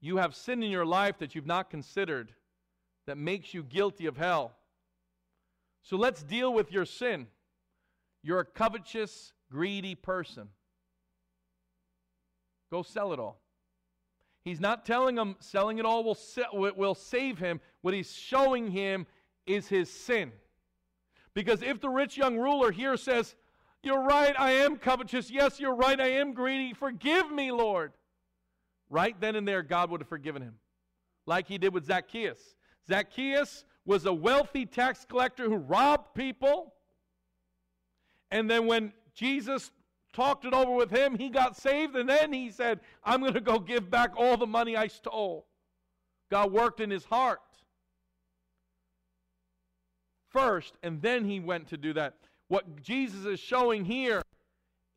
you 0.00 0.16
have 0.16 0.34
sin 0.34 0.62
in 0.62 0.70
your 0.70 0.86
life 0.86 1.18
that 1.18 1.34
you've 1.34 1.46
not 1.46 1.70
considered 1.70 2.32
that 3.06 3.16
makes 3.16 3.54
you 3.54 3.62
guilty 3.62 4.06
of 4.06 4.16
hell. 4.16 4.52
So 5.82 5.96
let's 5.96 6.22
deal 6.22 6.52
with 6.52 6.72
your 6.72 6.84
sin. 6.84 7.28
You're 8.22 8.40
a 8.40 8.44
covetous, 8.44 9.32
greedy 9.50 9.94
person. 9.94 10.48
Go 12.72 12.82
sell 12.82 13.12
it 13.12 13.20
all. 13.20 13.40
He's 14.44 14.60
not 14.60 14.84
telling 14.84 15.16
him 15.16 15.36
selling 15.40 15.78
it 15.78 15.84
all 15.84 16.04
will, 16.04 16.18
will 16.74 16.94
save 16.94 17.38
him. 17.38 17.60
What 17.82 17.94
he's 17.94 18.12
showing 18.12 18.70
him 18.70 19.06
is 19.48 19.68
his 19.68 19.90
sin. 19.90 20.32
Because 21.34 21.62
if 21.62 21.80
the 21.80 21.88
rich 21.88 22.16
young 22.16 22.36
ruler 22.38 22.70
here 22.70 22.96
says, 22.96 23.34
You're 23.82 24.02
right, 24.02 24.34
I 24.38 24.52
am 24.52 24.76
covetous. 24.76 25.30
Yes, 25.30 25.60
you're 25.60 25.74
right, 25.74 26.00
I 26.00 26.08
am 26.12 26.32
greedy. 26.32 26.74
Forgive 26.74 27.30
me, 27.30 27.52
Lord. 27.52 27.92
Right 28.90 29.18
then 29.20 29.36
and 29.36 29.46
there, 29.46 29.62
God 29.62 29.90
would 29.90 30.00
have 30.00 30.08
forgiven 30.08 30.42
him, 30.42 30.54
like 31.26 31.46
he 31.46 31.58
did 31.58 31.74
with 31.74 31.86
Zacchaeus. 31.86 32.56
Zacchaeus 32.88 33.64
was 33.84 34.06
a 34.06 34.12
wealthy 34.12 34.66
tax 34.66 35.04
collector 35.04 35.44
who 35.44 35.56
robbed 35.56 36.14
people. 36.14 36.74
And 38.30 38.50
then 38.50 38.66
when 38.66 38.92
Jesus 39.14 39.70
talked 40.12 40.44
it 40.44 40.54
over 40.54 40.72
with 40.72 40.90
him, 40.90 41.16
he 41.16 41.28
got 41.28 41.56
saved, 41.56 41.96
and 41.96 42.08
then 42.08 42.32
he 42.32 42.50
said, 42.50 42.80
I'm 43.04 43.20
going 43.20 43.34
to 43.34 43.40
go 43.40 43.58
give 43.58 43.90
back 43.90 44.12
all 44.16 44.36
the 44.36 44.46
money 44.46 44.76
I 44.76 44.88
stole. 44.88 45.46
God 46.30 46.52
worked 46.52 46.80
in 46.80 46.90
his 46.90 47.04
heart 47.04 47.40
first, 50.30 50.74
and 50.82 51.00
then 51.02 51.24
he 51.24 51.40
went 51.40 51.68
to 51.68 51.76
do 51.76 51.92
that. 51.94 52.14
What 52.48 52.82
Jesus 52.82 53.24
is 53.24 53.40
showing 53.40 53.84
here 53.84 54.22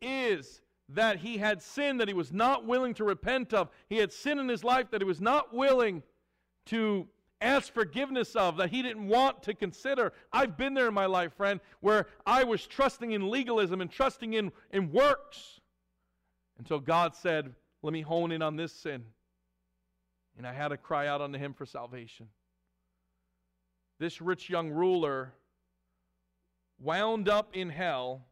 is 0.02 0.62
that 0.90 1.18
he 1.18 1.38
had 1.38 1.62
sin 1.62 1.98
that 1.98 2.08
he 2.08 2.14
was 2.14 2.32
not 2.32 2.66
willing 2.66 2.94
to 2.96 3.04
repent 3.04 3.54
of. 3.54 3.70
He 3.90 3.98
had 3.98 4.12
sin 4.12 4.40
in 4.40 4.50
his 4.50 4.64
life 4.64 4.92
that 4.92 5.02
he 5.02 5.06
was 5.06 5.22
not 5.22 5.54
willing 5.54 6.04
to 6.68 7.08
ask 7.40 7.74
forgiveness 7.74 8.36
of, 8.36 8.58
that 8.58 8.70
he 8.70 8.82
didn't 8.82 9.08
want 9.08 9.42
to 9.44 9.54
consider. 9.54 10.14
I've 10.32 10.58
been 10.58 10.74
there 10.74 10.88
in 10.88 10.94
my 10.94 11.08
life, 11.08 11.34
friend, 11.34 11.60
where 11.80 12.08
I 12.26 12.44
was 12.44 12.68
trusting 12.68 13.12
in 13.12 13.30
legalism 13.30 13.82
and 13.82 13.90
trusting 13.90 14.34
in, 14.34 14.52
in 14.72 14.92
works 14.92 15.60
until 16.60 16.80
God 16.80 17.16
said, 17.16 17.54
Let 17.82 17.94
me 17.94 18.02
hone 18.02 18.32
in 18.32 18.42
on 18.42 18.56
this 18.56 18.72
sin. 18.72 19.04
And 20.38 20.46
I 20.46 20.54
had 20.54 20.70
to 20.70 20.78
cry 20.78 21.08
out 21.08 21.22
unto 21.22 21.40
him 21.40 21.54
for 21.54 21.66
salvation. 21.66 22.28
This 24.02 24.20
rich 24.20 24.50
young 24.50 24.72
ruler 24.72 25.32
wound 26.80 27.30
up 27.30 27.56
in 27.56 27.70
hell 27.70 28.26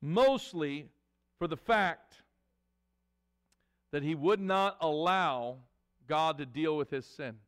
mostly 0.00 0.86
for 1.36 1.48
the 1.48 1.56
fact 1.56 2.22
that 3.90 4.04
he 4.04 4.14
would 4.14 4.40
not 4.40 4.76
allow 4.80 5.56
God 6.06 6.38
to 6.38 6.46
deal 6.46 6.76
with 6.76 6.90
his 6.90 7.04
sin. 7.04 7.38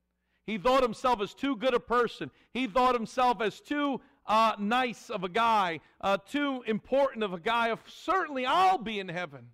He 0.45 0.59
thought 0.59 0.83
himself 0.83 1.21
as 1.21 1.35
too 1.35 1.55
good 1.55 1.73
a 1.73 1.79
person. 1.79 2.33
He 2.53 2.67
thought 2.67 2.97
himself 2.97 3.41
as 3.41 3.61
too 3.61 4.01
uh, 4.27 4.55
nice 4.59 5.09
of 5.09 5.23
a 5.23 5.29
guy, 5.29 5.79
uh, 6.01 6.17
too 6.29 6.65
important 6.67 7.23
of 7.23 7.33
a 7.33 7.39
guy. 7.39 7.69
Of 7.69 7.79
certainly, 7.87 8.45
I'll 8.45 8.77
be 8.77 8.99
in 8.99 9.09
heaven. 9.09 9.51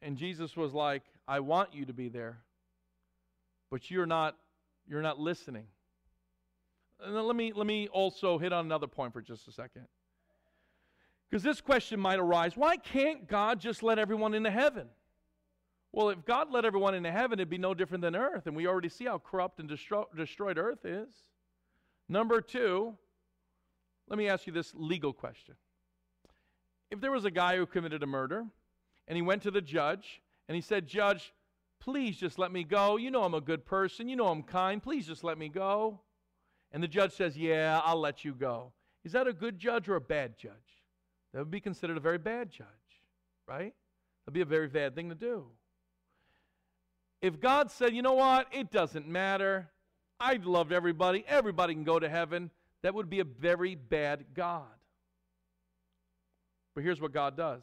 And 0.00 0.16
Jesus 0.16 0.56
was 0.56 0.72
like, 0.72 1.02
"I 1.26 1.40
want 1.40 1.74
you 1.74 1.84
to 1.84 1.92
be 1.92 2.08
there, 2.08 2.38
but 3.70 3.90
you're 3.90 4.06
not. 4.06 4.36
You're 4.86 5.02
not 5.02 5.18
listening." 5.18 5.66
And 7.00 7.14
let 7.14 7.36
me 7.36 7.52
let 7.52 7.66
me 7.66 7.88
also 7.88 8.38
hit 8.38 8.52
on 8.52 8.64
another 8.64 8.86
point 8.86 9.12
for 9.12 9.22
just 9.22 9.46
a 9.48 9.52
second. 9.52 9.86
Because 11.28 11.42
this 11.42 11.60
question 11.60 12.00
might 12.00 12.18
arise 12.18 12.56
why 12.56 12.76
can't 12.76 13.28
God 13.28 13.60
just 13.60 13.82
let 13.82 13.98
everyone 13.98 14.34
into 14.34 14.50
heaven? 14.50 14.88
Well, 15.92 16.10
if 16.10 16.24
God 16.24 16.50
let 16.50 16.64
everyone 16.64 16.94
into 16.94 17.10
heaven, 17.10 17.38
it'd 17.38 17.48
be 17.48 17.58
no 17.58 17.74
different 17.74 18.02
than 18.02 18.14
earth. 18.14 18.46
And 18.46 18.54
we 18.54 18.66
already 18.66 18.88
see 18.88 19.06
how 19.06 19.18
corrupt 19.18 19.58
and 19.58 19.68
destro- 19.68 20.06
destroyed 20.14 20.58
earth 20.58 20.84
is. 20.84 21.08
Number 22.08 22.40
two, 22.40 22.94
let 24.08 24.18
me 24.18 24.28
ask 24.28 24.46
you 24.46 24.52
this 24.52 24.72
legal 24.74 25.12
question. 25.12 25.54
If 26.90 27.00
there 27.00 27.10
was 27.10 27.24
a 27.24 27.30
guy 27.30 27.56
who 27.56 27.66
committed 27.66 28.02
a 28.02 28.06
murder 28.06 28.44
and 29.06 29.16
he 29.16 29.22
went 29.22 29.42
to 29.42 29.50
the 29.50 29.60
judge 29.60 30.22
and 30.48 30.54
he 30.54 30.60
said, 30.60 30.86
Judge, 30.86 31.32
please 31.80 32.16
just 32.16 32.38
let 32.38 32.52
me 32.52 32.64
go. 32.64 32.96
You 32.96 33.10
know 33.10 33.22
I'm 33.22 33.34
a 33.34 33.40
good 33.40 33.64
person. 33.64 34.08
You 34.08 34.16
know 34.16 34.28
I'm 34.28 34.42
kind. 34.42 34.82
Please 34.82 35.06
just 35.06 35.24
let 35.24 35.38
me 35.38 35.48
go. 35.48 36.00
And 36.72 36.82
the 36.82 36.88
judge 36.88 37.12
says, 37.12 37.36
Yeah, 37.36 37.80
I'll 37.84 38.00
let 38.00 38.24
you 38.24 38.34
go. 38.34 38.72
Is 39.04 39.12
that 39.12 39.26
a 39.26 39.32
good 39.32 39.58
judge 39.58 39.88
or 39.88 39.96
a 39.96 40.00
bad 40.00 40.36
judge? 40.36 40.52
That 41.32 41.40
would 41.40 41.50
be 41.50 41.60
considered 41.60 41.96
a 41.96 42.00
very 42.00 42.18
bad 42.18 42.50
judge, 42.50 42.66
right? 43.46 43.74
That'd 44.24 44.34
be 44.34 44.40
a 44.40 44.44
very 44.44 44.68
bad 44.68 44.94
thing 44.94 45.08
to 45.08 45.14
do. 45.14 45.46
If 47.20 47.40
God 47.40 47.70
said, 47.70 47.94
you 47.94 48.02
know 48.02 48.14
what, 48.14 48.46
it 48.52 48.70
doesn't 48.70 49.08
matter, 49.08 49.68
I 50.20 50.38
loved 50.42 50.72
everybody, 50.72 51.24
everybody 51.26 51.74
can 51.74 51.84
go 51.84 51.98
to 51.98 52.08
heaven, 52.08 52.50
that 52.82 52.94
would 52.94 53.10
be 53.10 53.20
a 53.20 53.24
very 53.24 53.74
bad 53.74 54.24
God. 54.34 54.66
But 56.74 56.84
here's 56.84 57.00
what 57.00 57.12
God 57.12 57.36
does 57.36 57.62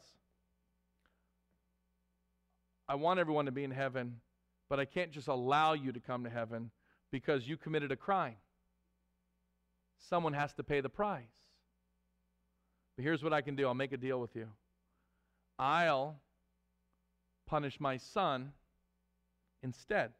I 2.88 2.94
want 2.94 3.18
everyone 3.18 3.46
to 3.46 3.52
be 3.52 3.64
in 3.64 3.70
heaven, 3.70 4.20
but 4.68 4.78
I 4.78 4.84
can't 4.84 5.10
just 5.10 5.28
allow 5.28 5.72
you 5.72 5.92
to 5.92 6.00
come 6.00 6.24
to 6.24 6.30
heaven 6.30 6.70
because 7.10 7.48
you 7.48 7.56
committed 7.56 7.90
a 7.92 7.96
crime. 7.96 8.36
Someone 9.98 10.32
has 10.32 10.52
to 10.54 10.62
pay 10.62 10.80
the 10.80 10.88
price. 10.88 11.24
But 12.96 13.04
here's 13.04 13.22
what 13.22 13.32
I 13.32 13.40
can 13.40 13.56
do 13.56 13.66
I'll 13.66 13.74
make 13.74 13.92
a 13.92 13.96
deal 13.96 14.20
with 14.20 14.34
you. 14.34 14.48
I'll 15.58 16.20
punish 17.46 17.80
my 17.80 17.96
son 17.96 18.52
instead. 19.62 20.12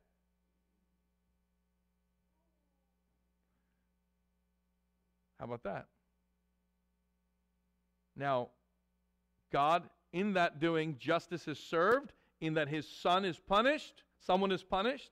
How 5.38 5.44
about 5.44 5.62
that? 5.64 5.86
Now, 8.16 8.48
God, 9.52 9.84
in 10.12 10.32
that 10.32 10.60
doing, 10.60 10.96
justice 10.98 11.46
is 11.46 11.58
served, 11.58 12.12
in 12.40 12.54
that 12.54 12.68
his 12.68 12.88
son 12.88 13.24
is 13.24 13.38
punished, 13.38 14.02
someone 14.18 14.52
is 14.52 14.62
punished, 14.62 15.10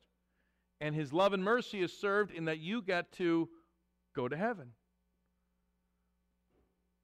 and 0.81 0.95
his 0.95 1.12
love 1.12 1.33
and 1.33 1.43
mercy 1.43 1.81
is 1.81 1.97
served 1.97 2.31
in 2.31 2.45
that 2.47 2.59
you 2.59 2.83
get 2.83 3.12
to 3.12 3.49
go 4.14 4.29
to 4.29 4.37
heaven. 4.37 4.72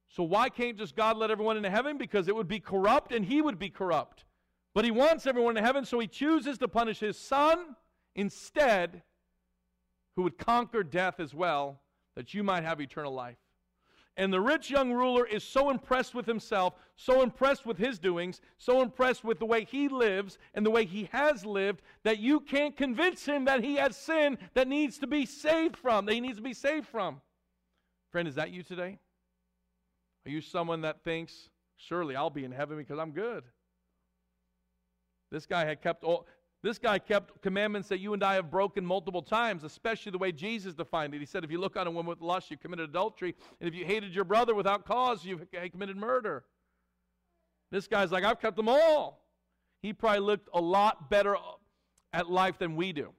So 0.09 0.23
why 0.23 0.49
can't 0.49 0.77
just 0.77 0.95
God 0.95 1.17
let 1.17 1.31
everyone 1.31 1.57
into 1.57 1.69
heaven? 1.69 1.97
Because 1.97 2.27
it 2.27 2.35
would 2.35 2.47
be 2.47 2.59
corrupt 2.59 3.13
and 3.13 3.25
he 3.25 3.41
would 3.41 3.57
be 3.57 3.69
corrupt. 3.69 4.25
But 4.73 4.85
he 4.85 4.91
wants 4.91 5.25
everyone 5.25 5.57
in 5.57 5.63
heaven, 5.63 5.85
so 5.85 5.99
he 5.99 6.07
chooses 6.07 6.57
to 6.59 6.67
punish 6.67 6.99
his 6.99 7.17
son 7.17 7.75
instead, 8.15 9.03
who 10.15 10.23
would 10.23 10.37
conquer 10.37 10.83
death 10.83 11.19
as 11.19 11.33
well, 11.33 11.81
that 12.15 12.33
you 12.33 12.43
might 12.43 12.63
have 12.63 12.79
eternal 12.79 13.13
life. 13.13 13.37
And 14.17 14.31
the 14.31 14.41
rich 14.41 14.69
young 14.69 14.91
ruler 14.91 15.25
is 15.25 15.43
so 15.43 15.69
impressed 15.69 16.13
with 16.13 16.25
himself, 16.25 16.73
so 16.95 17.21
impressed 17.21 17.65
with 17.65 17.77
his 17.77 17.97
doings, 17.97 18.41
so 18.57 18.81
impressed 18.81 19.23
with 19.23 19.39
the 19.39 19.45
way 19.45 19.63
he 19.63 19.87
lives 19.87 20.37
and 20.53 20.65
the 20.65 20.69
way 20.69 20.85
he 20.85 21.09
has 21.13 21.45
lived, 21.45 21.81
that 22.03 22.19
you 22.19 22.41
can't 22.41 22.75
convince 22.75 23.25
him 23.25 23.45
that 23.45 23.63
he 23.63 23.75
has 23.75 23.95
sin 23.95 24.37
that 24.53 24.67
needs 24.67 24.97
to 24.99 25.07
be 25.07 25.25
saved 25.25 25.77
from, 25.77 26.05
that 26.05 26.13
he 26.13 26.19
needs 26.19 26.35
to 26.37 26.43
be 26.43 26.53
saved 26.53 26.87
from. 26.87 27.21
Friend, 28.11 28.27
is 28.27 28.35
that 28.35 28.51
you 28.51 28.63
today? 28.63 28.99
Are 30.25 30.29
you 30.29 30.41
someone 30.41 30.81
that 30.81 31.03
thinks, 31.03 31.49
surely 31.77 32.15
I'll 32.15 32.29
be 32.29 32.43
in 32.43 32.51
heaven 32.51 32.77
because 32.77 32.99
I'm 32.99 33.11
good? 33.11 33.45
This 35.31 35.45
guy 35.45 35.63
had 35.63 35.81
kept 35.81 36.03
all, 36.03 36.27
this 36.63 36.77
guy 36.77 36.99
kept 36.99 37.41
commandments 37.41 37.87
that 37.89 37.99
you 37.99 38.13
and 38.13 38.23
I 38.23 38.35
have 38.35 38.51
broken 38.51 38.85
multiple 38.85 39.23
times, 39.23 39.63
especially 39.63 40.11
the 40.11 40.19
way 40.19 40.31
Jesus 40.31 40.75
defined 40.75 41.13
it. 41.15 41.19
He 41.19 41.25
said, 41.25 41.43
if 41.43 41.51
you 41.51 41.59
look 41.59 41.75
on 41.75 41.87
a 41.87 41.91
woman 41.91 42.09
with 42.09 42.21
lust, 42.21 42.51
you 42.51 42.57
committed 42.57 42.89
adultery. 42.89 43.35
And 43.59 43.67
if 43.67 43.73
you 43.73 43.83
hated 43.83 44.13
your 44.13 44.25
brother 44.25 44.53
without 44.53 44.85
cause, 44.85 45.25
you've 45.25 45.45
committed 45.71 45.97
murder. 45.97 46.43
This 47.71 47.87
guy's 47.87 48.11
like, 48.11 48.23
I've 48.23 48.39
kept 48.39 48.57
them 48.57 48.69
all. 48.69 49.25
He 49.81 49.93
probably 49.93 50.19
looked 50.19 50.49
a 50.53 50.61
lot 50.61 51.09
better 51.09 51.35
at 52.13 52.29
life 52.29 52.59
than 52.59 52.75
we 52.75 52.93
do. 52.93 53.09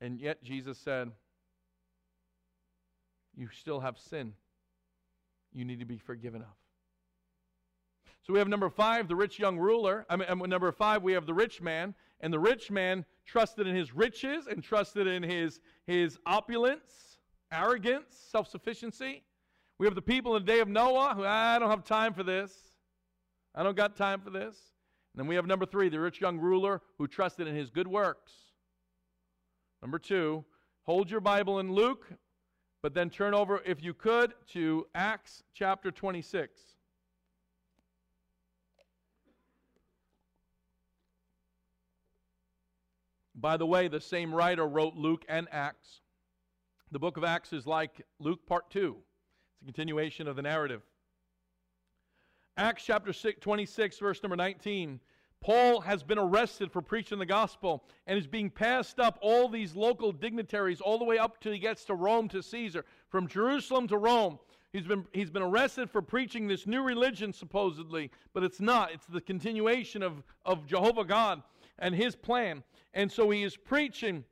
And 0.00 0.20
yet 0.20 0.44
Jesus 0.44 0.78
said, 0.78 1.10
You 3.34 3.48
still 3.52 3.80
have 3.80 3.98
sin 3.98 4.34
you 5.54 5.64
need 5.64 5.78
to 5.78 5.86
be 5.86 5.98
forgiven 5.98 6.42
of. 6.42 6.63
So 8.24 8.32
we 8.32 8.38
have 8.38 8.48
number 8.48 8.70
five, 8.70 9.06
the 9.06 9.16
rich 9.16 9.38
young 9.38 9.58
ruler. 9.58 10.06
I 10.08 10.16
mean, 10.16 10.48
number 10.48 10.72
five, 10.72 11.02
we 11.02 11.12
have 11.12 11.26
the 11.26 11.34
rich 11.34 11.60
man. 11.60 11.94
And 12.20 12.32
the 12.32 12.38
rich 12.38 12.70
man 12.70 13.04
trusted 13.26 13.66
in 13.66 13.76
his 13.76 13.94
riches 13.94 14.46
and 14.46 14.62
trusted 14.62 15.06
in 15.06 15.22
his, 15.22 15.60
his 15.86 16.18
opulence, 16.24 17.18
arrogance, 17.52 18.16
self 18.30 18.48
sufficiency. 18.48 19.22
We 19.78 19.86
have 19.86 19.94
the 19.94 20.02
people 20.02 20.36
in 20.36 20.44
the 20.44 20.52
day 20.52 20.60
of 20.60 20.68
Noah 20.68 21.14
who, 21.14 21.24
ah, 21.24 21.56
I 21.56 21.58
don't 21.58 21.70
have 21.70 21.84
time 21.84 22.14
for 22.14 22.22
this. 22.22 22.52
I 23.54 23.62
don't 23.62 23.76
got 23.76 23.96
time 23.96 24.20
for 24.20 24.30
this. 24.30 24.56
And 25.12 25.20
then 25.20 25.26
we 25.26 25.34
have 25.34 25.46
number 25.46 25.66
three, 25.66 25.88
the 25.88 26.00
rich 26.00 26.20
young 26.20 26.38
ruler 26.38 26.80
who 26.98 27.06
trusted 27.06 27.46
in 27.46 27.54
his 27.54 27.70
good 27.70 27.86
works. 27.86 28.32
Number 29.82 29.98
two, 29.98 30.44
hold 30.84 31.10
your 31.10 31.20
Bible 31.20 31.58
in 31.58 31.72
Luke 31.72 32.06
but 32.84 32.92
then 32.92 33.08
turn 33.08 33.32
over, 33.32 33.62
if 33.64 33.82
you 33.82 33.94
could, 33.94 34.34
to 34.48 34.86
Acts 34.94 35.42
chapter 35.54 35.90
26. 35.90 36.60
By 43.34 43.56
the 43.56 43.66
way, 43.66 43.88
the 43.88 44.00
same 44.00 44.34
writer 44.34 44.66
wrote 44.66 44.94
Luke 44.94 45.24
and 45.28 45.48
Acts. 45.50 46.00
The 46.92 46.98
book 46.98 47.16
of 47.16 47.24
Acts 47.24 47.52
is 47.52 47.66
like 47.66 48.02
Luke 48.20 48.46
part 48.46 48.70
2. 48.70 48.96
It's 48.96 49.62
a 49.62 49.64
continuation 49.64 50.28
of 50.28 50.36
the 50.36 50.42
narrative. 50.42 50.82
Acts 52.56 52.84
chapter 52.84 53.12
26, 53.12 53.98
verse 53.98 54.22
number 54.22 54.36
19. 54.36 55.00
Paul 55.40 55.80
has 55.80 56.02
been 56.02 56.18
arrested 56.18 56.70
for 56.70 56.80
preaching 56.80 57.18
the 57.18 57.26
gospel 57.26 57.84
and 58.06 58.16
is 58.16 58.28
being 58.28 58.48
passed 58.48 59.00
up 59.00 59.18
all 59.20 59.48
these 59.48 59.74
local 59.74 60.12
dignitaries 60.12 60.80
all 60.80 60.98
the 60.98 61.04
way 61.04 61.18
up 61.18 61.40
till 61.40 61.52
he 61.52 61.58
gets 61.58 61.84
to 61.86 61.94
Rome 61.94 62.28
to 62.28 62.42
Caesar. 62.42 62.84
From 63.08 63.26
Jerusalem 63.26 63.88
to 63.88 63.98
Rome, 63.98 64.38
he's 64.72 64.86
been, 64.86 65.04
he's 65.12 65.30
been 65.30 65.42
arrested 65.42 65.90
for 65.90 66.00
preaching 66.00 66.46
this 66.46 66.66
new 66.66 66.82
religion, 66.82 67.32
supposedly, 67.32 68.10
but 68.32 68.44
it's 68.44 68.60
not. 68.60 68.92
It's 68.92 69.06
the 69.06 69.20
continuation 69.20 70.02
of, 70.02 70.22
of 70.46 70.64
Jehovah 70.66 71.04
God 71.04 71.42
and 71.78 71.94
his 71.94 72.16
plan. 72.16 72.62
And 72.92 73.10
so 73.10 73.30
he 73.30 73.42
is 73.42 73.56
preaching 73.56 74.24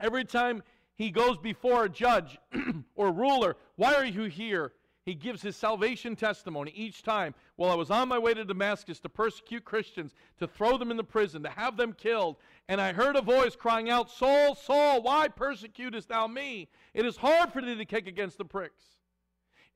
every 0.00 0.24
time 0.24 0.62
he 0.96 1.10
goes 1.10 1.38
before 1.38 1.84
a 1.84 1.88
judge 1.88 2.38
or 2.94 3.12
ruler. 3.12 3.56
Why 3.76 3.94
are 3.94 4.04
you 4.04 4.24
here? 4.24 4.72
He 5.04 5.14
gives 5.14 5.42
his 5.42 5.54
salvation 5.54 6.16
testimony 6.16 6.72
each 6.74 7.02
time. 7.02 7.34
While 7.56 7.70
I 7.70 7.74
was 7.74 7.90
on 7.90 8.08
my 8.08 8.18
way 8.18 8.32
to 8.32 8.44
Damascus 8.44 9.00
to 9.00 9.08
persecute 9.10 9.64
Christians, 9.64 10.14
to 10.38 10.46
throw 10.46 10.78
them 10.78 10.90
in 10.90 10.96
the 10.96 11.04
prison, 11.04 11.42
to 11.42 11.50
have 11.50 11.76
them 11.76 11.92
killed, 11.92 12.36
and 12.68 12.80
I 12.80 12.94
heard 12.94 13.16
a 13.16 13.20
voice 13.20 13.54
crying 13.54 13.90
out, 13.90 14.10
Saul, 14.10 14.54
Saul, 14.54 15.02
why 15.02 15.28
persecutest 15.28 16.08
thou 16.08 16.26
me? 16.26 16.68
It 16.94 17.04
is 17.04 17.18
hard 17.18 17.52
for 17.52 17.60
thee 17.60 17.76
to 17.76 17.84
kick 17.84 18.06
against 18.06 18.38
the 18.38 18.46
pricks. 18.46 18.93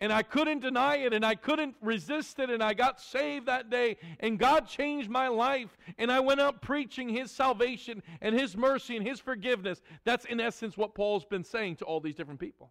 And 0.01 0.13
I 0.13 0.23
couldn't 0.23 0.61
deny 0.61 0.99
it, 0.99 1.13
and 1.13 1.25
I 1.25 1.35
couldn't 1.35 1.75
resist 1.81 2.39
it, 2.39 2.51
and 2.51 2.63
I 2.63 2.73
got 2.73 3.01
saved 3.01 3.47
that 3.47 3.69
day, 3.69 3.97
and 4.21 4.39
God 4.39 4.69
changed 4.69 5.11
my 5.11 5.27
life, 5.27 5.77
and 5.99 6.13
I 6.13 6.21
went 6.21 6.41
out 6.41 6.63
preaching 6.63 7.09
His 7.09 7.33
salvation 7.33 8.03
and 8.21 8.39
His 8.39 8.57
mercy 8.57 8.97
and 8.97 9.05
His 9.05 9.19
forgiveness. 9.19 9.83
That's 10.05 10.25
in 10.25 10.39
essence 10.39 10.77
what 10.77 10.95
Paul's 10.95 11.25
been 11.25 11.43
saying 11.43 11.77
to 11.77 11.85
all 11.85 11.99
these 11.99 12.15
different 12.15 12.39
people. 12.39 12.71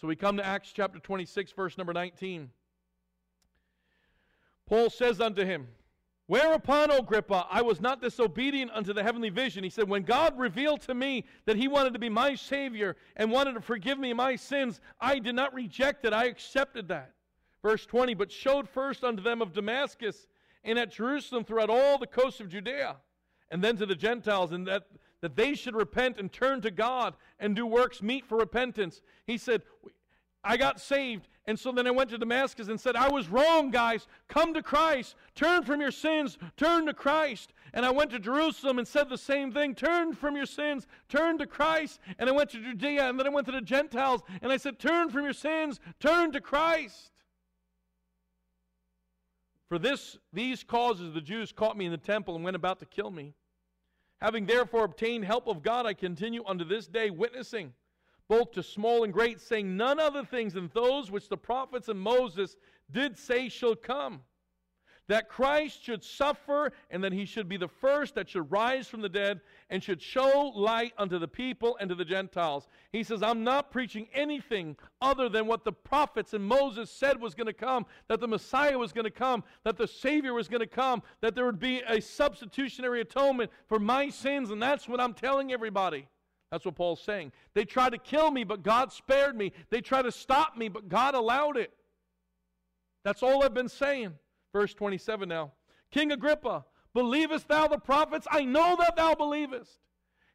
So 0.00 0.06
we 0.06 0.14
come 0.14 0.36
to 0.36 0.46
Acts 0.46 0.70
chapter 0.72 1.00
26, 1.00 1.50
verse 1.52 1.76
number 1.76 1.92
19. 1.92 2.50
Paul 4.68 4.90
says 4.90 5.20
unto 5.20 5.44
him, 5.44 5.66
Whereupon, 6.28 6.90
O 6.90 6.98
Agrippa, 6.98 7.46
I 7.50 7.62
was 7.62 7.80
not 7.80 8.02
disobedient 8.02 8.70
unto 8.74 8.92
the 8.92 9.02
heavenly 9.02 9.30
vision. 9.30 9.64
He 9.64 9.70
said, 9.70 9.88
When 9.88 10.02
God 10.02 10.38
revealed 10.38 10.82
to 10.82 10.94
me 10.94 11.24
that 11.46 11.56
He 11.56 11.68
wanted 11.68 11.94
to 11.94 11.98
be 11.98 12.10
my 12.10 12.34
Savior 12.34 12.96
and 13.16 13.32
wanted 13.32 13.54
to 13.54 13.62
forgive 13.62 13.98
me 13.98 14.12
my 14.12 14.36
sins, 14.36 14.82
I 15.00 15.20
did 15.20 15.34
not 15.34 15.54
reject 15.54 16.04
it. 16.04 16.12
I 16.12 16.26
accepted 16.26 16.88
that. 16.88 17.14
Verse 17.62 17.86
20, 17.86 18.12
but 18.12 18.30
showed 18.30 18.68
first 18.68 19.04
unto 19.04 19.22
them 19.22 19.40
of 19.40 19.54
Damascus 19.54 20.26
and 20.64 20.78
at 20.78 20.92
Jerusalem 20.92 21.44
throughout 21.44 21.70
all 21.70 21.96
the 21.96 22.06
coasts 22.06 22.40
of 22.40 22.50
Judea, 22.50 22.96
and 23.50 23.64
then 23.64 23.78
to 23.78 23.86
the 23.86 23.94
Gentiles, 23.94 24.52
and 24.52 24.66
that, 24.66 24.84
that 25.22 25.34
they 25.34 25.54
should 25.54 25.74
repent 25.74 26.18
and 26.18 26.30
turn 26.30 26.60
to 26.60 26.70
God 26.70 27.14
and 27.40 27.56
do 27.56 27.64
works 27.64 28.02
meet 28.02 28.26
for 28.26 28.36
repentance. 28.36 29.00
He 29.26 29.38
said, 29.38 29.62
I 30.44 30.58
got 30.58 30.78
saved. 30.78 31.26
And 31.48 31.58
so 31.58 31.72
then 31.72 31.86
I 31.86 31.90
went 31.90 32.10
to 32.10 32.18
Damascus 32.18 32.68
and 32.68 32.78
said, 32.78 32.94
I 32.94 33.08
was 33.08 33.30
wrong, 33.30 33.70
guys. 33.70 34.06
Come 34.28 34.52
to 34.52 34.62
Christ. 34.62 35.14
Turn 35.34 35.62
from 35.62 35.80
your 35.80 35.90
sins. 35.90 36.36
Turn 36.58 36.84
to 36.84 36.92
Christ. 36.92 37.54
And 37.72 37.86
I 37.86 37.90
went 37.90 38.10
to 38.10 38.18
Jerusalem 38.18 38.78
and 38.78 38.86
said 38.86 39.08
the 39.08 39.16
same 39.16 39.50
thing. 39.50 39.74
Turn 39.74 40.12
from 40.12 40.36
your 40.36 40.44
sins. 40.44 40.86
Turn 41.08 41.38
to 41.38 41.46
Christ. 41.46 42.00
And 42.18 42.28
I 42.28 42.32
went 42.32 42.50
to 42.50 42.60
Judea 42.60 43.08
and 43.08 43.18
then 43.18 43.26
I 43.26 43.30
went 43.30 43.46
to 43.46 43.52
the 43.52 43.62
Gentiles 43.62 44.20
and 44.42 44.52
I 44.52 44.58
said, 44.58 44.78
Turn 44.78 45.08
from 45.08 45.24
your 45.24 45.32
sins. 45.32 45.80
Turn 46.00 46.32
to 46.32 46.40
Christ. 46.42 47.12
For 49.70 49.78
this, 49.78 50.18
these 50.34 50.62
causes 50.62 51.14
the 51.14 51.22
Jews 51.22 51.50
caught 51.50 51.78
me 51.78 51.86
in 51.86 51.92
the 51.92 51.96
temple 51.96 52.34
and 52.34 52.44
went 52.44 52.56
about 52.56 52.78
to 52.80 52.86
kill 52.86 53.10
me. 53.10 53.32
Having 54.20 54.44
therefore 54.44 54.84
obtained 54.84 55.24
help 55.24 55.48
of 55.48 55.62
God, 55.62 55.86
I 55.86 55.94
continue 55.94 56.44
unto 56.44 56.66
this 56.66 56.86
day 56.86 57.08
witnessing 57.08 57.72
both 58.28 58.52
to 58.52 58.62
small 58.62 59.04
and 59.04 59.12
great, 59.12 59.40
saying 59.40 59.76
none 59.76 59.98
other 59.98 60.24
things 60.24 60.54
than 60.54 60.70
those 60.74 61.10
which 61.10 61.28
the 61.28 61.36
prophets 61.36 61.88
and 61.88 61.98
Moses 62.00 62.56
did 62.90 63.18
say 63.18 63.48
shall 63.48 63.74
come. 63.74 64.20
That 65.08 65.30
Christ 65.30 65.82
should 65.82 66.04
suffer, 66.04 66.70
and 66.90 67.02
that 67.02 67.14
he 67.14 67.24
should 67.24 67.48
be 67.48 67.56
the 67.56 67.66
first 67.66 68.14
that 68.14 68.28
should 68.28 68.52
rise 68.52 68.88
from 68.88 69.00
the 69.00 69.08
dead, 69.08 69.40
and 69.70 69.82
should 69.82 70.02
show 70.02 70.52
light 70.54 70.92
unto 70.98 71.18
the 71.18 71.26
people 71.26 71.78
and 71.80 71.88
to 71.88 71.94
the 71.94 72.04
Gentiles. 72.04 72.68
He 72.92 73.02
says, 73.02 73.22
I'm 73.22 73.42
not 73.42 73.70
preaching 73.70 74.08
anything 74.12 74.76
other 75.00 75.30
than 75.30 75.46
what 75.46 75.64
the 75.64 75.72
prophets 75.72 76.34
and 76.34 76.44
Moses 76.44 76.90
said 76.90 77.18
was 77.18 77.34
going 77.34 77.46
to 77.46 77.54
come 77.54 77.86
that 78.08 78.20
the 78.20 78.28
Messiah 78.28 78.76
was 78.76 78.92
going 78.92 79.06
to 79.06 79.10
come, 79.10 79.44
that 79.64 79.78
the 79.78 79.88
Savior 79.88 80.34
was 80.34 80.46
going 80.46 80.60
to 80.60 80.66
come, 80.66 81.02
that 81.22 81.34
there 81.34 81.46
would 81.46 81.58
be 81.58 81.82
a 81.88 82.02
substitutionary 82.02 83.00
atonement 83.00 83.50
for 83.66 83.78
my 83.78 84.10
sins, 84.10 84.50
and 84.50 84.62
that's 84.62 84.86
what 84.86 85.00
I'm 85.00 85.14
telling 85.14 85.52
everybody. 85.52 86.06
That's 86.50 86.64
what 86.64 86.76
Paul's 86.76 87.02
saying. 87.02 87.32
They 87.54 87.64
tried 87.64 87.90
to 87.90 87.98
kill 87.98 88.30
me, 88.30 88.44
but 88.44 88.62
God 88.62 88.92
spared 88.92 89.36
me. 89.36 89.52
They 89.70 89.80
tried 89.80 90.02
to 90.02 90.12
stop 90.12 90.56
me, 90.56 90.68
but 90.68 90.88
God 90.88 91.14
allowed 91.14 91.56
it. 91.56 91.72
That's 93.04 93.22
all 93.22 93.42
I've 93.42 93.54
been 93.54 93.68
saying. 93.68 94.14
Verse 94.52 94.72
27 94.74 95.28
now. 95.28 95.52
King 95.90 96.12
Agrippa, 96.12 96.64
believest 96.94 97.48
thou 97.48 97.68
the 97.68 97.78
prophets? 97.78 98.26
I 98.30 98.44
know 98.44 98.76
that 98.78 98.96
thou 98.96 99.14
believest. 99.14 99.78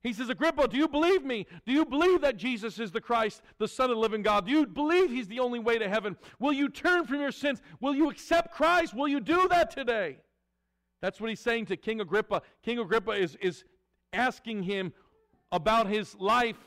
He 0.03 0.11
says, 0.11 0.29
Agrippa, 0.29 0.67
do 0.67 0.77
you 0.77 0.87
believe 0.87 1.23
me? 1.23 1.47
Do 1.65 1.71
you 1.71 1.85
believe 1.85 2.21
that 2.21 2.35
Jesus 2.35 2.77
is 2.77 2.91
the 2.91 2.99
Christ, 2.99 3.41
the 3.57 3.67
Son 3.67 3.89
of 3.89 3.95
the 3.95 4.01
living 4.01 4.21
God? 4.21 4.45
Do 4.45 4.51
you 4.51 4.67
believe 4.67 5.09
he's 5.09 5.29
the 5.29 5.39
only 5.39 5.59
way 5.59 5.79
to 5.79 5.87
heaven? 5.87 6.17
Will 6.39 6.51
you 6.51 6.67
turn 6.67 7.05
from 7.05 7.21
your 7.21 7.31
sins? 7.31 7.61
Will 7.79 7.95
you 7.95 8.09
accept 8.09 8.53
Christ? 8.53 8.93
Will 8.93 9.07
you 9.07 9.21
do 9.21 9.47
that 9.47 9.71
today? 9.71 10.17
That's 11.01 11.21
what 11.21 11.29
he's 11.29 11.39
saying 11.39 11.67
to 11.67 11.77
King 11.77 12.01
Agrippa. 12.01 12.41
King 12.63 12.79
Agrippa 12.79 13.11
is, 13.11 13.37
is 13.41 13.63
asking 14.11 14.63
him, 14.63 14.93
about 15.53 15.87
his 15.87 16.15
life 16.15 16.57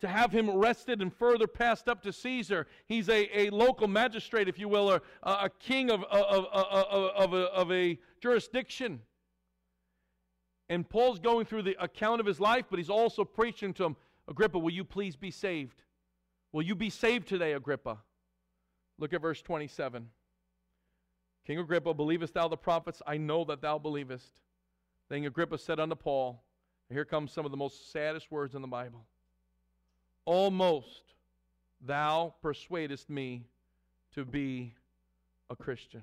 to 0.00 0.08
have 0.08 0.32
him 0.32 0.50
arrested 0.50 1.00
and 1.00 1.14
further 1.14 1.46
passed 1.46 1.88
up 1.88 2.02
to 2.02 2.12
Caesar. 2.12 2.66
He's 2.86 3.08
a, 3.08 3.38
a 3.38 3.50
local 3.50 3.86
magistrate, 3.86 4.48
if 4.48 4.58
you 4.58 4.68
will, 4.68 4.90
or 4.90 5.02
a, 5.22 5.30
a 5.30 5.50
king 5.60 5.90
of, 5.90 6.02
of, 6.04 6.46
of, 6.46 7.10
of, 7.16 7.34
a, 7.34 7.44
of 7.52 7.70
a 7.70 7.98
jurisdiction. 8.20 9.00
And 10.68 10.88
Paul's 10.88 11.20
going 11.20 11.46
through 11.46 11.62
the 11.62 11.76
account 11.82 12.20
of 12.20 12.26
his 12.26 12.40
life, 12.40 12.64
but 12.70 12.78
he's 12.78 12.90
also 12.90 13.24
preaching 13.24 13.72
to 13.74 13.84
him 13.84 13.96
Agrippa, 14.26 14.58
will 14.58 14.72
you 14.72 14.84
please 14.84 15.16
be 15.16 15.30
saved? 15.30 15.82
Will 16.50 16.62
you 16.62 16.74
be 16.74 16.88
saved 16.88 17.28
today, 17.28 17.52
Agrippa? 17.52 17.98
Look 18.98 19.12
at 19.12 19.20
verse 19.20 19.42
27. 19.42 20.08
King 21.46 21.58
Agrippa, 21.58 21.92
believest 21.92 22.32
thou 22.32 22.48
the 22.48 22.56
prophets? 22.56 23.02
I 23.06 23.18
know 23.18 23.44
that 23.44 23.60
thou 23.60 23.78
believest. 23.78 24.40
Then 25.10 25.24
Agrippa 25.26 25.58
said 25.58 25.78
unto 25.78 25.94
Paul, 25.94 26.42
here 26.94 27.04
comes 27.04 27.32
some 27.32 27.44
of 27.44 27.50
the 27.50 27.56
most 27.56 27.92
saddest 27.92 28.30
words 28.30 28.54
in 28.54 28.62
the 28.62 28.68
Bible. 28.68 29.04
Almost 30.24 31.02
thou 31.80 32.34
persuadest 32.40 33.10
me 33.10 33.44
to 34.14 34.24
be 34.24 34.74
a 35.50 35.56
Christian. 35.56 36.02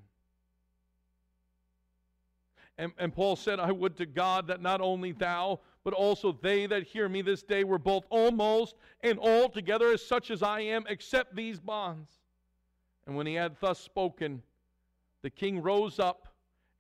And, 2.77 2.91
and 2.97 3.13
Paul 3.13 3.35
said, 3.35 3.59
I 3.59 3.71
would 3.71 3.95
to 3.97 4.05
God 4.05 4.47
that 4.47 4.61
not 4.61 4.81
only 4.81 5.13
thou, 5.13 5.59
but 5.83 5.93
also 5.93 6.37
they 6.41 6.65
that 6.67 6.83
hear 6.83 7.07
me 7.07 7.21
this 7.21 7.41
day 7.41 7.63
were 7.63 7.79
both 7.79 8.05
almost 8.09 8.75
and 9.01 9.17
altogether 9.17 9.91
as 9.91 10.05
such 10.05 10.29
as 10.29 10.43
I 10.43 10.61
am, 10.61 10.85
except 10.89 11.35
these 11.35 11.59
bonds. 11.59 12.11
And 13.07 13.15
when 13.15 13.27
he 13.27 13.33
had 13.33 13.55
thus 13.59 13.79
spoken, 13.79 14.41
the 15.21 15.29
king 15.29 15.61
rose 15.61 15.99
up, 15.99 16.27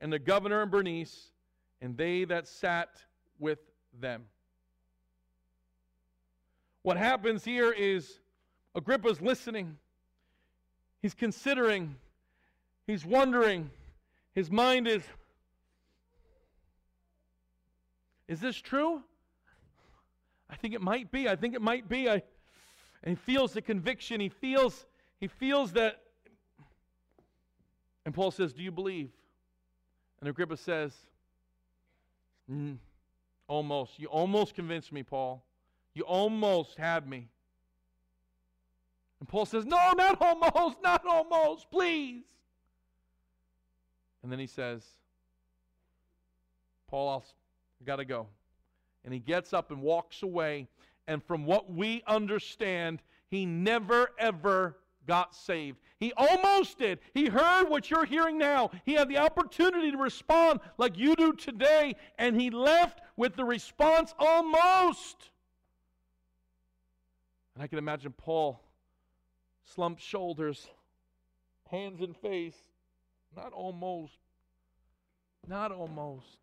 and 0.01 0.11
the 0.11 0.19
governor 0.19 0.63
and 0.63 0.71
Bernice, 0.71 1.31
and 1.81 1.95
they 1.95 2.25
that 2.25 2.47
sat 2.47 2.89
with 3.39 3.59
them. 3.99 4.25
What 6.83 6.97
happens 6.97 7.43
here 7.43 7.71
is 7.71 8.19
Agrippa's 8.75 9.21
listening. 9.21 9.77
He's 11.01 11.13
considering. 11.13 11.95
He's 12.87 13.05
wondering. 13.05 13.69
His 14.33 14.49
mind 14.49 14.87
is 14.87 15.03
Is 18.31 18.39
this 18.39 18.55
true? 18.55 19.03
I 20.49 20.55
think 20.55 20.73
it 20.73 20.81
might 20.81 21.11
be. 21.11 21.27
I 21.27 21.35
think 21.35 21.53
it 21.53 21.61
might 21.61 21.89
be. 21.89 22.09
I, 22.09 22.23
and 23.03 23.09
he 23.09 23.15
feels 23.15 23.51
the 23.51 23.61
conviction. 23.61 24.21
He 24.21 24.29
feels 24.29 24.85
he 25.19 25.27
feels 25.27 25.73
that 25.73 26.01
and 28.05 28.15
Paul 28.15 28.31
says, 28.31 28.53
"Do 28.53 28.63
you 28.63 28.71
believe?" 28.71 29.11
And 30.21 30.29
Agrippa 30.29 30.55
says, 30.55 30.93
Almost. 33.51 33.99
You 33.99 34.07
almost 34.07 34.55
convinced 34.55 34.93
me, 34.93 35.03
Paul. 35.03 35.43
You 35.93 36.03
almost 36.03 36.77
had 36.77 37.05
me. 37.05 37.27
And 39.19 39.27
Paul 39.27 39.45
says, 39.45 39.65
No, 39.65 39.91
not 39.91 40.21
almost, 40.21 40.77
not 40.81 41.05
almost, 41.05 41.69
please. 41.69 42.23
And 44.23 44.31
then 44.31 44.39
he 44.39 44.47
says, 44.47 44.85
Paul, 46.89 47.09
I'll, 47.09 47.25
I 47.81 47.83
got 47.83 47.97
to 47.97 48.05
go. 48.05 48.27
And 49.03 49.13
he 49.13 49.19
gets 49.19 49.51
up 49.51 49.69
and 49.69 49.81
walks 49.81 50.23
away. 50.23 50.69
And 51.09 51.21
from 51.21 51.45
what 51.45 51.69
we 51.69 52.03
understand, 52.07 53.01
he 53.27 53.45
never, 53.45 54.11
ever 54.17 54.77
got 55.05 55.35
saved. 55.35 55.77
He 56.01 56.11
almost 56.17 56.79
did. 56.79 56.97
He 57.13 57.27
heard 57.27 57.69
what 57.69 57.91
you're 57.91 58.05
hearing 58.05 58.39
now. 58.39 58.71
He 58.85 58.93
had 58.93 59.07
the 59.07 59.19
opportunity 59.19 59.91
to 59.91 59.97
respond 59.97 60.59
like 60.79 60.97
you 60.97 61.15
do 61.15 61.31
today, 61.31 61.95
and 62.17 62.41
he 62.41 62.49
left 62.49 63.01
with 63.15 63.35
the 63.35 63.45
response 63.45 64.15
almost. 64.17 65.29
And 67.53 67.63
I 67.63 67.67
can 67.67 67.77
imagine 67.77 68.13
Paul, 68.17 68.59
slumped 69.63 70.01
shoulders, 70.01 70.67
hands 71.69 72.01
and 72.01 72.17
face. 72.17 72.57
Not 73.37 73.53
almost. 73.53 74.17
Not 75.47 75.71
almost. 75.71 76.39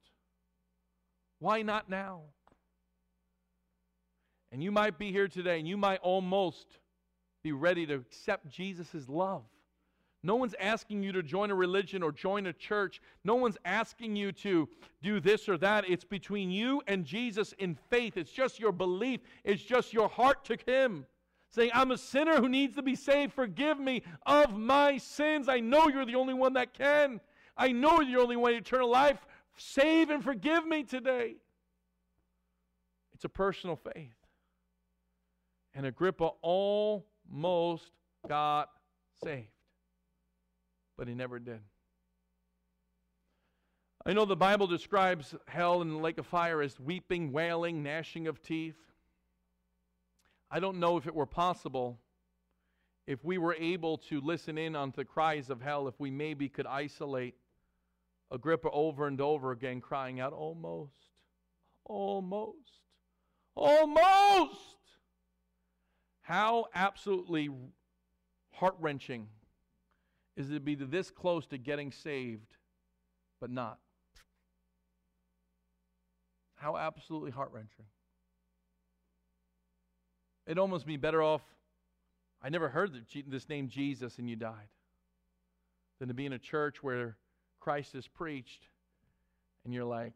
Why 1.41 1.63
not 1.63 1.91
now? 1.91 2.21
And 4.53 4.63
you 4.63 4.71
might 4.71 4.99
be 4.99 5.11
here 5.11 5.27
today 5.27 5.59
and 5.59 5.67
you 5.67 5.77
might 5.77 5.99
almost 5.99 6.79
be 7.43 7.53
ready 7.53 7.87
to 7.87 7.95
accept 7.95 8.49
Jesus' 8.49 9.09
love. 9.09 9.45
No 10.23 10.35
one's 10.35 10.55
asking 10.59 11.03
you 11.03 11.13
to 11.13 11.23
join 11.23 11.51
a 11.51 11.55
religion 11.55 12.03
or 12.03 12.11
join 12.11 12.47
a 12.47 12.53
church. 12.53 13.01
No 13.23 13.37
one's 13.37 13.57
asking 13.65 14.17
you 14.17 14.33
to 14.33 14.69
do 15.01 15.21
this 15.21 15.49
or 15.49 15.57
that. 15.59 15.89
It's 15.89 16.05
between 16.05 16.51
you 16.51 16.83
and 16.89 17.05
Jesus 17.05 17.55
in 17.59 17.77
faith. 17.89 18.17
It's 18.17 18.33
just 18.33 18.59
your 18.59 18.73
belief, 18.73 19.21
it's 19.45 19.63
just 19.63 19.93
your 19.93 20.09
heart 20.09 20.45
to 20.47 20.59
Him. 20.67 21.07
Saying, 21.51 21.71
I'm 21.73 21.93
a 21.93 21.99
sinner 21.99 22.37
who 22.41 22.49
needs 22.49 22.75
to 22.75 22.83
be 22.83 22.95
saved. 22.95 23.33
Forgive 23.33 23.79
me 23.79 24.03
of 24.27 24.59
my 24.59 24.99
sins. 24.99 25.49
I 25.49 25.61
know 25.61 25.89
you're 25.89 26.05
the 26.05 26.17
only 26.17 26.35
one 26.35 26.53
that 26.55 26.75
can. 26.75 27.21
I 27.57 27.73
know 27.73 28.01
you're 28.01 28.19
the 28.19 28.23
only 28.23 28.37
one 28.37 28.53
to 28.53 28.59
eternal 28.59 28.91
life. 28.91 29.25
Save 29.57 30.11
and 30.11 30.23
forgive 30.23 30.67
me 30.67 30.83
today. 30.83 31.37
It's 33.15 33.25
a 33.25 33.31
personal 33.31 33.77
faith. 33.77 34.15
And 35.75 35.87
Agrippa 35.87 36.31
all 36.43 37.07
most 37.31 37.91
got 38.29 38.71
saved. 39.23 39.49
But 40.97 41.09
he 41.09 41.15
never 41.15 41.39
did. 41.39 41.61
I 44.07 44.13
know 44.13 44.25
the 44.25 44.37
Bible 44.37 44.67
describes 44.67 45.35
hell 45.47 45.83
and 45.83 45.91
the 45.91 45.99
lake 45.99 46.19
of 46.19 46.27
fire 46.27 46.63
as 46.63 46.81
weeping, 46.81 47.31
wailing, 47.33 47.83
gnashing 47.83 48.27
of 48.27 48.43
teeth. 48.43 48.79
I 50.51 50.61
don't 50.61 50.81
know 50.81 50.97
if 50.97 51.07
it 51.07 51.15
were 51.15 51.27
possible, 51.27 51.99
if 53.07 53.23
we 53.25 53.37
were 53.39 53.55
able 53.59 53.99
to 53.99 54.21
listen 54.21 54.57
in 54.57 54.75
on 54.75 54.93
the 54.97 55.05
cries 55.05 55.51
of 55.51 55.61
hell, 55.61 55.89
if 55.89 56.01
we 56.01 56.11
maybe 56.11 56.49
could 56.49 56.67
isolate 56.67 57.35
Agrippa 58.31 58.71
over 58.71 59.07
and 59.07 59.21
over 59.21 59.53
again, 59.53 59.81
crying 59.81 60.21
out, 60.21 60.33
Almost, 60.33 60.93
almost, 61.85 62.81
almost. 63.55 64.78
How 66.29 66.67
absolutely 66.75 67.49
heart 68.53 68.75
wrenching 68.81 69.29
is 70.37 70.51
it 70.51 70.55
to 70.55 70.61
be 70.61 70.75
this 70.75 71.11
close 71.11 71.47
to 71.47 71.57
getting 71.57 71.91
saved, 71.91 72.55
but 73.41 73.51
not? 73.51 73.79
How 76.57 76.77
absolutely 76.77 77.31
heart 77.31 77.49
wrenching. 77.55 77.87
It'd 80.47 80.59
almost 80.59 80.85
be 80.85 80.99
better 80.99 81.23
off. 81.23 81.41
I 82.43 82.51
never 82.51 82.69
heard 82.69 82.93
this 83.27 83.49
name 83.49 83.69
Jesus 83.71 84.19
and 84.19 84.29
you 84.29 84.37
died 84.37 84.69
than 85.99 86.09
to 86.09 86.15
be 86.15 86.27
in 86.27 86.35
a 86.35 86.39
church 86.39 86.83
where 86.83 87.17
Christ 87.59 87.95
is 87.95 88.07
preached 88.07 88.69
and 89.65 89.73
you're 89.73 89.83
like, 89.85 90.13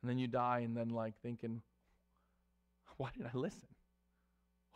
and 0.00 0.08
then 0.08 0.16
you 0.16 0.28
die 0.28 0.60
and 0.60 0.76
then 0.76 0.90
like 0.90 1.14
thinking, 1.24 1.60
why 2.98 3.10
did 3.16 3.26
I 3.26 3.36
listen? 3.36 3.66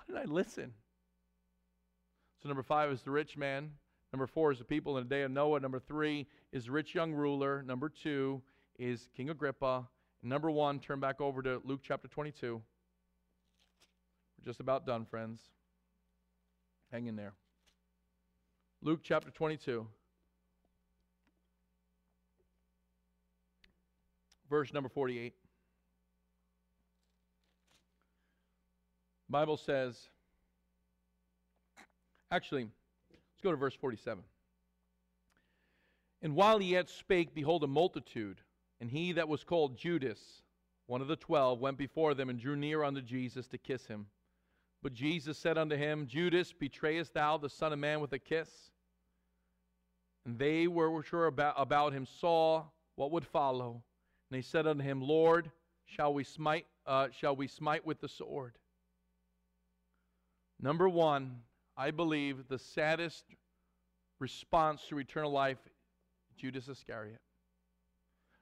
Why 0.06 0.14
did 0.20 0.28
I 0.28 0.32
listen? 0.32 0.72
So, 2.42 2.48
number 2.48 2.62
five 2.62 2.90
is 2.90 3.02
the 3.02 3.10
rich 3.10 3.36
man. 3.36 3.70
Number 4.12 4.26
four 4.26 4.50
is 4.50 4.58
the 4.58 4.64
people 4.64 4.96
in 4.98 5.04
the 5.04 5.14
day 5.14 5.22
of 5.22 5.30
Noah. 5.30 5.60
Number 5.60 5.78
three 5.78 6.26
is 6.52 6.64
the 6.64 6.72
rich 6.72 6.94
young 6.94 7.12
ruler. 7.12 7.62
Number 7.62 7.88
two 7.88 8.42
is 8.78 9.08
King 9.16 9.30
Agrippa. 9.30 9.86
Number 10.22 10.50
one, 10.50 10.80
turn 10.80 11.00
back 11.00 11.20
over 11.20 11.42
to 11.42 11.60
Luke 11.64 11.80
chapter 11.82 12.08
22. 12.08 12.60
We're 14.38 14.44
just 14.44 14.60
about 14.60 14.86
done, 14.86 15.04
friends. 15.04 15.40
Hang 16.90 17.06
in 17.06 17.16
there. 17.16 17.34
Luke 18.82 19.00
chapter 19.02 19.30
22. 19.30 19.86
Verse 24.48 24.72
number 24.72 24.88
48. 24.88 25.34
Bible 29.30 29.56
says, 29.56 30.08
actually, 32.32 32.64
let's 32.64 33.42
go 33.42 33.52
to 33.52 33.56
verse 33.56 33.74
47. 33.74 34.22
And 36.22 36.34
while 36.34 36.58
he 36.58 36.72
yet 36.72 36.90
spake, 36.90 37.34
behold, 37.34 37.64
a 37.64 37.68
multitude, 37.68 38.40
and 38.80 38.90
he 38.90 39.12
that 39.12 39.28
was 39.28 39.44
called 39.44 39.78
Judas, 39.78 40.42
one 40.86 41.00
of 41.00 41.08
the 41.08 41.16
twelve, 41.16 41.60
went 41.60 41.78
before 41.78 42.14
them 42.14 42.28
and 42.28 42.38
drew 42.38 42.56
near 42.56 42.82
unto 42.82 43.00
Jesus 43.00 43.46
to 43.48 43.58
kiss 43.58 43.86
him. 43.86 44.06
But 44.82 44.94
Jesus 44.94 45.38
said 45.38 45.56
unto 45.56 45.76
him, 45.76 46.06
Judas, 46.06 46.52
betrayest 46.52 47.14
thou 47.14 47.36
the 47.38 47.48
Son 47.48 47.72
of 47.72 47.78
Man 47.78 48.00
with 48.00 48.12
a 48.12 48.18
kiss? 48.18 48.48
And 50.26 50.38
they 50.38 50.66
were 50.66 50.90
which 50.90 51.12
were 51.12 51.26
about, 51.26 51.54
about 51.56 51.92
him 51.92 52.06
saw 52.06 52.64
what 52.96 53.12
would 53.12 53.26
follow. 53.26 53.82
And 54.30 54.38
they 54.38 54.42
said 54.42 54.66
unto 54.66 54.82
him, 54.82 55.00
Lord, 55.00 55.50
shall 55.84 56.12
we 56.12 56.24
smite, 56.24 56.66
uh, 56.86 57.08
shall 57.12 57.36
we 57.36 57.46
smite 57.46 57.86
with 57.86 58.00
the 58.00 58.08
sword? 58.08 58.54
Number 60.62 60.88
one, 60.88 61.36
I 61.76 61.90
believe 61.90 62.48
the 62.48 62.58
saddest 62.58 63.24
response 64.18 64.82
to 64.88 64.98
eternal 64.98 65.30
life, 65.30 65.58
Judas 66.36 66.68
Iscariot. 66.68 67.20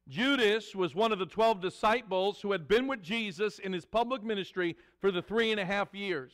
Judas 0.08 0.74
was 0.74 0.94
one 0.94 1.12
of 1.12 1.18
the 1.18 1.26
12 1.26 1.60
disciples 1.60 2.40
who 2.40 2.52
had 2.52 2.66
been 2.66 2.88
with 2.88 3.02
Jesus 3.02 3.58
in 3.58 3.72
his 3.72 3.84
public 3.84 4.24
ministry 4.24 4.76
for 5.00 5.10
the 5.10 5.22
three 5.22 5.52
and 5.52 5.60
a 5.60 5.64
half 5.64 5.94
years. 5.94 6.32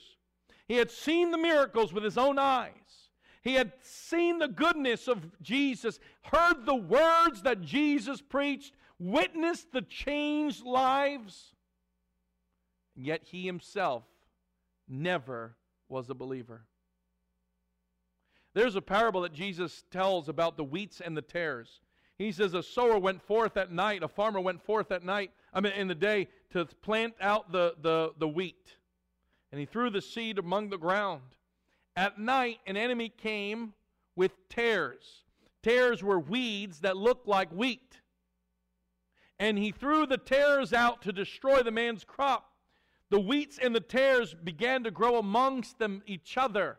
He 0.68 0.76
had 0.76 0.91
seen 0.91 1.30
the 1.30 1.39
miracles 1.39 1.93
with 1.93 2.05
his 2.05 2.16
own 2.16 2.39
eyes. 2.39 2.72
He 3.43 3.55
had 3.55 3.72
seen 3.82 4.39
the 4.39 4.49
goodness 4.49 5.07
of 5.07 5.43
Jesus, 5.43 6.01
heard 6.22 6.64
the 6.64 6.74
words 6.74 7.43
that 7.43 7.61
Jesus 7.61 8.22
preached, 8.22 8.74
witnessed 8.99 9.72
the 9.72 9.82
changed 9.82 10.64
lives. 10.64 11.53
Yet 12.97 13.24
he 13.24 13.45
himself 13.45 14.05
never 14.89 15.57
was 15.89 16.11
a 16.11 16.14
believer. 16.14 16.66
There's 18.55 18.76
a 18.76 18.82
parable 18.82 19.22
that 19.22 19.32
Jesus 19.32 19.85
tells 19.91 20.28
about 20.28 20.57
the 20.57 20.64
wheats 20.64 21.01
and 21.01 21.16
the 21.16 21.22
tares. 21.22 21.80
He 22.16 22.30
says, 22.30 22.55
A 22.55 22.62
sower 22.62 22.99
went 22.99 23.20
forth 23.20 23.57
at 23.57 23.72
night, 23.72 24.03
a 24.03 24.09
farmer 24.09 24.41
went 24.41 24.62
forth 24.62 24.93
at 24.93 25.05
night, 25.05 25.32
I 25.53 25.61
mean, 25.61 25.72
in 25.72 25.89
the 25.89 25.95
day, 25.95 26.28
to 26.51 26.64
plant 26.64 27.14
out 27.20 27.51
the, 27.51 27.74
the, 27.82 28.12
the 28.18 28.28
wheat. 28.28 28.76
And 29.51 29.59
he 29.59 29.66
threw 29.66 29.91
the 29.91 30.01
seed 30.01 30.39
among 30.39 30.70
the 30.70 30.78
ground. 30.78 31.22
At 31.97 32.18
night, 32.18 32.59
an 32.66 32.76
enemy 32.76 33.09
came 33.09 33.74
with 34.16 34.32
tares. 34.49 35.24
Tares 35.62 36.03
were 36.03 36.18
weeds 36.18 36.80
that 36.80 36.97
looked 36.97 37.26
like 37.26 37.51
wheat. 37.51 38.01
And 39.39 39.59
he 39.59 39.72
threw 39.72 40.07
the 40.07 40.18
tares 40.18 40.72
out 40.72 41.03
to 41.03 41.12
destroy 41.12 41.62
the 41.62 41.70
man's 41.70 42.05
crop. 42.05 42.53
The 43.11 43.20
wheats 43.20 43.59
and 43.59 43.74
the 43.74 43.80
tares 43.80 44.34
began 44.34 44.84
to 44.84 44.90
grow 44.90 45.18
amongst 45.18 45.78
them 45.78 46.02
each 46.07 46.36
other. 46.36 46.78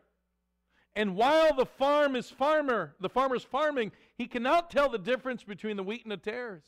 And 0.95 1.15
while 1.15 1.53
the 1.53 1.65
farm 1.65 2.15
is 2.15 2.30
farmer, 2.30 2.95
the 2.99 3.09
farmer's 3.09 3.43
farming, 3.43 3.91
he 4.17 4.28
cannot 4.28 4.71
tell 4.71 4.89
the 4.89 4.97
difference 4.97 5.43
between 5.43 5.78
the 5.78 5.84
wheat 5.84 6.03
and 6.03 6.11
the 6.11 6.17
tares 6.17 6.63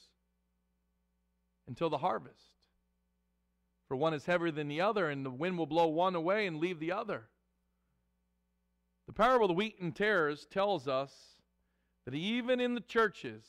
until 1.67 1.89
the 1.89 1.97
harvest. 1.97 2.51
For 3.87 3.95
one 3.95 4.13
is 4.13 4.25
heavier 4.25 4.51
than 4.51 4.67
the 4.67 4.81
other, 4.81 5.09
and 5.09 5.25
the 5.25 5.31
wind 5.31 5.57
will 5.57 5.65
blow 5.65 5.87
one 5.87 6.15
away 6.15 6.45
and 6.45 6.59
leave 6.59 6.79
the 6.79 6.91
other. 6.91 7.29
The 9.07 9.13
parable 9.13 9.45
of 9.45 9.49
the 9.49 9.53
wheat 9.53 9.79
and 9.79 9.95
tares 9.95 10.45
tells 10.45 10.89
us 10.89 11.13
that 12.05 12.13
even 12.13 12.59
in 12.59 12.75
the 12.75 12.81
churches, 12.81 13.45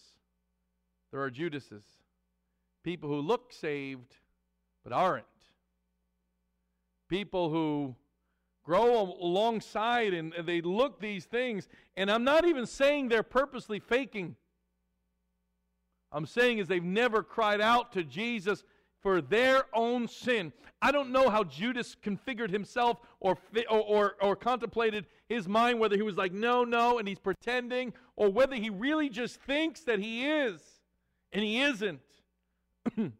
there 1.10 1.20
are 1.20 1.30
Judases, 1.30 1.84
people 2.84 3.08
who 3.08 3.20
look 3.20 3.52
saved 3.52 4.16
but 4.84 4.92
aren't, 4.92 5.26
people 7.08 7.50
who 7.50 7.94
grow 8.64 9.16
alongside 9.20 10.12
and 10.12 10.34
they 10.44 10.60
look 10.60 11.00
these 11.00 11.24
things. 11.24 11.68
And 11.96 12.10
I'm 12.10 12.24
not 12.24 12.44
even 12.44 12.66
saying 12.66 13.08
they're 13.08 13.22
purposely 13.22 13.80
faking. 13.80 14.36
I'm 16.12 16.26
saying 16.26 16.58
is 16.58 16.68
they've 16.68 16.82
never 16.82 17.22
cried 17.22 17.60
out 17.60 17.92
to 17.92 18.04
Jesus 18.04 18.64
for 19.00 19.20
their 19.20 19.64
own 19.72 20.08
sin. 20.08 20.52
I 20.82 20.92
don't 20.92 21.10
know 21.10 21.28
how 21.28 21.44
Judas 21.44 21.96
configured 22.02 22.50
himself 22.50 22.98
or, 23.20 23.38
or, 23.70 24.16
or, 24.20 24.36
contemplated 24.36 25.06
his 25.28 25.48
mind, 25.48 25.78
whether 25.80 25.96
he 25.96 26.02
was 26.02 26.16
like, 26.16 26.32
no, 26.32 26.64
no, 26.64 26.98
and 26.98 27.08
he's 27.08 27.18
pretending, 27.18 27.92
or 28.16 28.28
whether 28.28 28.54
he 28.56 28.70
really 28.70 29.08
just 29.08 29.40
thinks 29.42 29.80
that 29.82 29.98
he 29.98 30.26
is, 30.26 30.60
and 31.32 31.42
he 31.42 31.60
isn't. 31.62 32.00
but 32.96 33.12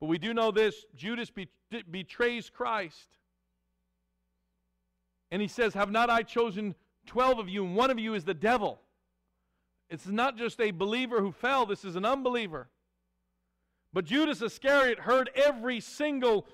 we 0.00 0.18
do 0.18 0.34
know 0.34 0.50
this 0.50 0.84
Judas 0.94 1.30
be- 1.30 1.48
betrays 1.90 2.50
Christ. 2.50 3.08
And 5.30 5.40
he 5.40 5.48
says, 5.48 5.74
Have 5.74 5.90
not 5.90 6.10
I 6.10 6.22
chosen 6.22 6.74
12 7.06 7.38
of 7.38 7.48
you, 7.48 7.64
and 7.64 7.74
one 7.74 7.90
of 7.90 7.98
you 7.98 8.14
is 8.14 8.24
the 8.24 8.34
devil? 8.34 8.80
It's 9.90 10.06
not 10.06 10.36
just 10.36 10.60
a 10.60 10.70
believer 10.70 11.20
who 11.20 11.32
fell, 11.32 11.66
this 11.66 11.84
is 11.84 11.96
an 11.96 12.04
unbeliever. 12.04 12.68
But 13.92 14.06
Judas 14.06 14.40
Iscariot 14.40 15.00
heard 15.00 15.30
every 15.34 15.80
single 15.80 16.46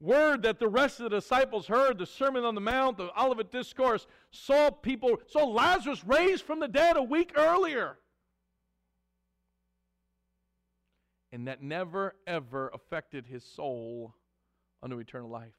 word 0.00 0.42
that 0.42 0.58
the 0.58 0.68
rest 0.68 1.00
of 1.00 1.04
the 1.04 1.16
disciples 1.16 1.66
heard 1.66 1.98
the 1.98 2.06
Sermon 2.06 2.44
on 2.44 2.54
the 2.54 2.60
Mount, 2.60 2.96
the 2.96 3.10
Olivet 3.20 3.50
Discourse, 3.50 4.06
saw 4.30 4.70
people, 4.70 5.16
saw 5.26 5.44
Lazarus 5.44 6.04
raised 6.04 6.44
from 6.44 6.60
the 6.60 6.68
dead 6.68 6.96
a 6.96 7.02
week 7.02 7.32
earlier. 7.36 7.98
And 11.32 11.48
that 11.48 11.62
never, 11.62 12.14
ever 12.26 12.70
affected 12.72 13.26
his 13.26 13.44
soul 13.44 14.14
unto 14.82 14.98
eternal 14.98 15.30
life. 15.30 15.54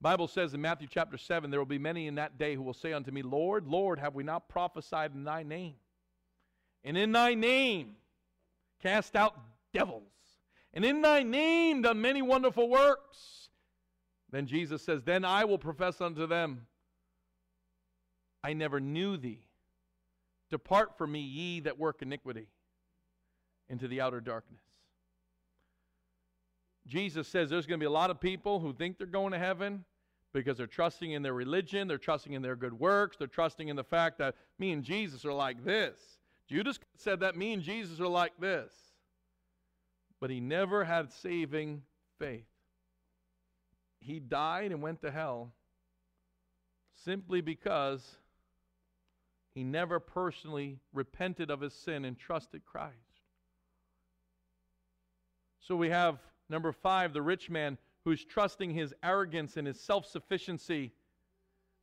Bible 0.00 0.28
says 0.28 0.54
in 0.54 0.60
Matthew 0.60 0.88
chapter 0.90 1.16
7, 1.16 1.50
there 1.50 1.58
will 1.58 1.66
be 1.66 1.78
many 1.78 2.06
in 2.06 2.16
that 2.16 2.38
day 2.38 2.54
who 2.54 2.62
will 2.62 2.74
say 2.74 2.92
unto 2.92 3.10
me, 3.10 3.22
Lord, 3.22 3.66
Lord, 3.66 3.98
have 3.98 4.14
we 4.14 4.22
not 4.22 4.48
prophesied 4.48 5.14
in 5.14 5.24
thy 5.24 5.42
name? 5.42 5.74
And 6.84 6.96
in 6.96 7.12
thy 7.12 7.34
name 7.34 7.96
cast 8.82 9.16
out 9.16 9.34
devils. 9.72 10.02
And 10.72 10.84
in 10.84 11.00
thy 11.00 11.22
name 11.22 11.82
done 11.82 12.00
many 12.00 12.22
wonderful 12.22 12.68
works. 12.68 13.48
Then 14.30 14.46
Jesus 14.46 14.82
says, 14.82 15.02
Then 15.02 15.24
I 15.24 15.44
will 15.44 15.58
profess 15.58 16.00
unto 16.00 16.26
them, 16.26 16.66
I 18.44 18.52
never 18.52 18.78
knew 18.78 19.16
thee. 19.16 19.46
Depart 20.50 20.96
from 20.96 21.12
me, 21.12 21.20
ye 21.20 21.60
that 21.60 21.78
work 21.78 22.02
iniquity, 22.02 22.46
into 23.68 23.88
the 23.88 24.00
outer 24.00 24.20
darkness. 24.20 24.60
Jesus 26.86 27.26
says 27.26 27.50
there's 27.50 27.66
going 27.66 27.80
to 27.80 27.82
be 27.82 27.86
a 27.86 27.90
lot 27.90 28.10
of 28.10 28.20
people 28.20 28.60
who 28.60 28.72
think 28.72 28.98
they're 28.98 29.06
going 29.06 29.32
to 29.32 29.38
heaven 29.38 29.84
because 30.32 30.56
they're 30.56 30.66
trusting 30.66 31.12
in 31.12 31.22
their 31.22 31.32
religion, 31.32 31.88
they're 31.88 31.98
trusting 31.98 32.32
in 32.32 32.42
their 32.42 32.56
good 32.56 32.78
works, 32.78 33.16
they're 33.16 33.26
trusting 33.26 33.68
in 33.68 33.76
the 33.76 33.84
fact 33.84 34.18
that 34.18 34.34
me 34.58 34.72
and 34.72 34.84
Jesus 34.84 35.24
are 35.24 35.32
like 35.32 35.64
this. 35.64 35.98
Judas 36.48 36.78
said 36.96 37.20
that 37.20 37.36
me 37.36 37.52
and 37.52 37.62
Jesus 37.62 38.00
are 38.00 38.06
like 38.06 38.38
this. 38.38 38.72
But 40.20 40.30
he 40.30 40.40
never 40.40 40.84
had 40.84 41.12
saving 41.12 41.82
faith. 42.18 42.46
He 44.00 44.20
died 44.20 44.70
and 44.70 44.80
went 44.80 45.02
to 45.02 45.10
hell 45.10 45.52
simply 47.04 47.40
because 47.40 48.16
he 49.54 49.64
never 49.64 49.98
personally 49.98 50.78
repented 50.92 51.50
of 51.50 51.60
his 51.60 51.74
sin 51.74 52.04
and 52.04 52.18
trusted 52.18 52.64
Christ. 52.64 52.94
So 55.60 55.74
we 55.76 55.90
have 55.90 56.18
number 56.48 56.72
five, 56.72 57.12
the 57.12 57.22
rich 57.22 57.50
man 57.50 57.78
who's 58.04 58.24
trusting 58.24 58.70
his 58.70 58.94
arrogance 59.02 59.56
and 59.56 59.66
his 59.66 59.80
self 59.80 60.06
sufficiency. 60.06 60.92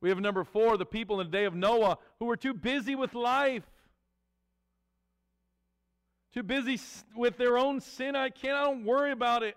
We 0.01 0.09
have 0.09 0.19
number 0.19 0.43
four, 0.43 0.77
the 0.77 0.85
people 0.85 1.21
in 1.21 1.27
the 1.27 1.37
day 1.37 1.45
of 1.45 1.55
Noah 1.55 1.97
who 2.19 2.25
were 2.25 2.37
too 2.37 2.53
busy 2.53 2.95
with 2.95 3.13
life, 3.13 3.63
too 6.33 6.43
busy 6.43 6.79
with 7.15 7.37
their 7.37 7.57
own 7.57 7.79
sin. 7.79 8.15
I 8.15 8.29
can't, 8.29 8.55
I 8.55 8.63
don't 8.63 8.85
worry 8.85 9.11
about 9.11 9.43
it. 9.43 9.55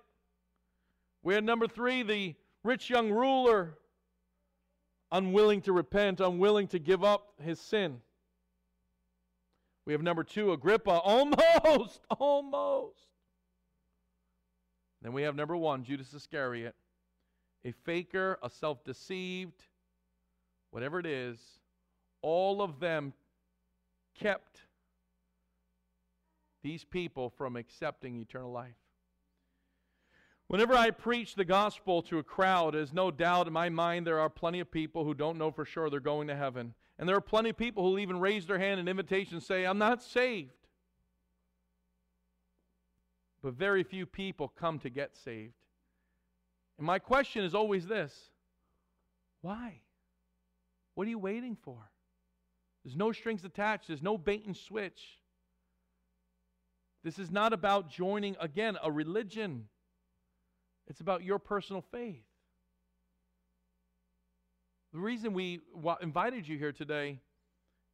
We 1.23 1.35
had 1.35 1.43
number 1.43 1.67
three, 1.67 2.03
the 2.03 2.35
rich 2.63 2.91
young 2.91 3.11
ruler, 3.11 3.79
unwilling 5.11 5.63
to 5.63 5.73
repent, 5.73 6.21
unwilling 6.21 6.69
to 6.69 6.79
give 6.79 7.03
up 7.03 7.33
his 7.43 7.61
sin. 7.61 8.01
We 9.87 9.93
have 9.93 10.03
number 10.03 10.25
two, 10.25 10.53
Agrippa, 10.53 10.91
almost, 11.05 12.01
almost. 12.19 13.07
Then 15.03 15.13
we 15.13 15.23
have 15.23 15.37
number 15.37 15.57
one, 15.57 15.85
Judas 15.85 16.13
Iscariot, 16.15 16.75
a 17.65 17.73
faker, 17.73 18.39
a 18.43 18.51
self 18.51 18.85
deceived, 18.85 19.65
whatever 20.71 20.99
it 20.99 21.07
is. 21.07 21.39
All 22.23 22.63
of 22.63 22.81
them 22.81 23.13
kept 24.19 24.63
these 26.63 26.85
people 26.85 27.31
from 27.31 27.57
accepting 27.57 28.17
eternal 28.17 28.51
life. 28.51 28.75
Whenever 30.49 30.75
I 30.75 30.91
preach 30.91 31.35
the 31.35 31.45
gospel 31.45 32.03
to 32.03 32.19
a 32.19 32.23
crowd, 32.23 32.75
there's 32.75 32.93
no 32.93 33.11
doubt 33.11 33.49
in 33.49 33.53
my 33.53 33.69
mind 33.69 34.07
there 34.07 34.21
are 34.21 34.31
plenty 34.31 34.61
of 34.61 34.71
people 34.71 35.05
who 35.05 35.13
don't 35.13 35.39
know 35.39 35.51
for 35.51 35.65
sure 35.65 35.91
they're 35.91 36.01
going 36.01 36.29
to 36.29 36.37
heaven. 36.37 36.75
And 36.99 37.09
there 37.09 37.17
are 37.17 37.21
plenty 37.21 37.51
of 37.51 37.57
people 37.57 37.83
who 37.83 37.91
will 37.91 37.99
even 37.99 38.21
raise 38.21 38.47
their 38.47 38.59
hand 38.59 38.79
in 38.79 38.89
invitation 38.89 39.35
and 39.35 39.43
say, 39.43 39.65
I'm 39.65 39.79
not 39.79 40.03
saved. 40.03 40.66
But 43.47 43.55
very 43.55 43.85
few 43.85 44.07
people 44.07 44.49
come 44.49 44.81
to 44.81 44.91
get 44.91 45.15
saved. 45.15 45.55
And 46.79 46.85
my 46.85 46.99
question 46.99 47.45
is 47.45 47.55
always 47.55 47.87
this 47.87 48.13
why? 49.41 49.83
What 50.97 51.07
are 51.07 51.11
you 51.11 51.21
waiting 51.21 51.57
for? 51.63 51.79
There's 52.83 52.97
no 52.97 53.13
strings 53.13 53.45
attached, 53.45 53.87
there's 53.87 54.03
no 54.03 54.19
bait 54.19 54.47
and 54.47 54.57
switch. 54.57 55.21
This 57.05 57.21
is 57.21 57.31
not 57.31 57.53
about 57.53 57.89
joining, 57.89 58.35
again, 58.41 58.79
a 58.83 58.91
religion. 58.91 59.69
It's 60.89 60.99
about 61.01 61.23
your 61.23 61.39
personal 61.39 61.85
faith. 61.93 62.27
The 64.93 64.99
reason 64.99 65.35
we 65.35 65.61
invited 66.03 66.49
you 66.49 66.59
here 66.59 66.73
today 66.73 67.21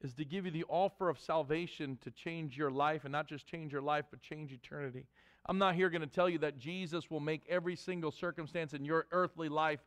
is 0.03 0.15
to 0.15 0.25
give 0.25 0.45
you 0.45 0.51
the 0.51 0.65
offer 0.69 1.09
of 1.09 1.19
salvation 1.19 1.97
to 2.03 2.11
change 2.11 2.57
your 2.57 2.71
life, 2.71 3.05
and 3.05 3.13
not 3.13 3.29
just 3.29 3.47
change 3.47 3.73
your 3.73 3.83
life, 3.83 4.05
but 4.11 4.21
change 4.21 4.53
eternity. 4.53 5.07
I'm 5.47 5.59
not 5.59 5.75
here 5.75 5.91
going 5.91 6.03
to 6.03 6.07
tell 6.07 6.29
you 6.29 6.39
that 6.39 6.59
Jesus 6.59 7.11
will 7.11 7.21
make 7.21 7.43
every 7.49 7.77
single 7.77 8.11
circumstance 8.11 8.75
in 8.75 8.85
your 8.85 9.07
earthly 9.13 9.49
life 9.49 9.81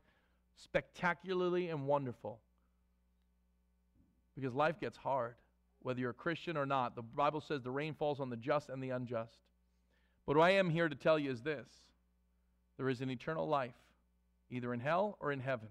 spectacularly 0.57 1.69
and 1.69 1.85
wonderful. 1.85 2.39
Because 4.35 4.53
life 4.53 4.79
gets 4.79 4.97
hard, 4.97 5.35
whether 5.81 5.99
you're 5.99 6.11
a 6.11 6.13
Christian 6.13 6.57
or 6.57 6.65
not. 6.65 6.95
The 6.95 7.01
Bible 7.01 7.41
says 7.41 7.61
the 7.61 7.71
rain 7.71 7.93
falls 7.93 8.19
on 8.19 8.29
the 8.29 8.37
just 8.37 8.69
and 8.69 8.83
the 8.83 8.89
unjust. 8.89 9.37
But 10.25 10.37
what 10.37 10.43
I 10.43 10.51
am 10.51 10.69
here 10.69 10.89
to 10.89 10.95
tell 10.95 11.19
you 11.19 11.31
is 11.31 11.41
this 11.41 11.67
there 12.77 12.89
is 12.89 13.01
an 13.01 13.09
eternal 13.09 13.47
life, 13.47 13.75
either 14.49 14.73
in 14.73 14.79
hell 14.79 15.17
or 15.19 15.31
in 15.31 15.39
heaven. 15.39 15.69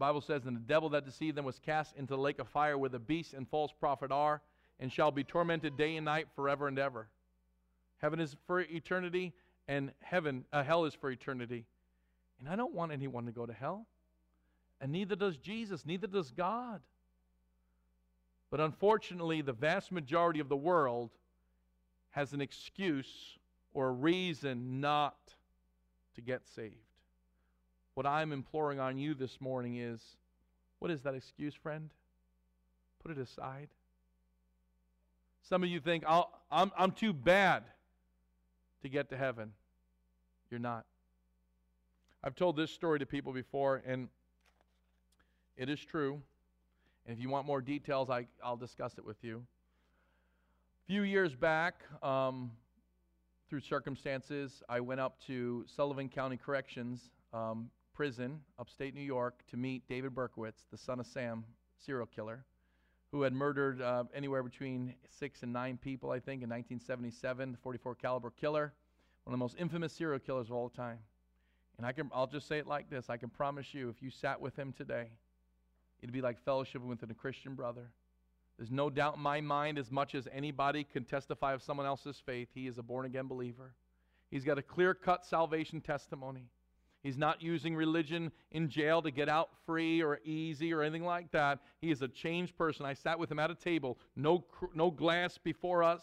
Bible 0.00 0.22
says, 0.22 0.46
And 0.46 0.56
the 0.56 0.60
devil 0.60 0.88
that 0.88 1.04
deceived 1.04 1.36
them 1.36 1.44
was 1.44 1.60
cast 1.60 1.94
into 1.94 2.14
the 2.14 2.20
lake 2.20 2.40
of 2.40 2.48
fire 2.48 2.76
where 2.76 2.90
the 2.90 2.98
beast 2.98 3.34
and 3.34 3.46
false 3.48 3.70
prophet 3.78 4.10
are, 4.10 4.40
and 4.80 4.90
shall 4.90 5.10
be 5.10 5.22
tormented 5.22 5.76
day 5.76 5.94
and 5.96 6.06
night 6.06 6.26
forever 6.34 6.66
and 6.66 6.78
ever. 6.78 7.08
Heaven 7.98 8.18
is 8.18 8.34
for 8.46 8.60
eternity, 8.60 9.34
and 9.68 9.92
heaven, 10.00 10.46
uh, 10.52 10.64
hell 10.64 10.86
is 10.86 10.94
for 10.94 11.10
eternity. 11.10 11.66
And 12.40 12.48
I 12.48 12.56
don't 12.56 12.74
want 12.74 12.90
anyone 12.90 13.26
to 13.26 13.32
go 13.32 13.44
to 13.44 13.52
hell. 13.52 13.86
And 14.80 14.90
neither 14.90 15.14
does 15.14 15.36
Jesus, 15.36 15.84
neither 15.84 16.06
does 16.06 16.30
God. 16.30 16.80
But 18.50 18.60
unfortunately, 18.60 19.42
the 19.42 19.52
vast 19.52 19.92
majority 19.92 20.40
of 20.40 20.48
the 20.48 20.56
world 20.56 21.10
has 22.10 22.32
an 22.32 22.40
excuse 22.40 23.38
or 23.74 23.88
a 23.88 23.92
reason 23.92 24.80
not 24.80 25.18
to 26.14 26.22
get 26.22 26.48
saved. 26.48 26.89
What 27.94 28.06
I'm 28.06 28.32
imploring 28.32 28.80
on 28.80 28.98
you 28.98 29.14
this 29.14 29.40
morning 29.40 29.76
is 29.76 30.00
what 30.78 30.90
is 30.90 31.02
that 31.02 31.14
excuse, 31.14 31.54
friend? 31.54 31.90
Put 33.02 33.12
it 33.12 33.18
aside. 33.18 33.68
Some 35.42 35.62
of 35.62 35.68
you 35.68 35.80
think, 35.80 36.04
i 36.06 36.18
am 36.18 36.24
I'm, 36.50 36.72
I'm 36.76 36.92
too 36.92 37.12
bad 37.12 37.64
to 38.82 38.88
get 38.88 39.10
to 39.10 39.16
heaven. 39.16 39.52
You're 40.50 40.60
not. 40.60 40.84
I've 42.22 42.34
told 42.34 42.56
this 42.56 42.70
story 42.70 42.98
to 42.98 43.06
people 43.06 43.32
before, 43.32 43.82
and 43.86 44.08
it 45.56 45.68
is 45.68 45.80
true. 45.80 46.20
And 47.06 47.16
if 47.16 47.22
you 47.22 47.28
want 47.28 47.46
more 47.46 47.60
details, 47.60 48.10
I, 48.10 48.26
I'll 48.44 48.56
discuss 48.56 48.98
it 48.98 49.04
with 49.04 49.22
you. 49.22 49.42
A 50.84 50.86
few 50.86 51.02
years 51.02 51.34
back, 51.34 51.82
um, 52.02 52.50
through 53.48 53.60
circumstances, 53.60 54.62
I 54.68 54.80
went 54.80 55.00
up 55.00 55.18
to 55.26 55.64
Sullivan 55.66 56.08
County 56.08 56.36
Corrections 56.36 57.10
um, 57.32 57.70
Prison, 58.00 58.40
upstate 58.58 58.94
New 58.94 59.02
York, 59.02 59.42
to 59.50 59.58
meet 59.58 59.86
David 59.86 60.14
Berkowitz, 60.14 60.64
the 60.70 60.78
son 60.78 61.00
of 61.00 61.06
Sam, 61.06 61.44
serial 61.84 62.06
killer, 62.06 62.46
who 63.12 63.20
had 63.20 63.34
murdered 63.34 63.82
uh, 63.82 64.04
anywhere 64.14 64.42
between 64.42 64.94
six 65.10 65.42
and 65.42 65.52
nine 65.52 65.76
people, 65.76 66.10
I 66.10 66.14
think, 66.14 66.42
in 66.42 66.48
1977. 66.48 67.52
The 67.52 67.58
44 67.58 67.94
caliber 67.96 68.30
killer, 68.30 68.72
one 69.24 69.34
of 69.34 69.38
the 69.38 69.44
most 69.44 69.56
infamous 69.58 69.92
serial 69.92 70.18
killers 70.18 70.46
of 70.46 70.54
all 70.54 70.70
time. 70.70 70.96
And 71.76 71.86
I 71.86 71.92
can, 71.92 72.10
I'll 72.14 72.26
just 72.26 72.48
say 72.48 72.58
it 72.58 72.66
like 72.66 72.88
this: 72.88 73.10
I 73.10 73.18
can 73.18 73.28
promise 73.28 73.74
you, 73.74 73.90
if 73.90 74.00
you 74.00 74.08
sat 74.08 74.40
with 74.40 74.58
him 74.58 74.72
today, 74.72 75.10
it'd 76.00 76.10
be 76.10 76.22
like 76.22 76.42
fellowship 76.42 76.80
with 76.80 77.02
a 77.02 77.12
Christian 77.12 77.54
brother. 77.54 77.90
There's 78.56 78.70
no 78.70 78.88
doubt 78.88 79.16
in 79.16 79.22
my 79.22 79.42
mind, 79.42 79.78
as 79.78 79.90
much 79.90 80.14
as 80.14 80.26
anybody 80.32 80.84
can 80.84 81.04
testify 81.04 81.52
of 81.52 81.62
someone 81.62 81.84
else's 81.84 82.16
faith, 82.24 82.48
he 82.54 82.66
is 82.66 82.78
a 82.78 82.82
born 82.82 83.04
again 83.04 83.26
believer. 83.26 83.74
He's 84.30 84.44
got 84.44 84.56
a 84.56 84.62
clear 84.62 84.94
cut 84.94 85.26
salvation 85.26 85.82
testimony. 85.82 86.46
He's 87.02 87.16
not 87.16 87.42
using 87.42 87.74
religion 87.74 88.30
in 88.50 88.68
jail 88.68 89.00
to 89.02 89.10
get 89.10 89.28
out 89.28 89.50
free 89.64 90.02
or 90.02 90.20
easy 90.24 90.72
or 90.72 90.82
anything 90.82 91.04
like 91.04 91.30
that. 91.32 91.60
He 91.80 91.90
is 91.90 92.02
a 92.02 92.08
changed 92.08 92.56
person. 92.56 92.84
I 92.84 92.92
sat 92.92 93.18
with 93.18 93.30
him 93.30 93.38
at 93.38 93.50
a 93.50 93.54
table, 93.54 93.98
no, 94.16 94.44
no 94.74 94.90
glass 94.90 95.38
before 95.38 95.82
us, 95.82 96.02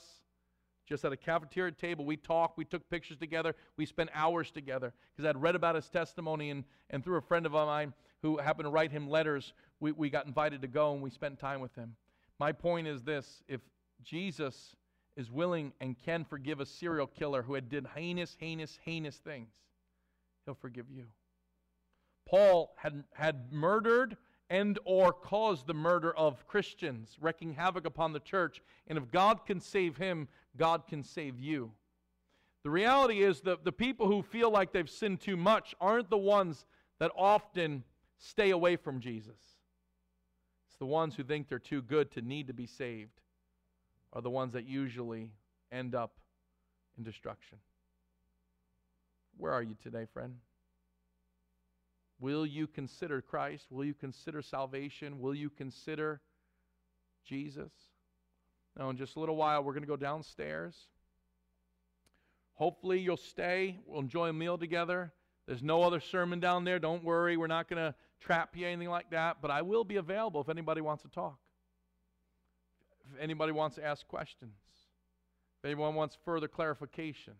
just 0.88 1.06
at 1.06 1.12
a 1.12 1.18
cafeteria 1.18 1.72
table. 1.72 2.06
We 2.06 2.18
talked, 2.18 2.58
we 2.58 2.66
took 2.66 2.90
pictures 2.90 3.18
together, 3.18 3.54
we 3.76 3.86
spent 3.86 4.10
hours 4.14 4.50
together 4.50 4.94
because 5.16 5.30
I'd 5.30 5.40
read 5.42 5.56
about 5.56 5.76
his 5.76 5.88
testimony, 5.90 6.50
and, 6.50 6.64
and 6.90 7.04
through 7.04 7.18
a 7.18 7.22
friend 7.22 7.46
of 7.46 7.52
mine 7.52 7.94
who 8.22 8.38
happened 8.38 8.66
to 8.66 8.72
write 8.72 8.92
him 8.92 9.08
letters, 9.08 9.54
we, 9.80 9.92
we 9.92 10.10
got 10.10 10.26
invited 10.26 10.62
to 10.62 10.68
go 10.68 10.94
and 10.94 11.02
we 11.02 11.10
spent 11.12 11.40
time 11.40 11.62
with 11.62 11.76
him. 11.76 11.96
My 12.40 12.52
point 12.52 12.88
is 12.88 13.04
this 13.04 13.44
if 13.48 13.62
Jesus 14.04 14.76
is 15.16 15.32
willing 15.32 15.74
and 15.82 15.96
can 15.98 16.24
forgive 16.24 16.60
a 16.60 16.66
serial 16.66 17.08
killer 17.08 17.42
who 17.42 17.56
had 17.56 17.70
did 17.70 17.86
heinous, 17.96 18.36
heinous, 18.40 18.80
heinous 18.84 19.18
things, 19.18 19.50
he'll 20.48 20.56
forgive 20.56 20.90
you. 20.90 21.04
Paul 22.26 22.74
had, 22.78 23.04
had 23.14 23.52
murdered 23.52 24.18
and 24.50 24.80
or 24.86 25.12
caused 25.12 25.68
the 25.68 25.74
murder 25.74 26.16
of 26.16 26.48
Christians, 26.48 27.18
wreaking 27.20 27.54
havoc 27.54 27.86
upon 27.86 28.14
the 28.14 28.20
church. 28.22 28.62
And 28.88 28.98
if 28.98 29.12
God 29.12 29.46
can 29.46 29.60
save 29.60 29.98
him, 29.98 30.30
God 30.56 30.88
can 30.88 31.04
save 31.04 31.38
you. 31.38 31.72
The 32.64 32.70
reality 32.70 33.24
is 33.24 33.42
that 33.42 33.66
the 33.66 33.74
people 33.74 34.08
who 34.08 34.24
feel 34.24 34.50
like 34.50 34.72
they've 34.72 34.90
sinned 34.90 35.20
too 35.20 35.38
much 35.38 35.76
aren't 35.82 36.10
the 36.10 36.18
ones 36.18 36.66
that 37.00 37.12
often 37.16 37.84
stay 38.18 38.52
away 38.52 38.78
from 38.78 39.02
Jesus. 39.02 39.36
It's 40.68 40.78
the 40.80 40.86
ones 40.86 41.16
who 41.16 41.24
think 41.24 41.50
they're 41.50 41.60
too 41.60 41.82
good 41.82 42.10
to 42.12 42.22
need 42.22 42.48
to 42.48 42.54
be 42.54 42.66
saved 42.66 43.20
are 44.14 44.22
the 44.22 44.30
ones 44.30 44.54
that 44.54 44.66
usually 44.66 45.30
end 45.74 45.94
up 45.94 46.14
in 46.98 47.04
destruction. 47.04 47.58
Where 49.38 49.52
are 49.52 49.62
you 49.62 49.76
today, 49.82 50.06
friend? 50.14 50.36
Will 52.20 52.46
you 52.46 52.66
consider 52.68 53.22
Christ? 53.22 53.68
Will 53.70 53.86
you 53.86 53.94
consider 53.94 54.42
salvation? 54.42 55.20
Will 55.20 55.36
you 55.36 55.50
consider 55.50 56.20
Jesus? 57.26 57.72
Now, 58.78 58.90
in 58.90 58.98
just 58.98 59.16
a 59.16 59.20
little 59.20 59.36
while, 59.36 59.64
we're 59.64 59.74
going 59.74 59.84
to 59.84 59.88
go 59.88 59.96
downstairs. 59.96 60.76
Hopefully, 62.54 63.00
you'll 63.00 63.18
stay. 63.18 63.78
We'll 63.86 64.00
enjoy 64.00 64.30
a 64.30 64.34
meal 64.34 64.58
together. 64.58 65.14
There's 65.46 65.62
no 65.62 65.84
other 65.84 66.00
sermon 66.00 66.40
down 66.40 66.64
there. 66.64 66.80
Don't 66.80 67.04
worry. 67.04 67.38
We're 67.38 67.48
not 67.48 67.70
going 67.70 67.82
to 67.82 67.96
trap 68.20 68.56
you, 68.56 68.66
anything 68.68 68.90
like 68.90 69.12
that. 69.12 69.38
But 69.42 69.52
I 69.52 69.62
will 69.62 69.84
be 69.84 69.98
available 69.98 70.42
if 70.42 70.50
anybody 70.50 70.82
wants 70.82 71.04
to 71.04 71.10
talk. 71.10 71.38
If 73.14 73.22
anybody 73.22 73.52
wants 73.52 73.76
to 73.76 73.86
ask 73.86 74.08
questions. 74.08 74.56
If 75.60 75.66
anyone 75.66 75.94
wants 75.94 76.18
further 76.26 76.48
clarification. 76.48 77.34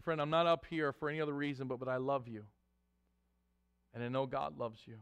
But, 0.00 0.04
friend, 0.06 0.22
I'm 0.22 0.30
not 0.30 0.46
up 0.46 0.64
here 0.70 0.94
for 0.94 1.10
any 1.10 1.20
other 1.20 1.34
reason 1.34 1.68
but, 1.68 1.78
but 1.78 1.86
I 1.86 1.98
love 1.98 2.26
you. 2.26 2.44
And 3.92 4.02
I 4.02 4.08
know 4.08 4.24
God 4.24 4.56
loves 4.56 4.78
you. 4.86 4.94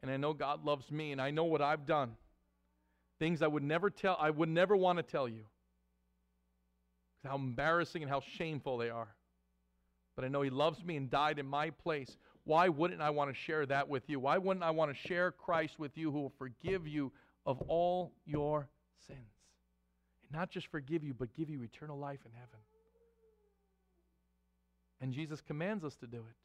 and 0.00 0.12
I 0.12 0.16
know 0.16 0.32
God 0.32 0.64
loves 0.64 0.88
me, 0.92 1.10
and 1.10 1.20
I 1.20 1.32
know 1.32 1.42
what 1.42 1.60
I've 1.60 1.86
done. 1.86 2.12
Things 3.18 3.42
I 3.42 3.48
would 3.48 3.64
never 3.64 3.90
tell, 3.90 4.16
I 4.20 4.30
would 4.30 4.48
never 4.48 4.76
want 4.76 4.98
to 4.98 5.02
tell 5.02 5.28
you. 5.28 5.42
How 7.24 7.34
embarrassing 7.34 8.02
and 8.02 8.08
how 8.08 8.22
shameful 8.36 8.78
they 8.78 8.90
are. 8.90 9.08
But 10.14 10.24
I 10.24 10.28
know 10.28 10.42
He 10.42 10.50
loves 10.50 10.84
me 10.84 10.96
and 10.96 11.10
died 11.10 11.40
in 11.40 11.46
my 11.46 11.70
place. 11.70 12.16
Why 12.44 12.68
wouldn't 12.68 13.00
I 13.00 13.10
want 13.10 13.30
to 13.30 13.34
share 13.34 13.66
that 13.66 13.88
with 13.88 14.08
you? 14.08 14.20
Why 14.20 14.38
wouldn't 14.38 14.62
I 14.62 14.70
want 14.70 14.92
to 14.92 15.08
share 15.08 15.32
Christ 15.32 15.80
with 15.80 15.98
you 15.98 16.12
who 16.12 16.20
will 16.20 16.32
forgive 16.38 16.86
you 16.86 17.10
of 17.44 17.60
all 17.62 18.12
your 18.24 18.68
sins? 19.08 19.18
And 20.22 20.38
not 20.38 20.48
just 20.48 20.68
forgive 20.68 21.02
you, 21.02 21.12
but 21.12 21.34
give 21.34 21.50
you 21.50 21.64
eternal 21.64 21.98
life 21.98 22.20
in 22.24 22.30
heaven. 22.32 22.60
And 25.00 25.12
Jesus 25.12 25.40
commands 25.40 25.84
us 25.84 25.96
to 25.96 26.06
do 26.06 26.18
it. 26.18 26.36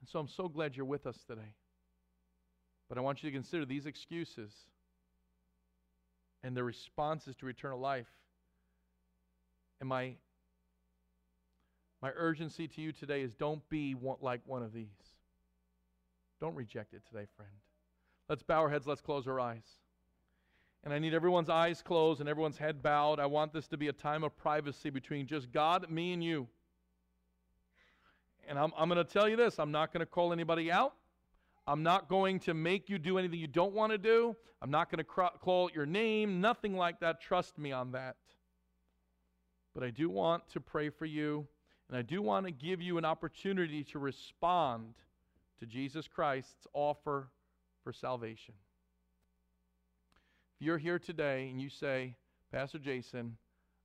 And 0.00 0.08
so 0.08 0.18
I'm 0.18 0.28
so 0.28 0.48
glad 0.48 0.76
you're 0.76 0.84
with 0.84 1.06
us 1.06 1.18
today. 1.26 1.54
But 2.88 2.98
I 2.98 3.00
want 3.00 3.22
you 3.22 3.30
to 3.30 3.34
consider 3.34 3.64
these 3.64 3.86
excuses 3.86 4.52
and 6.42 6.54
the 6.54 6.62
responses 6.62 7.34
to 7.36 7.48
eternal 7.48 7.80
life. 7.80 8.10
And 9.80 9.88
my, 9.88 10.12
my 12.02 12.10
urgency 12.14 12.68
to 12.68 12.82
you 12.82 12.92
today 12.92 13.22
is 13.22 13.34
don't 13.34 13.66
be 13.70 13.94
one, 13.94 14.18
like 14.20 14.42
one 14.44 14.62
of 14.62 14.74
these. 14.74 14.88
Don't 16.40 16.54
reject 16.54 16.92
it 16.92 17.02
today, 17.08 17.26
friend. 17.36 17.52
Let's 18.28 18.42
bow 18.42 18.60
our 18.60 18.68
heads, 18.68 18.86
let's 18.86 19.00
close 19.00 19.26
our 19.26 19.40
eyes. 19.40 19.64
And 20.84 20.92
I 20.92 20.98
need 20.98 21.14
everyone's 21.14 21.48
eyes 21.48 21.80
closed 21.80 22.20
and 22.20 22.28
everyone's 22.28 22.58
head 22.58 22.82
bowed. 22.82 23.18
I 23.18 23.24
want 23.24 23.54
this 23.54 23.66
to 23.68 23.78
be 23.78 23.88
a 23.88 23.92
time 23.92 24.22
of 24.22 24.36
privacy 24.36 24.90
between 24.90 25.26
just 25.26 25.50
God, 25.50 25.90
me, 25.90 26.12
and 26.12 26.22
you. 26.22 26.46
And 28.48 28.58
I'm, 28.58 28.72
I'm 28.76 28.88
going 28.88 29.04
to 29.04 29.10
tell 29.10 29.28
you 29.28 29.36
this 29.36 29.58
I'm 29.58 29.72
not 29.72 29.92
going 29.92 30.00
to 30.00 30.06
call 30.06 30.32
anybody 30.32 30.70
out. 30.70 30.94
I'm 31.66 31.82
not 31.82 32.08
going 32.08 32.40
to 32.40 32.54
make 32.54 32.88
you 32.88 32.98
do 32.98 33.18
anything 33.18 33.38
you 33.38 33.46
don't 33.46 33.72
want 33.72 33.92
to 33.92 33.98
do. 33.98 34.36
I'm 34.60 34.70
not 34.70 34.90
going 34.90 34.98
to 34.98 35.04
cr- 35.04 35.36
call 35.40 35.70
your 35.74 35.86
name, 35.86 36.40
nothing 36.40 36.76
like 36.76 37.00
that. 37.00 37.20
Trust 37.20 37.58
me 37.58 37.72
on 37.72 37.92
that. 37.92 38.16
But 39.74 39.82
I 39.82 39.90
do 39.90 40.08
want 40.08 40.48
to 40.50 40.60
pray 40.60 40.90
for 40.90 41.06
you, 41.06 41.46
and 41.88 41.98
I 41.98 42.02
do 42.02 42.22
want 42.22 42.46
to 42.46 42.52
give 42.52 42.80
you 42.80 42.98
an 42.98 43.04
opportunity 43.04 43.82
to 43.84 43.98
respond 43.98 44.94
to 45.58 45.66
Jesus 45.66 46.06
Christ's 46.06 46.66
offer 46.72 47.28
for 47.82 47.92
salvation. 47.92 48.54
If 50.56 50.66
you're 50.66 50.78
here 50.78 50.98
today 50.98 51.48
and 51.50 51.60
you 51.60 51.68
say, 51.68 52.14
Pastor 52.52 52.78
Jason, 52.78 53.36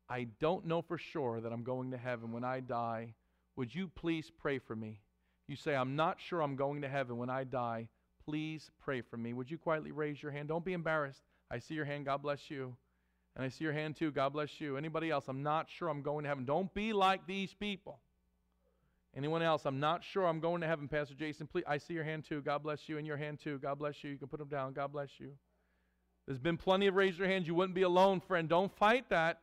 I 0.10 0.28
don't 0.40 0.66
know 0.66 0.82
for 0.82 0.98
sure 0.98 1.42
that 1.42 1.52
I'm 1.52 1.64
going 1.64 1.92
to 1.92 1.98
heaven 1.98 2.32
when 2.32 2.44
I 2.44 2.60
die, 2.60 3.16
would 3.60 3.76
you 3.76 3.90
please 3.90 4.32
pray 4.42 4.58
for 4.58 4.74
me? 4.74 5.02
You 5.46 5.58
say, 5.58 5.76
I'm 5.76 5.98
not 5.98 6.22
sure 6.22 6.42
I'm 6.42 6.56
going 6.56 6.82
to 6.82 6.88
heaven 6.88 7.18
when 7.18 7.30
I 7.30 7.44
die. 7.44 7.90
Please 8.24 8.72
pray 8.80 9.02
for 9.02 9.18
me. 9.18 9.34
Would 9.34 9.52
you 9.52 9.58
quietly 9.58 9.92
raise 9.92 10.24
your 10.24 10.32
hand? 10.32 10.48
Don't 10.48 10.64
be 10.64 10.72
embarrassed. 10.72 11.24
I 11.52 11.60
see 11.60 11.74
your 11.74 11.84
hand. 11.84 12.06
God 12.06 12.22
bless 12.22 12.50
you. 12.50 12.74
And 13.36 13.44
I 13.44 13.50
see 13.50 13.66
your 13.66 13.74
hand 13.74 13.98
too. 13.98 14.12
God 14.12 14.32
bless 14.32 14.62
you. 14.62 14.78
Anybody 14.78 15.12
else? 15.12 15.26
I'm 15.28 15.44
not 15.44 15.68
sure 15.70 15.90
I'm 15.90 16.02
going 16.02 16.24
to 16.24 16.30
heaven. 16.30 16.46
Don't 16.46 16.74
be 16.74 16.94
like 16.94 17.28
these 17.28 17.54
people. 17.54 18.00
Anyone 19.14 19.42
else? 19.42 19.66
I'm 19.66 19.82
not 19.82 20.06
sure 20.06 20.26
I'm 20.26 20.40
going 20.40 20.62
to 20.62 20.68
heaven, 20.68 20.88
Pastor 20.88 21.16
Jason. 21.16 21.46
Please, 21.46 21.66
I 21.68 21.80
see 21.80 21.96
your 21.96 22.06
hand 22.06 22.24
too. 22.24 22.42
God 22.42 22.64
bless 22.64 22.88
you. 22.88 22.98
And 22.98 23.06
your 23.06 23.18
hand 23.18 23.40
too. 23.44 23.60
God 23.60 23.78
bless 23.78 24.06
you. 24.06 24.12
You 24.12 24.18
can 24.18 24.30
put 24.30 24.40
them 24.40 24.48
down. 24.48 24.72
God 24.72 24.94
bless 24.94 25.10
you. 25.20 25.32
There's 26.26 26.40
been 26.40 26.56
plenty 26.56 26.88
of 26.88 26.96
raise 26.96 27.18
your 27.18 27.28
hands. 27.28 27.46
You 27.46 27.56
wouldn't 27.56 27.76
be 27.76 27.82
alone, 27.82 28.22
friend. 28.22 28.48
Don't 28.48 28.72
fight 28.78 29.10
that. 29.10 29.42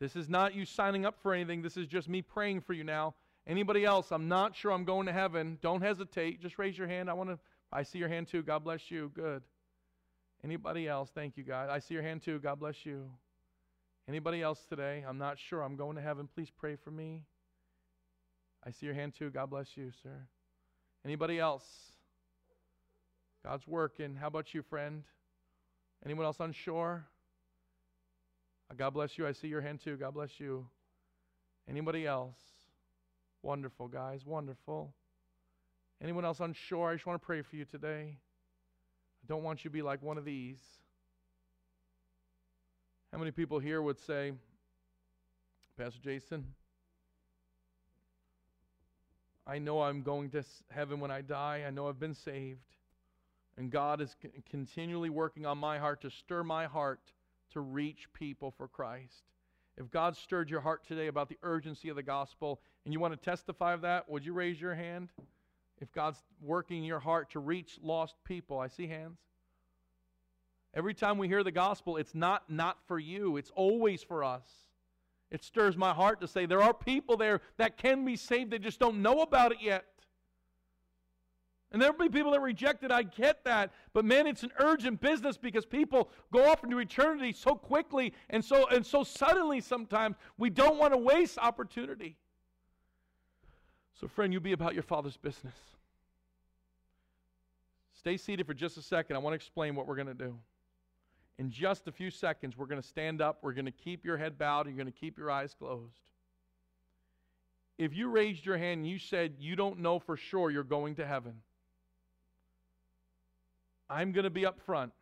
This 0.00 0.16
is 0.16 0.28
not 0.28 0.54
you 0.54 0.64
signing 0.64 1.04
up 1.04 1.16
for 1.22 1.34
anything. 1.34 1.60
This 1.60 1.76
is 1.76 1.86
just 1.86 2.08
me 2.08 2.22
praying 2.22 2.62
for 2.62 2.72
you 2.72 2.82
now. 2.84 3.14
Anybody 3.46 3.84
else? 3.84 4.12
I'm 4.12 4.28
not 4.28 4.56
sure 4.56 4.72
I'm 4.72 4.84
going 4.84 5.06
to 5.06 5.12
heaven. 5.12 5.58
Don't 5.60 5.82
hesitate. 5.82 6.40
Just 6.40 6.58
raise 6.58 6.76
your 6.78 6.88
hand. 6.88 7.10
I 7.10 7.12
want 7.12 7.30
to. 7.30 7.38
I 7.72 7.82
see 7.82 7.98
your 7.98 8.08
hand 8.08 8.28
too. 8.28 8.42
God 8.42 8.64
bless 8.64 8.90
you. 8.90 9.12
Good. 9.14 9.42
Anybody 10.42 10.88
else? 10.88 11.10
Thank 11.14 11.36
you, 11.36 11.44
God. 11.44 11.68
I 11.68 11.78
see 11.78 11.94
your 11.94 12.02
hand 12.02 12.22
too. 12.22 12.38
God 12.38 12.58
bless 12.58 12.86
you. 12.86 13.10
Anybody 14.08 14.42
else 14.42 14.64
today? 14.68 15.04
I'm 15.06 15.18
not 15.18 15.38
sure. 15.38 15.62
I'm 15.62 15.76
going 15.76 15.96
to 15.96 16.02
heaven. 16.02 16.28
Please 16.34 16.50
pray 16.50 16.76
for 16.76 16.90
me. 16.90 17.24
I 18.66 18.70
see 18.70 18.86
your 18.86 18.94
hand 18.94 19.14
too. 19.14 19.30
God 19.30 19.50
bless 19.50 19.76
you, 19.76 19.92
sir. 20.02 20.26
Anybody 21.04 21.38
else? 21.38 21.64
God's 23.44 23.66
working. 23.66 24.16
How 24.16 24.26
about 24.26 24.52
you, 24.54 24.62
friend? 24.62 25.04
Anyone 26.04 26.26
else 26.26 26.40
unsure? 26.40 27.06
Uh, 28.70 28.74
God 28.76 28.90
bless 28.90 29.18
you. 29.18 29.26
I 29.26 29.32
see 29.32 29.48
your 29.48 29.60
hand 29.60 29.80
too. 29.82 29.96
God 29.96 30.14
bless 30.14 30.38
you. 30.38 30.66
Anybody 31.68 32.06
else? 32.06 32.38
Wonderful, 33.42 33.88
guys. 33.88 34.24
Wonderful. 34.24 34.92
Anyone 36.02 36.24
else 36.24 36.40
unsure? 36.40 36.90
I 36.90 36.94
just 36.94 37.06
want 37.06 37.20
to 37.20 37.26
pray 37.26 37.42
for 37.42 37.56
you 37.56 37.64
today. 37.64 38.16
I 39.22 39.26
don't 39.26 39.42
want 39.42 39.64
you 39.64 39.70
to 39.70 39.72
be 39.72 39.82
like 39.82 40.02
one 40.02 40.18
of 40.18 40.24
these. 40.24 40.58
How 43.12 43.18
many 43.18 43.32
people 43.32 43.58
here 43.58 43.82
would 43.82 43.98
say, 43.98 44.32
Pastor 45.76 45.98
Jason, 46.02 46.44
I 49.46 49.58
know 49.58 49.82
I'm 49.82 50.02
going 50.02 50.30
to 50.30 50.44
heaven 50.70 51.00
when 51.00 51.10
I 51.10 51.22
die. 51.22 51.64
I 51.66 51.70
know 51.70 51.88
I've 51.88 51.98
been 51.98 52.14
saved. 52.14 52.60
And 53.56 53.70
God 53.70 54.00
is 54.00 54.14
continually 54.48 55.10
working 55.10 55.44
on 55.44 55.58
my 55.58 55.78
heart 55.78 56.02
to 56.02 56.10
stir 56.10 56.44
my 56.44 56.66
heart 56.66 57.00
to 57.50 57.60
reach 57.60 58.12
people 58.12 58.50
for 58.50 58.68
Christ. 58.68 59.24
If 59.76 59.90
God 59.90 60.16
stirred 60.16 60.50
your 60.50 60.60
heart 60.60 60.86
today 60.86 61.06
about 61.06 61.28
the 61.28 61.38
urgency 61.42 61.88
of 61.88 61.96
the 61.96 62.02
gospel 62.02 62.60
and 62.84 62.92
you 62.92 63.00
want 63.00 63.14
to 63.14 63.24
testify 63.24 63.72
of 63.72 63.80
that, 63.82 64.08
would 64.08 64.24
you 64.24 64.32
raise 64.32 64.60
your 64.60 64.74
hand? 64.74 65.10
If 65.80 65.90
God's 65.92 66.22
working 66.42 66.84
your 66.84 66.98
heart 66.98 67.30
to 67.30 67.40
reach 67.40 67.78
lost 67.82 68.14
people, 68.24 68.58
I 68.58 68.68
see 68.68 68.86
hands. 68.86 69.18
Every 70.74 70.94
time 70.94 71.18
we 71.18 71.26
hear 71.26 71.42
the 71.42 71.50
gospel, 71.50 71.96
it's 71.96 72.14
not 72.14 72.48
not 72.48 72.78
for 72.86 72.98
you, 72.98 73.36
it's 73.36 73.50
always 73.56 74.02
for 74.02 74.22
us. 74.22 74.46
It 75.30 75.42
stirs 75.42 75.76
my 75.76 75.92
heart 75.92 76.20
to 76.20 76.28
say 76.28 76.46
there 76.46 76.62
are 76.62 76.74
people 76.74 77.16
there 77.16 77.40
that 77.56 77.76
can 77.76 78.04
be 78.04 78.16
saved, 78.16 78.50
they 78.50 78.58
just 78.58 78.78
don't 78.78 79.02
know 79.02 79.22
about 79.22 79.52
it 79.52 79.58
yet. 79.60 79.84
And 81.72 81.80
there'll 81.80 81.96
be 81.96 82.08
people 82.08 82.32
that 82.32 82.40
reject 82.40 82.82
it. 82.82 82.90
I 82.90 83.04
get 83.04 83.44
that. 83.44 83.72
But 83.92 84.04
man, 84.04 84.26
it's 84.26 84.42
an 84.42 84.50
urgent 84.58 85.00
business 85.00 85.36
because 85.36 85.64
people 85.64 86.10
go 86.32 86.50
off 86.50 86.64
into 86.64 86.78
eternity 86.78 87.32
so 87.32 87.54
quickly 87.54 88.12
and 88.28 88.44
so 88.44 88.66
and 88.68 88.84
so 88.84 89.04
suddenly 89.04 89.60
sometimes 89.60 90.16
we 90.36 90.50
don't 90.50 90.78
want 90.78 90.92
to 90.92 90.98
waste 90.98 91.38
opportunity. 91.38 92.16
So, 94.00 94.08
friend, 94.08 94.32
you 94.32 94.40
be 94.40 94.52
about 94.52 94.74
your 94.74 94.82
father's 94.82 95.16
business. 95.16 95.54
Stay 97.92 98.16
seated 98.16 98.46
for 98.46 98.54
just 98.54 98.78
a 98.78 98.82
second. 98.82 99.14
I 99.14 99.18
want 99.18 99.32
to 99.32 99.36
explain 99.36 99.74
what 99.74 99.86
we're 99.86 99.96
going 99.96 100.08
to 100.08 100.14
do. 100.14 100.38
In 101.38 101.50
just 101.50 101.86
a 101.86 101.92
few 101.92 102.10
seconds, 102.10 102.56
we're 102.56 102.66
going 102.66 102.80
to 102.80 102.86
stand 102.86 103.20
up. 103.20 103.38
We're 103.42 103.52
going 103.52 103.66
to 103.66 103.70
keep 103.70 104.04
your 104.04 104.16
head 104.16 104.38
bowed. 104.38 104.66
You're 104.66 104.74
going 104.74 104.86
to 104.86 104.92
keep 104.92 105.18
your 105.18 105.30
eyes 105.30 105.54
closed. 105.54 106.00
If 107.76 107.94
you 107.94 108.08
raised 108.08 108.44
your 108.44 108.56
hand 108.56 108.78
and 108.78 108.86
you 108.86 108.98
said 108.98 109.34
you 109.38 109.54
don't 109.54 109.78
know 109.80 109.98
for 109.98 110.16
sure 110.16 110.50
you're 110.50 110.64
going 110.64 110.94
to 110.96 111.06
heaven, 111.06 111.34
I'm 113.90 114.12
going 114.12 114.24
to 114.24 114.30
be 114.30 114.46
up 114.46 114.60
front. 114.60 114.92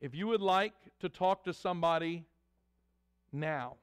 If 0.00 0.14
you 0.14 0.28
would 0.28 0.40
like 0.40 0.74
to 1.00 1.08
talk 1.08 1.44
to 1.44 1.52
somebody 1.52 2.24
now, 3.32 3.74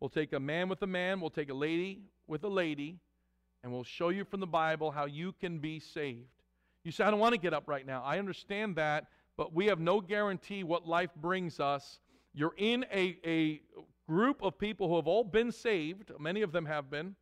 we'll 0.00 0.10
take 0.10 0.34
a 0.34 0.40
man 0.40 0.68
with 0.68 0.82
a 0.82 0.86
man, 0.86 1.18
we'll 1.18 1.30
take 1.30 1.48
a 1.48 1.54
lady 1.54 2.02
with 2.26 2.44
a 2.44 2.48
lady, 2.48 2.98
and 3.64 3.72
we'll 3.72 3.84
show 3.84 4.10
you 4.10 4.26
from 4.26 4.40
the 4.40 4.46
Bible 4.46 4.90
how 4.90 5.06
you 5.06 5.32
can 5.40 5.60
be 5.60 5.80
saved. 5.80 6.28
You 6.84 6.92
say, 6.92 7.04
I 7.04 7.10
don't 7.10 7.20
want 7.20 7.32
to 7.32 7.40
get 7.40 7.54
up 7.54 7.64
right 7.66 7.86
now. 7.86 8.02
I 8.04 8.18
understand 8.18 8.76
that, 8.76 9.06
but 9.38 9.54
we 9.54 9.64
have 9.66 9.80
no 9.80 10.02
guarantee 10.02 10.62
what 10.62 10.86
life 10.86 11.10
brings 11.16 11.58
us. 11.58 12.00
You're 12.34 12.54
in 12.58 12.84
a, 12.92 13.16
a 13.24 13.62
group 14.06 14.42
of 14.42 14.58
people 14.58 14.88
who 14.88 14.96
have 14.96 15.06
all 15.06 15.24
been 15.24 15.52
saved, 15.52 16.12
many 16.20 16.42
of 16.42 16.52
them 16.52 16.66
have 16.66 16.90
been. 16.90 17.16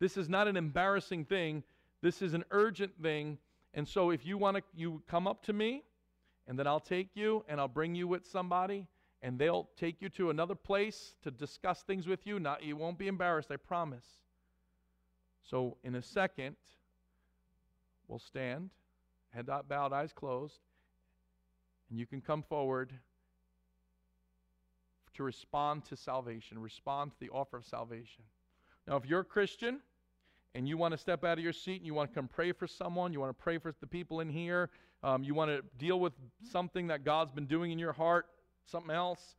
This 0.00 0.16
is 0.16 0.28
not 0.28 0.48
an 0.48 0.56
embarrassing 0.56 1.24
thing, 1.26 1.62
this 2.02 2.20
is 2.20 2.34
an 2.34 2.44
urgent 2.50 3.00
thing 3.00 3.38
and 3.76 3.86
so 3.86 4.10
if 4.10 4.26
you 4.26 4.36
want 4.38 4.56
to, 4.56 4.62
you 4.74 5.02
come 5.06 5.28
up 5.28 5.44
to 5.44 5.52
me, 5.52 5.84
and 6.48 6.58
then 6.58 6.66
I'll 6.66 6.80
take 6.80 7.10
you 7.14 7.44
and 7.48 7.60
I'll 7.60 7.68
bring 7.68 7.94
you 7.94 8.08
with 8.08 8.26
somebody, 8.26 8.86
and 9.22 9.38
they'll 9.38 9.68
take 9.76 10.00
you 10.00 10.08
to 10.10 10.30
another 10.30 10.54
place 10.54 11.14
to 11.22 11.30
discuss 11.30 11.82
things 11.82 12.06
with 12.06 12.26
you. 12.26 12.40
Not, 12.40 12.64
you 12.64 12.76
won't 12.76 12.98
be 12.98 13.06
embarrassed, 13.06 13.50
I 13.50 13.56
promise. 13.56 14.06
So 15.42 15.76
in 15.84 15.94
a 15.94 16.02
second, 16.02 16.56
we'll 18.08 18.18
stand, 18.18 18.70
head 19.30 19.46
not 19.46 19.68
bowed, 19.68 19.92
eyes 19.92 20.12
closed, 20.12 20.58
and 21.90 21.98
you 21.98 22.06
can 22.06 22.20
come 22.20 22.42
forward 22.42 22.92
to 25.14 25.22
respond 25.22 25.84
to 25.86 25.96
salvation, 25.96 26.58
respond 26.58 27.12
to 27.12 27.16
the 27.20 27.30
offer 27.30 27.58
of 27.58 27.64
salvation. 27.64 28.24
Now, 28.86 28.96
if 28.96 29.06
you're 29.06 29.20
a 29.20 29.24
Christian, 29.24 29.80
and 30.56 30.66
you 30.66 30.78
want 30.78 30.92
to 30.92 30.98
step 30.98 31.22
out 31.22 31.36
of 31.36 31.44
your 31.44 31.52
seat 31.52 31.76
and 31.76 31.86
you 31.86 31.92
want 31.92 32.10
to 32.10 32.14
come 32.14 32.26
pray 32.26 32.50
for 32.50 32.66
someone, 32.66 33.12
you 33.12 33.20
want 33.20 33.28
to 33.28 33.42
pray 33.42 33.58
for 33.58 33.74
the 33.78 33.86
people 33.86 34.20
in 34.20 34.30
here, 34.30 34.70
um, 35.02 35.22
you 35.22 35.34
want 35.34 35.50
to 35.50 35.62
deal 35.76 36.00
with 36.00 36.14
something 36.50 36.86
that 36.86 37.04
God's 37.04 37.30
been 37.30 37.44
doing 37.44 37.72
in 37.72 37.78
your 37.78 37.92
heart, 37.92 38.26
something 38.64 38.90
else, 38.90 39.36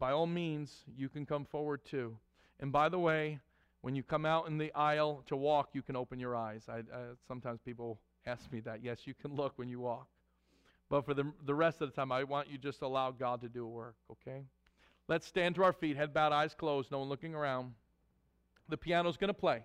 by 0.00 0.10
all 0.10 0.26
means, 0.26 0.82
you 0.96 1.08
can 1.08 1.24
come 1.24 1.44
forward 1.44 1.84
too. 1.84 2.16
And 2.58 2.72
by 2.72 2.88
the 2.88 2.98
way, 2.98 3.38
when 3.82 3.94
you 3.94 4.02
come 4.02 4.26
out 4.26 4.48
in 4.48 4.58
the 4.58 4.72
aisle 4.74 5.22
to 5.28 5.36
walk, 5.36 5.70
you 5.72 5.82
can 5.82 5.94
open 5.94 6.18
your 6.18 6.34
eyes. 6.34 6.64
I, 6.68 6.82
sometimes 7.28 7.60
people 7.64 8.00
ask 8.26 8.50
me 8.50 8.58
that. 8.60 8.82
Yes, 8.82 9.06
you 9.06 9.14
can 9.14 9.36
look 9.36 9.52
when 9.56 9.68
you 9.68 9.78
walk. 9.78 10.08
But 10.88 11.04
for 11.06 11.14
the, 11.14 11.32
the 11.46 11.54
rest 11.54 11.80
of 11.80 11.88
the 11.88 11.94
time, 11.94 12.10
I 12.10 12.24
want 12.24 12.50
you 12.50 12.58
just 12.58 12.82
allow 12.82 13.12
God 13.12 13.40
to 13.42 13.48
do 13.48 13.64
a 13.64 13.68
work, 13.68 13.94
okay? 14.10 14.42
Let's 15.06 15.28
stand 15.28 15.54
to 15.54 15.62
our 15.62 15.72
feet, 15.72 15.96
head 15.96 16.12
bowed, 16.12 16.32
eyes 16.32 16.54
closed, 16.54 16.90
no 16.90 16.98
one 16.98 17.08
looking 17.08 17.36
around. 17.36 17.74
The 18.68 18.76
piano's 18.76 19.16
going 19.16 19.28
to 19.28 19.34
play. 19.34 19.62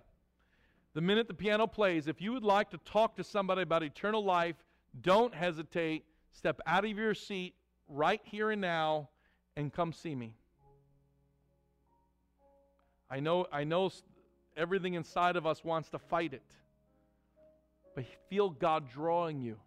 The 0.96 1.02
minute 1.02 1.28
the 1.28 1.34
piano 1.34 1.66
plays, 1.66 2.08
if 2.08 2.22
you 2.22 2.32
would 2.32 2.42
like 2.42 2.70
to 2.70 2.78
talk 2.78 3.16
to 3.16 3.22
somebody 3.22 3.60
about 3.60 3.82
eternal 3.82 4.24
life, 4.24 4.56
don't 5.02 5.34
hesitate. 5.34 6.06
Step 6.32 6.58
out 6.66 6.86
of 6.86 6.90
your 6.90 7.12
seat 7.12 7.54
right 7.86 8.22
here 8.24 8.50
and 8.50 8.62
now 8.62 9.10
and 9.58 9.70
come 9.70 9.92
see 9.92 10.14
me. 10.14 10.32
I 13.10 13.20
know, 13.20 13.44
I 13.52 13.64
know 13.64 13.90
everything 14.56 14.94
inside 14.94 15.36
of 15.36 15.46
us 15.46 15.62
wants 15.62 15.90
to 15.90 15.98
fight 15.98 16.32
it, 16.32 16.42
but 17.94 18.06
feel 18.30 18.48
God 18.48 18.90
drawing 18.90 19.42
you. 19.42 19.58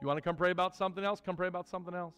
You 0.00 0.06
want 0.06 0.18
to 0.18 0.22
come 0.22 0.36
pray 0.36 0.52
about 0.52 0.76
something 0.76 1.02
else? 1.02 1.20
Come 1.20 1.34
pray 1.34 1.48
about 1.48 1.66
something 1.66 1.96
else. 1.96 2.14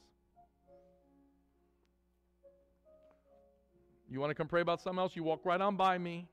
You 4.10 4.20
want 4.20 4.28
to 4.28 4.34
come 4.34 4.46
pray 4.46 4.60
about 4.60 4.82
something 4.82 5.00
else? 5.00 5.16
You 5.16 5.22
walk 5.22 5.40
right 5.46 5.60
on 5.60 5.76
by 5.76 5.96
me. 5.96 6.28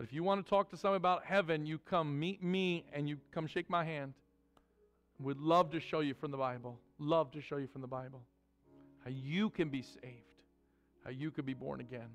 But 0.00 0.06
if 0.06 0.14
you 0.14 0.22
want 0.22 0.42
to 0.42 0.48
talk 0.48 0.70
to 0.70 0.78
someone 0.78 0.96
about 0.96 1.26
heaven, 1.26 1.66
you 1.66 1.76
come 1.76 2.18
meet 2.18 2.42
me 2.42 2.86
and 2.94 3.06
you 3.06 3.18
come 3.34 3.46
shake 3.46 3.68
my 3.68 3.84
hand. 3.84 4.14
We'd 5.18 5.36
love 5.36 5.72
to 5.72 5.78
show 5.78 6.00
you 6.00 6.14
from 6.14 6.30
the 6.30 6.38
Bible. 6.38 6.80
Love 6.98 7.30
to 7.32 7.42
show 7.42 7.58
you 7.58 7.66
from 7.66 7.82
the 7.82 7.86
Bible 7.86 8.22
how 9.04 9.10
you 9.10 9.50
can 9.50 9.68
be 9.68 9.82
saved, 9.82 10.24
how 11.04 11.10
you 11.10 11.30
can 11.30 11.44
be 11.44 11.52
born 11.52 11.80
again. 11.80 12.08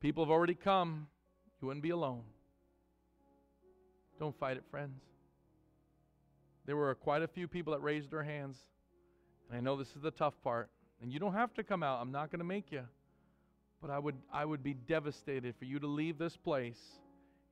People 0.00 0.24
have 0.24 0.30
already 0.30 0.54
come. 0.54 1.06
You 1.60 1.66
wouldn't 1.68 1.82
be 1.82 1.90
alone. 1.90 2.22
Don't 4.18 4.34
fight 4.38 4.56
it, 4.56 4.64
friends. 4.70 5.02
There 6.64 6.76
were 6.76 6.94
quite 6.94 7.20
a 7.20 7.28
few 7.28 7.46
people 7.46 7.74
that 7.74 7.82
raised 7.82 8.10
their 8.10 8.22
hands. 8.22 8.56
And 9.50 9.58
I 9.58 9.60
know 9.60 9.76
this 9.76 9.94
is 9.94 10.00
the 10.00 10.10
tough 10.10 10.32
part. 10.42 10.70
And 11.02 11.12
you 11.12 11.18
don't 11.18 11.34
have 11.34 11.54
to 11.54 11.62
come 11.62 11.82
out. 11.82 12.00
I'm 12.00 12.12
not 12.12 12.30
going 12.30 12.40
to 12.40 12.44
make 12.44 12.72
you. 12.72 12.82
But 13.80 13.90
I 13.90 13.98
would, 13.98 14.16
I 14.32 14.44
would 14.44 14.62
be 14.62 14.74
devastated 14.74 15.54
for 15.58 15.64
you 15.64 15.78
to 15.78 15.86
leave 15.86 16.18
this 16.18 16.36
place 16.36 16.80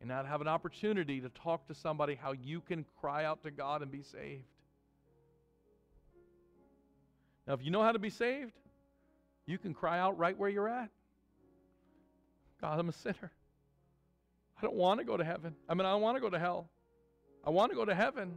and 0.01 0.09
not 0.09 0.27
have 0.27 0.41
an 0.41 0.49
opportunity 0.49 1.21
to 1.21 1.29
talk 1.29 1.67
to 1.69 1.75
somebody 1.75 2.17
how 2.17 2.33
you 2.33 2.61
can 2.61 2.85
cry 3.01 3.25
out 3.25 3.43
to 3.45 3.51
God 3.51 3.83
and 3.83 3.91
be 3.91 4.03
saved. 4.03 4.45
Now, 7.47 7.55
if 7.55 7.63
you 7.63 7.71
know 7.71 7.83
how 7.83 7.93
to 7.93 7.99
be 7.99 8.11
saved, 8.11 8.53
you 9.47 9.59
can 9.59 9.73
cry 9.73 10.01
out 10.01 10.19
right 10.19 10.37
where 10.37 10.51
you're 10.51 10.69
at. 10.69 10.91
God, 12.61 12.81
I'm 12.81 12.89
a 12.89 12.93
sinner. 12.93 13.31
I 14.59 14.63
don't 14.63 14.75
want 14.75 14.99
to 14.99 15.07
go 15.07 15.17
to 15.17 15.25
heaven. 15.25 15.55
I 15.69 15.75
mean, 15.75 15.87
I 15.87 15.93
don't 15.93 16.03
want 16.03 16.17
to 16.17 16.21
go 16.21 16.31
to 16.31 16.39
hell. 16.39 16.69
I 17.45 17.51
want 17.51 17.71
to 17.71 17.77
go 17.77 17.85
to 17.85 17.95
heaven. 17.95 18.35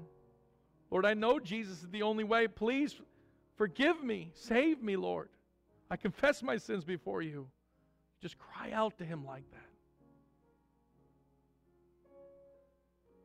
Lord, 0.91 1.05
I 1.05 1.13
know 1.13 1.39
Jesus 1.39 1.81
is 1.81 1.89
the 1.89 2.03
only 2.03 2.23
way. 2.23 2.47
Please 2.47 2.95
forgive 3.59 4.01
me. 4.01 4.31
Save 4.35 4.81
me, 4.81 4.95
Lord. 4.95 5.27
I 5.91 5.97
confess 5.97 6.41
my 6.41 6.55
sins 6.55 6.85
before 6.85 7.21
you. 7.21 7.45
Just 8.21 8.37
cry 8.39 8.71
out 8.71 8.97
to 8.99 9.05
Him 9.05 9.25
like 9.25 9.43
that. 9.51 9.59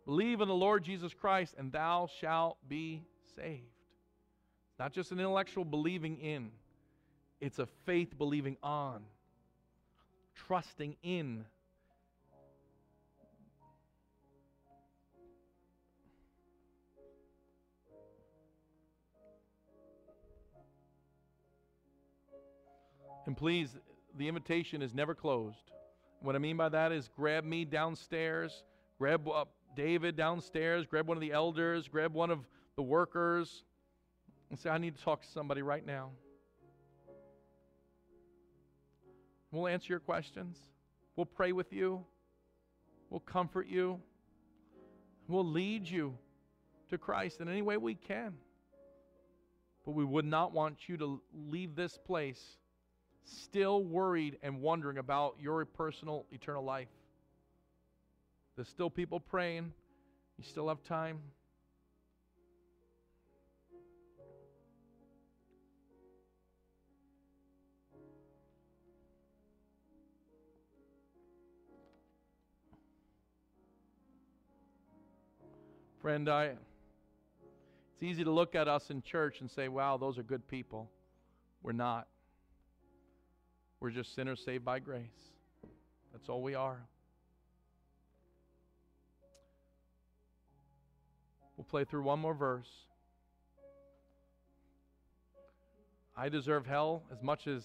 Believe 0.05 0.41
in 0.41 0.49
the 0.49 0.55
Lord 0.55 0.83
Jesus 0.83 1.15
Christ, 1.15 1.55
and 1.57 1.71
thou 1.71 2.09
shalt 2.21 2.59
be 2.69 3.05
saved. 3.37 3.63
Not 4.79 4.93
just 4.93 5.13
an 5.13 5.21
intellectual 5.21 5.65
believing 5.65 6.19
in, 6.19 6.51
it's 7.41 7.61
a 7.61 7.67
faith 7.87 8.19
believing 8.19 8.57
on, 8.61 9.03
trusting 10.35 10.97
in 11.05 11.45
And 23.27 23.37
please, 23.37 23.77
the 24.17 24.29
invitation 24.29 24.83
is 24.83 24.95
never 24.95 25.15
closed. 25.15 25.73
What 26.21 26.35
I 26.37 26.39
mean 26.39 26.57
by 26.57 26.69
that 26.69 26.93
is 26.93 27.09
grab 27.17 27.45
me 27.45 27.65
downstairs, 27.65 28.65
grab 28.99 29.29
uh, 29.29 29.45
David 29.75 30.17
downstairs, 30.17 30.87
grab 30.87 31.07
one 31.07 31.17
of 31.17 31.21
the 31.21 31.33
elders, 31.33 31.89
grab 31.89 32.15
one 32.15 32.31
of 32.31 32.41
the 32.77 32.83
workers, 32.83 33.65
and 34.51 34.59
say, 34.59 34.71
I 34.71 34.79
need 34.79 34.97
to 34.97 35.03
talk 35.03 35.23
to 35.23 35.29
somebody 35.29 35.63
right 35.63 35.85
now. 35.85 36.11
We'll 39.51 39.69
answer 39.69 39.93
your 39.93 40.01
questions. 40.01 40.59
We'll 41.17 41.27
pray 41.27 41.53
with 41.53 41.73
you. 41.73 42.05
We'll 43.11 43.21
comfort 43.21 43.69
you. 43.69 44.01
We'll 45.29 45.47
lead 45.47 45.87
you 45.89 46.19
to 46.91 46.99
Christ 46.99 47.41
in 47.41 47.49
any 47.49 47.63
way 47.63 47.77
we 47.77 47.95
can. 47.95 48.35
But 49.85 49.93
we 49.93 50.05
would 50.05 50.25
not 50.25 50.53
want 50.53 50.89
you 50.89 50.97
to 50.97 51.21
leave 51.33 51.77
this 51.77 51.99
place 51.99 52.59
still 53.25 53.83
worried 53.83 54.39
and 54.43 54.61
wondering 54.61 54.99
about 54.99 55.37
your 55.41 55.65
personal 55.65 56.27
eternal 56.31 56.65
life. 56.65 56.89
There's 58.57 58.69
still 58.69 58.91
people 58.91 59.21
praying. 59.21 59.73
You 60.39 60.45
still 60.45 60.69
have 60.69 60.83
time. 60.85 61.19
Friend, 76.01 76.29
I 76.29 76.45
it's 77.95 78.03
easy 78.03 78.25
to 78.25 78.31
look 78.31 78.55
at 78.55 78.69
us 78.69 78.91
in 78.91 79.01
church 79.01 79.41
and 79.41 79.51
say, 79.51 79.69
wow, 79.69 79.97
those 79.97 80.19
are 80.19 80.23
good 80.23 80.47
people. 80.49 80.91
We're 81.63 81.73
not. 81.73 82.09
We're 83.81 83.91
just 83.91 84.15
sinners 84.15 84.43
saved 84.45 84.65
by 84.65 84.79
grace. 84.79 85.33
That's 86.13 86.29
all 86.29 86.43
we 86.43 86.55
are. 86.55 86.81
We'll 91.57 91.65
play 91.65 91.85
through 91.85 92.03
one 92.03 92.19
more 92.19 92.35
verse. 92.35 92.71
I 96.17 96.29
deserve 96.29 96.67
hell 96.67 97.03
as 97.13 97.23
much 97.23 97.47
as 97.47 97.65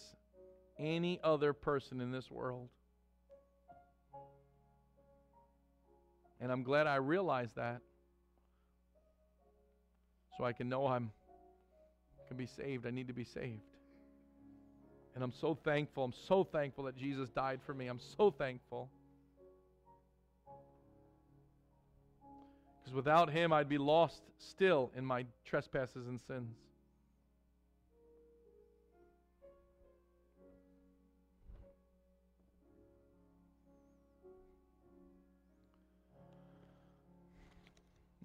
any 0.78 1.20
other 1.24 1.54
person 1.54 2.02
in 2.02 2.12
this 2.12 2.32
world. 2.32 2.70
And 6.42 6.52
I'm 6.52 6.64
glad 6.64 6.88
I 6.88 6.96
realized 6.96 7.56
that. 7.56 7.82
So 10.38 10.46
I 10.46 10.54
can 10.54 10.70
know 10.70 10.88
I'm 10.88 11.12
can 12.30 12.38
be 12.38 12.46
saved. 12.46 12.86
I 12.86 12.92
need 12.92 13.08
to 13.08 13.14
be 13.14 13.24
saved. 13.24 13.69
And 15.16 15.24
I'm 15.24 15.34
so 15.34 15.58
thankful. 15.64 16.04
I'm 16.04 16.14
so 16.28 16.44
thankful 16.44 16.86
that 16.86 16.96
Jesus 16.96 17.30
died 17.30 17.60
for 17.66 17.74
me. 17.74 17.88
I'm 17.88 18.00
so 18.18 18.32
thankful. 18.32 18.90
Because 22.82 22.96
without 22.96 23.30
him, 23.30 23.52
I'd 23.52 23.70
be 23.70 23.78
lost 23.78 24.22
still 24.38 24.92
in 24.96 25.06
my 25.06 25.26
trespasses 25.46 26.08
and 26.08 26.20
sins. 26.22 26.56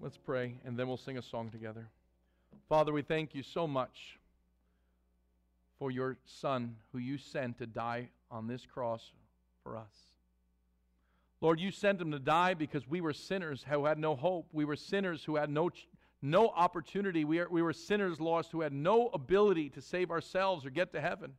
Let's 0.01 0.19
pray, 0.19 0.55
and 0.67 0.79
then 0.79 0.87
we'll 0.87 0.99
sing 0.99 1.17
a 1.17 1.23
song 1.23 1.49
together. 1.51 1.89
Father, 2.69 2.93
we 2.93 3.01
thank 3.01 3.35
you 3.35 3.43
so 3.43 3.67
much 3.67 4.19
for 5.79 5.91
your 5.91 6.17
Son 6.25 6.77
who 6.93 6.99
you 6.99 7.19
sent 7.19 7.59
to 7.59 7.67
die 7.67 8.09
on 8.31 8.47
this 8.47 8.65
cross 8.67 9.13
for 9.63 9.77
us. 9.77 10.15
Lord, 11.41 11.61
you 11.61 11.71
sent 11.71 12.01
him 12.01 12.11
to 12.13 12.19
die 12.19 12.55
because 12.55 12.89
we 12.89 13.01
were 13.01 13.13
sinners 13.13 13.65
who 13.69 13.85
had 13.85 13.99
no 13.99 14.17
hope. 14.17 14.49
We 14.53 14.65
were 14.65 14.77
sinners 14.77 15.25
who 15.25 15.37
had 15.37 15.51
no, 15.51 15.71
no 16.23 16.49
opportunity. 16.49 17.25
We, 17.25 17.41
are, 17.41 17.49
we 17.51 17.61
were 17.61 17.73
sinners 17.73 18.21
lost 18.21 18.53
who 18.53 18.63
had 18.63 18.73
no 18.73 19.09
ability 19.09 19.69
to 19.71 19.83
save 19.83 20.11
ourselves 20.11 20.65
or 20.65 20.71
get 20.71 20.93
to 20.93 21.01
heaven. 21.01 21.35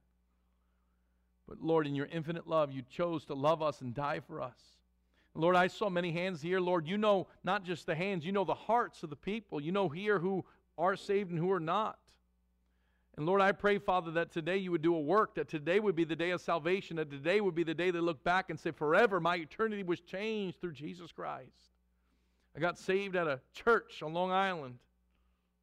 But 1.47 1.61
Lord, 1.61 1.87
in 1.87 1.95
your 1.95 2.07
infinite 2.07 2.47
love, 2.47 2.71
you 2.71 2.83
chose 2.89 3.25
to 3.25 3.33
love 3.33 3.61
us 3.61 3.81
and 3.81 3.93
die 3.93 4.19
for 4.19 4.41
us. 4.41 4.59
Lord, 5.33 5.55
I 5.55 5.67
saw 5.67 5.89
many 5.89 6.11
hands 6.11 6.41
here. 6.41 6.59
Lord, 6.59 6.87
you 6.87 6.97
know 6.97 7.27
not 7.43 7.65
just 7.65 7.85
the 7.85 7.95
hands, 7.95 8.25
you 8.25 8.31
know 8.31 8.45
the 8.45 8.53
hearts 8.53 9.03
of 9.03 9.09
the 9.09 9.15
people. 9.15 9.59
You 9.59 9.71
know 9.71 9.89
here 9.89 10.19
who 10.19 10.45
are 10.77 10.95
saved 10.95 11.31
and 11.31 11.39
who 11.39 11.51
are 11.51 11.59
not. 11.59 11.99
And 13.17 13.25
Lord, 13.25 13.39
I 13.39 13.53
pray, 13.53 13.77
Father, 13.77 14.11
that 14.11 14.31
today 14.31 14.57
you 14.57 14.71
would 14.71 14.81
do 14.81 14.93
a 14.93 14.99
work, 14.99 15.35
that 15.35 15.47
today 15.47 15.79
would 15.79 15.95
be 15.95 16.03
the 16.03 16.15
day 16.15 16.31
of 16.31 16.41
salvation, 16.41 16.97
that 16.97 17.09
today 17.09 17.39
would 17.39 17.55
be 17.55 17.63
the 17.63 17.73
day 17.73 17.89
they 17.89 17.99
look 17.99 18.23
back 18.25 18.49
and 18.49 18.59
say, 18.59 18.71
forever, 18.71 19.21
my 19.21 19.37
eternity 19.37 19.83
was 19.83 20.01
changed 20.01 20.59
through 20.59 20.73
Jesus 20.73 21.13
Christ. 21.13 21.71
I 22.55 22.59
got 22.59 22.77
saved 22.77 23.15
at 23.15 23.27
a 23.27 23.39
church 23.53 24.03
on 24.03 24.13
Long 24.13 24.31
Island 24.31 24.79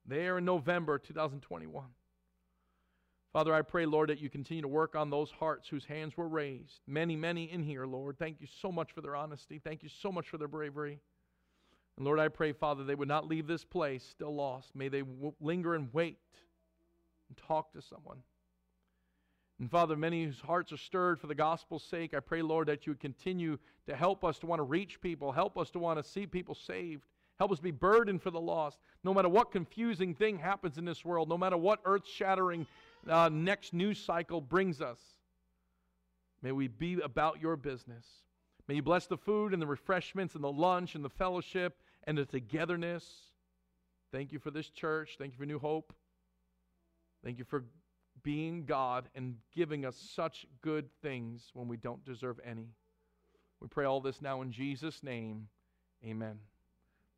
there 0.06 0.38
in 0.38 0.46
November 0.46 0.98
2021. 0.98 1.84
Father, 3.34 3.54
I 3.54 3.62
pray, 3.62 3.86
Lord, 3.86 4.10
that 4.10 4.20
you 4.20 4.28
continue 4.28 4.62
to 4.62 4.68
work 4.68 4.94
on 4.94 5.08
those 5.08 5.30
hearts 5.30 5.68
whose 5.68 5.84
hands 5.84 6.16
were 6.16 6.28
raised. 6.28 6.80
Many, 6.86 7.16
many 7.16 7.50
in 7.50 7.62
here, 7.62 7.86
Lord. 7.86 8.18
Thank 8.18 8.40
you 8.40 8.46
so 8.60 8.70
much 8.70 8.92
for 8.92 9.00
their 9.00 9.16
honesty. 9.16 9.58
Thank 9.58 9.82
you 9.82 9.88
so 9.88 10.12
much 10.12 10.28
for 10.28 10.36
their 10.36 10.48
bravery. 10.48 10.98
And 11.96 12.04
Lord, 12.04 12.18
I 12.18 12.28
pray, 12.28 12.52
Father, 12.52 12.84
they 12.84 12.94
would 12.94 13.08
not 13.08 13.26
leave 13.26 13.46
this 13.46 13.64
place 13.64 14.04
still 14.04 14.34
lost. 14.34 14.74
May 14.74 14.88
they 14.88 15.00
w- 15.00 15.34
linger 15.40 15.74
and 15.74 15.88
wait 15.92 16.18
and 17.32 17.46
talk 17.46 17.72
to 17.72 17.82
someone. 17.82 18.18
And 19.58 19.70
Father, 19.70 19.96
many 19.96 20.24
whose 20.24 20.40
hearts 20.40 20.72
are 20.72 20.76
stirred 20.76 21.20
for 21.20 21.28
the 21.28 21.34
gospel's 21.34 21.84
sake, 21.84 22.14
I 22.14 22.20
pray, 22.20 22.42
Lord, 22.42 22.68
that 22.68 22.86
you 22.86 22.90
would 22.92 23.00
continue 23.00 23.58
to 23.86 23.94
help 23.94 24.24
us 24.24 24.38
to 24.40 24.46
want 24.46 24.58
to 24.58 24.64
reach 24.64 25.00
people, 25.00 25.32
help 25.32 25.56
us 25.56 25.70
to 25.70 25.78
want 25.78 26.02
to 26.02 26.08
see 26.08 26.26
people 26.26 26.54
saved. 26.54 27.04
Help 27.38 27.50
us 27.50 27.60
be 27.60 27.70
burdened 27.70 28.22
for 28.22 28.30
the 28.30 28.40
lost. 28.40 28.78
No 29.02 29.14
matter 29.14 29.28
what 29.28 29.50
confusing 29.50 30.14
thing 30.14 30.38
happens 30.38 30.78
in 30.78 30.84
this 30.84 31.04
world, 31.04 31.28
no 31.28 31.38
matter 31.38 31.56
what 31.56 31.80
earth 31.84 32.06
shattering 32.06 32.66
uh, 33.08 33.30
next 33.32 33.72
news 33.72 33.98
cycle 33.98 34.40
brings 34.40 34.80
us. 34.80 34.98
May 36.42 36.52
we 36.52 36.68
be 36.68 37.00
about 37.00 37.40
your 37.40 37.56
business. 37.56 38.04
May 38.68 38.76
you 38.76 38.82
bless 38.82 39.06
the 39.06 39.16
food 39.16 39.52
and 39.52 39.62
the 39.62 39.66
refreshments 39.66 40.34
and 40.34 40.44
the 40.44 40.52
lunch 40.52 40.94
and 40.94 41.04
the 41.04 41.10
fellowship 41.10 41.78
and 42.04 42.18
the 42.18 42.24
togetherness. 42.24 43.04
Thank 44.12 44.32
you 44.32 44.38
for 44.38 44.50
this 44.50 44.68
church. 44.68 45.16
Thank 45.18 45.32
you 45.32 45.38
for 45.38 45.46
New 45.46 45.58
Hope. 45.58 45.92
Thank 47.24 47.38
you 47.38 47.44
for 47.44 47.64
being 48.22 48.64
God 48.64 49.08
and 49.14 49.36
giving 49.54 49.84
us 49.84 49.96
such 49.96 50.46
good 50.60 50.88
things 51.02 51.50
when 51.54 51.68
we 51.68 51.76
don't 51.76 52.04
deserve 52.04 52.38
any. 52.44 52.68
We 53.60 53.68
pray 53.68 53.84
all 53.84 54.00
this 54.00 54.20
now 54.20 54.42
in 54.42 54.50
Jesus' 54.50 55.02
name. 55.02 55.48
Amen. 56.04 56.38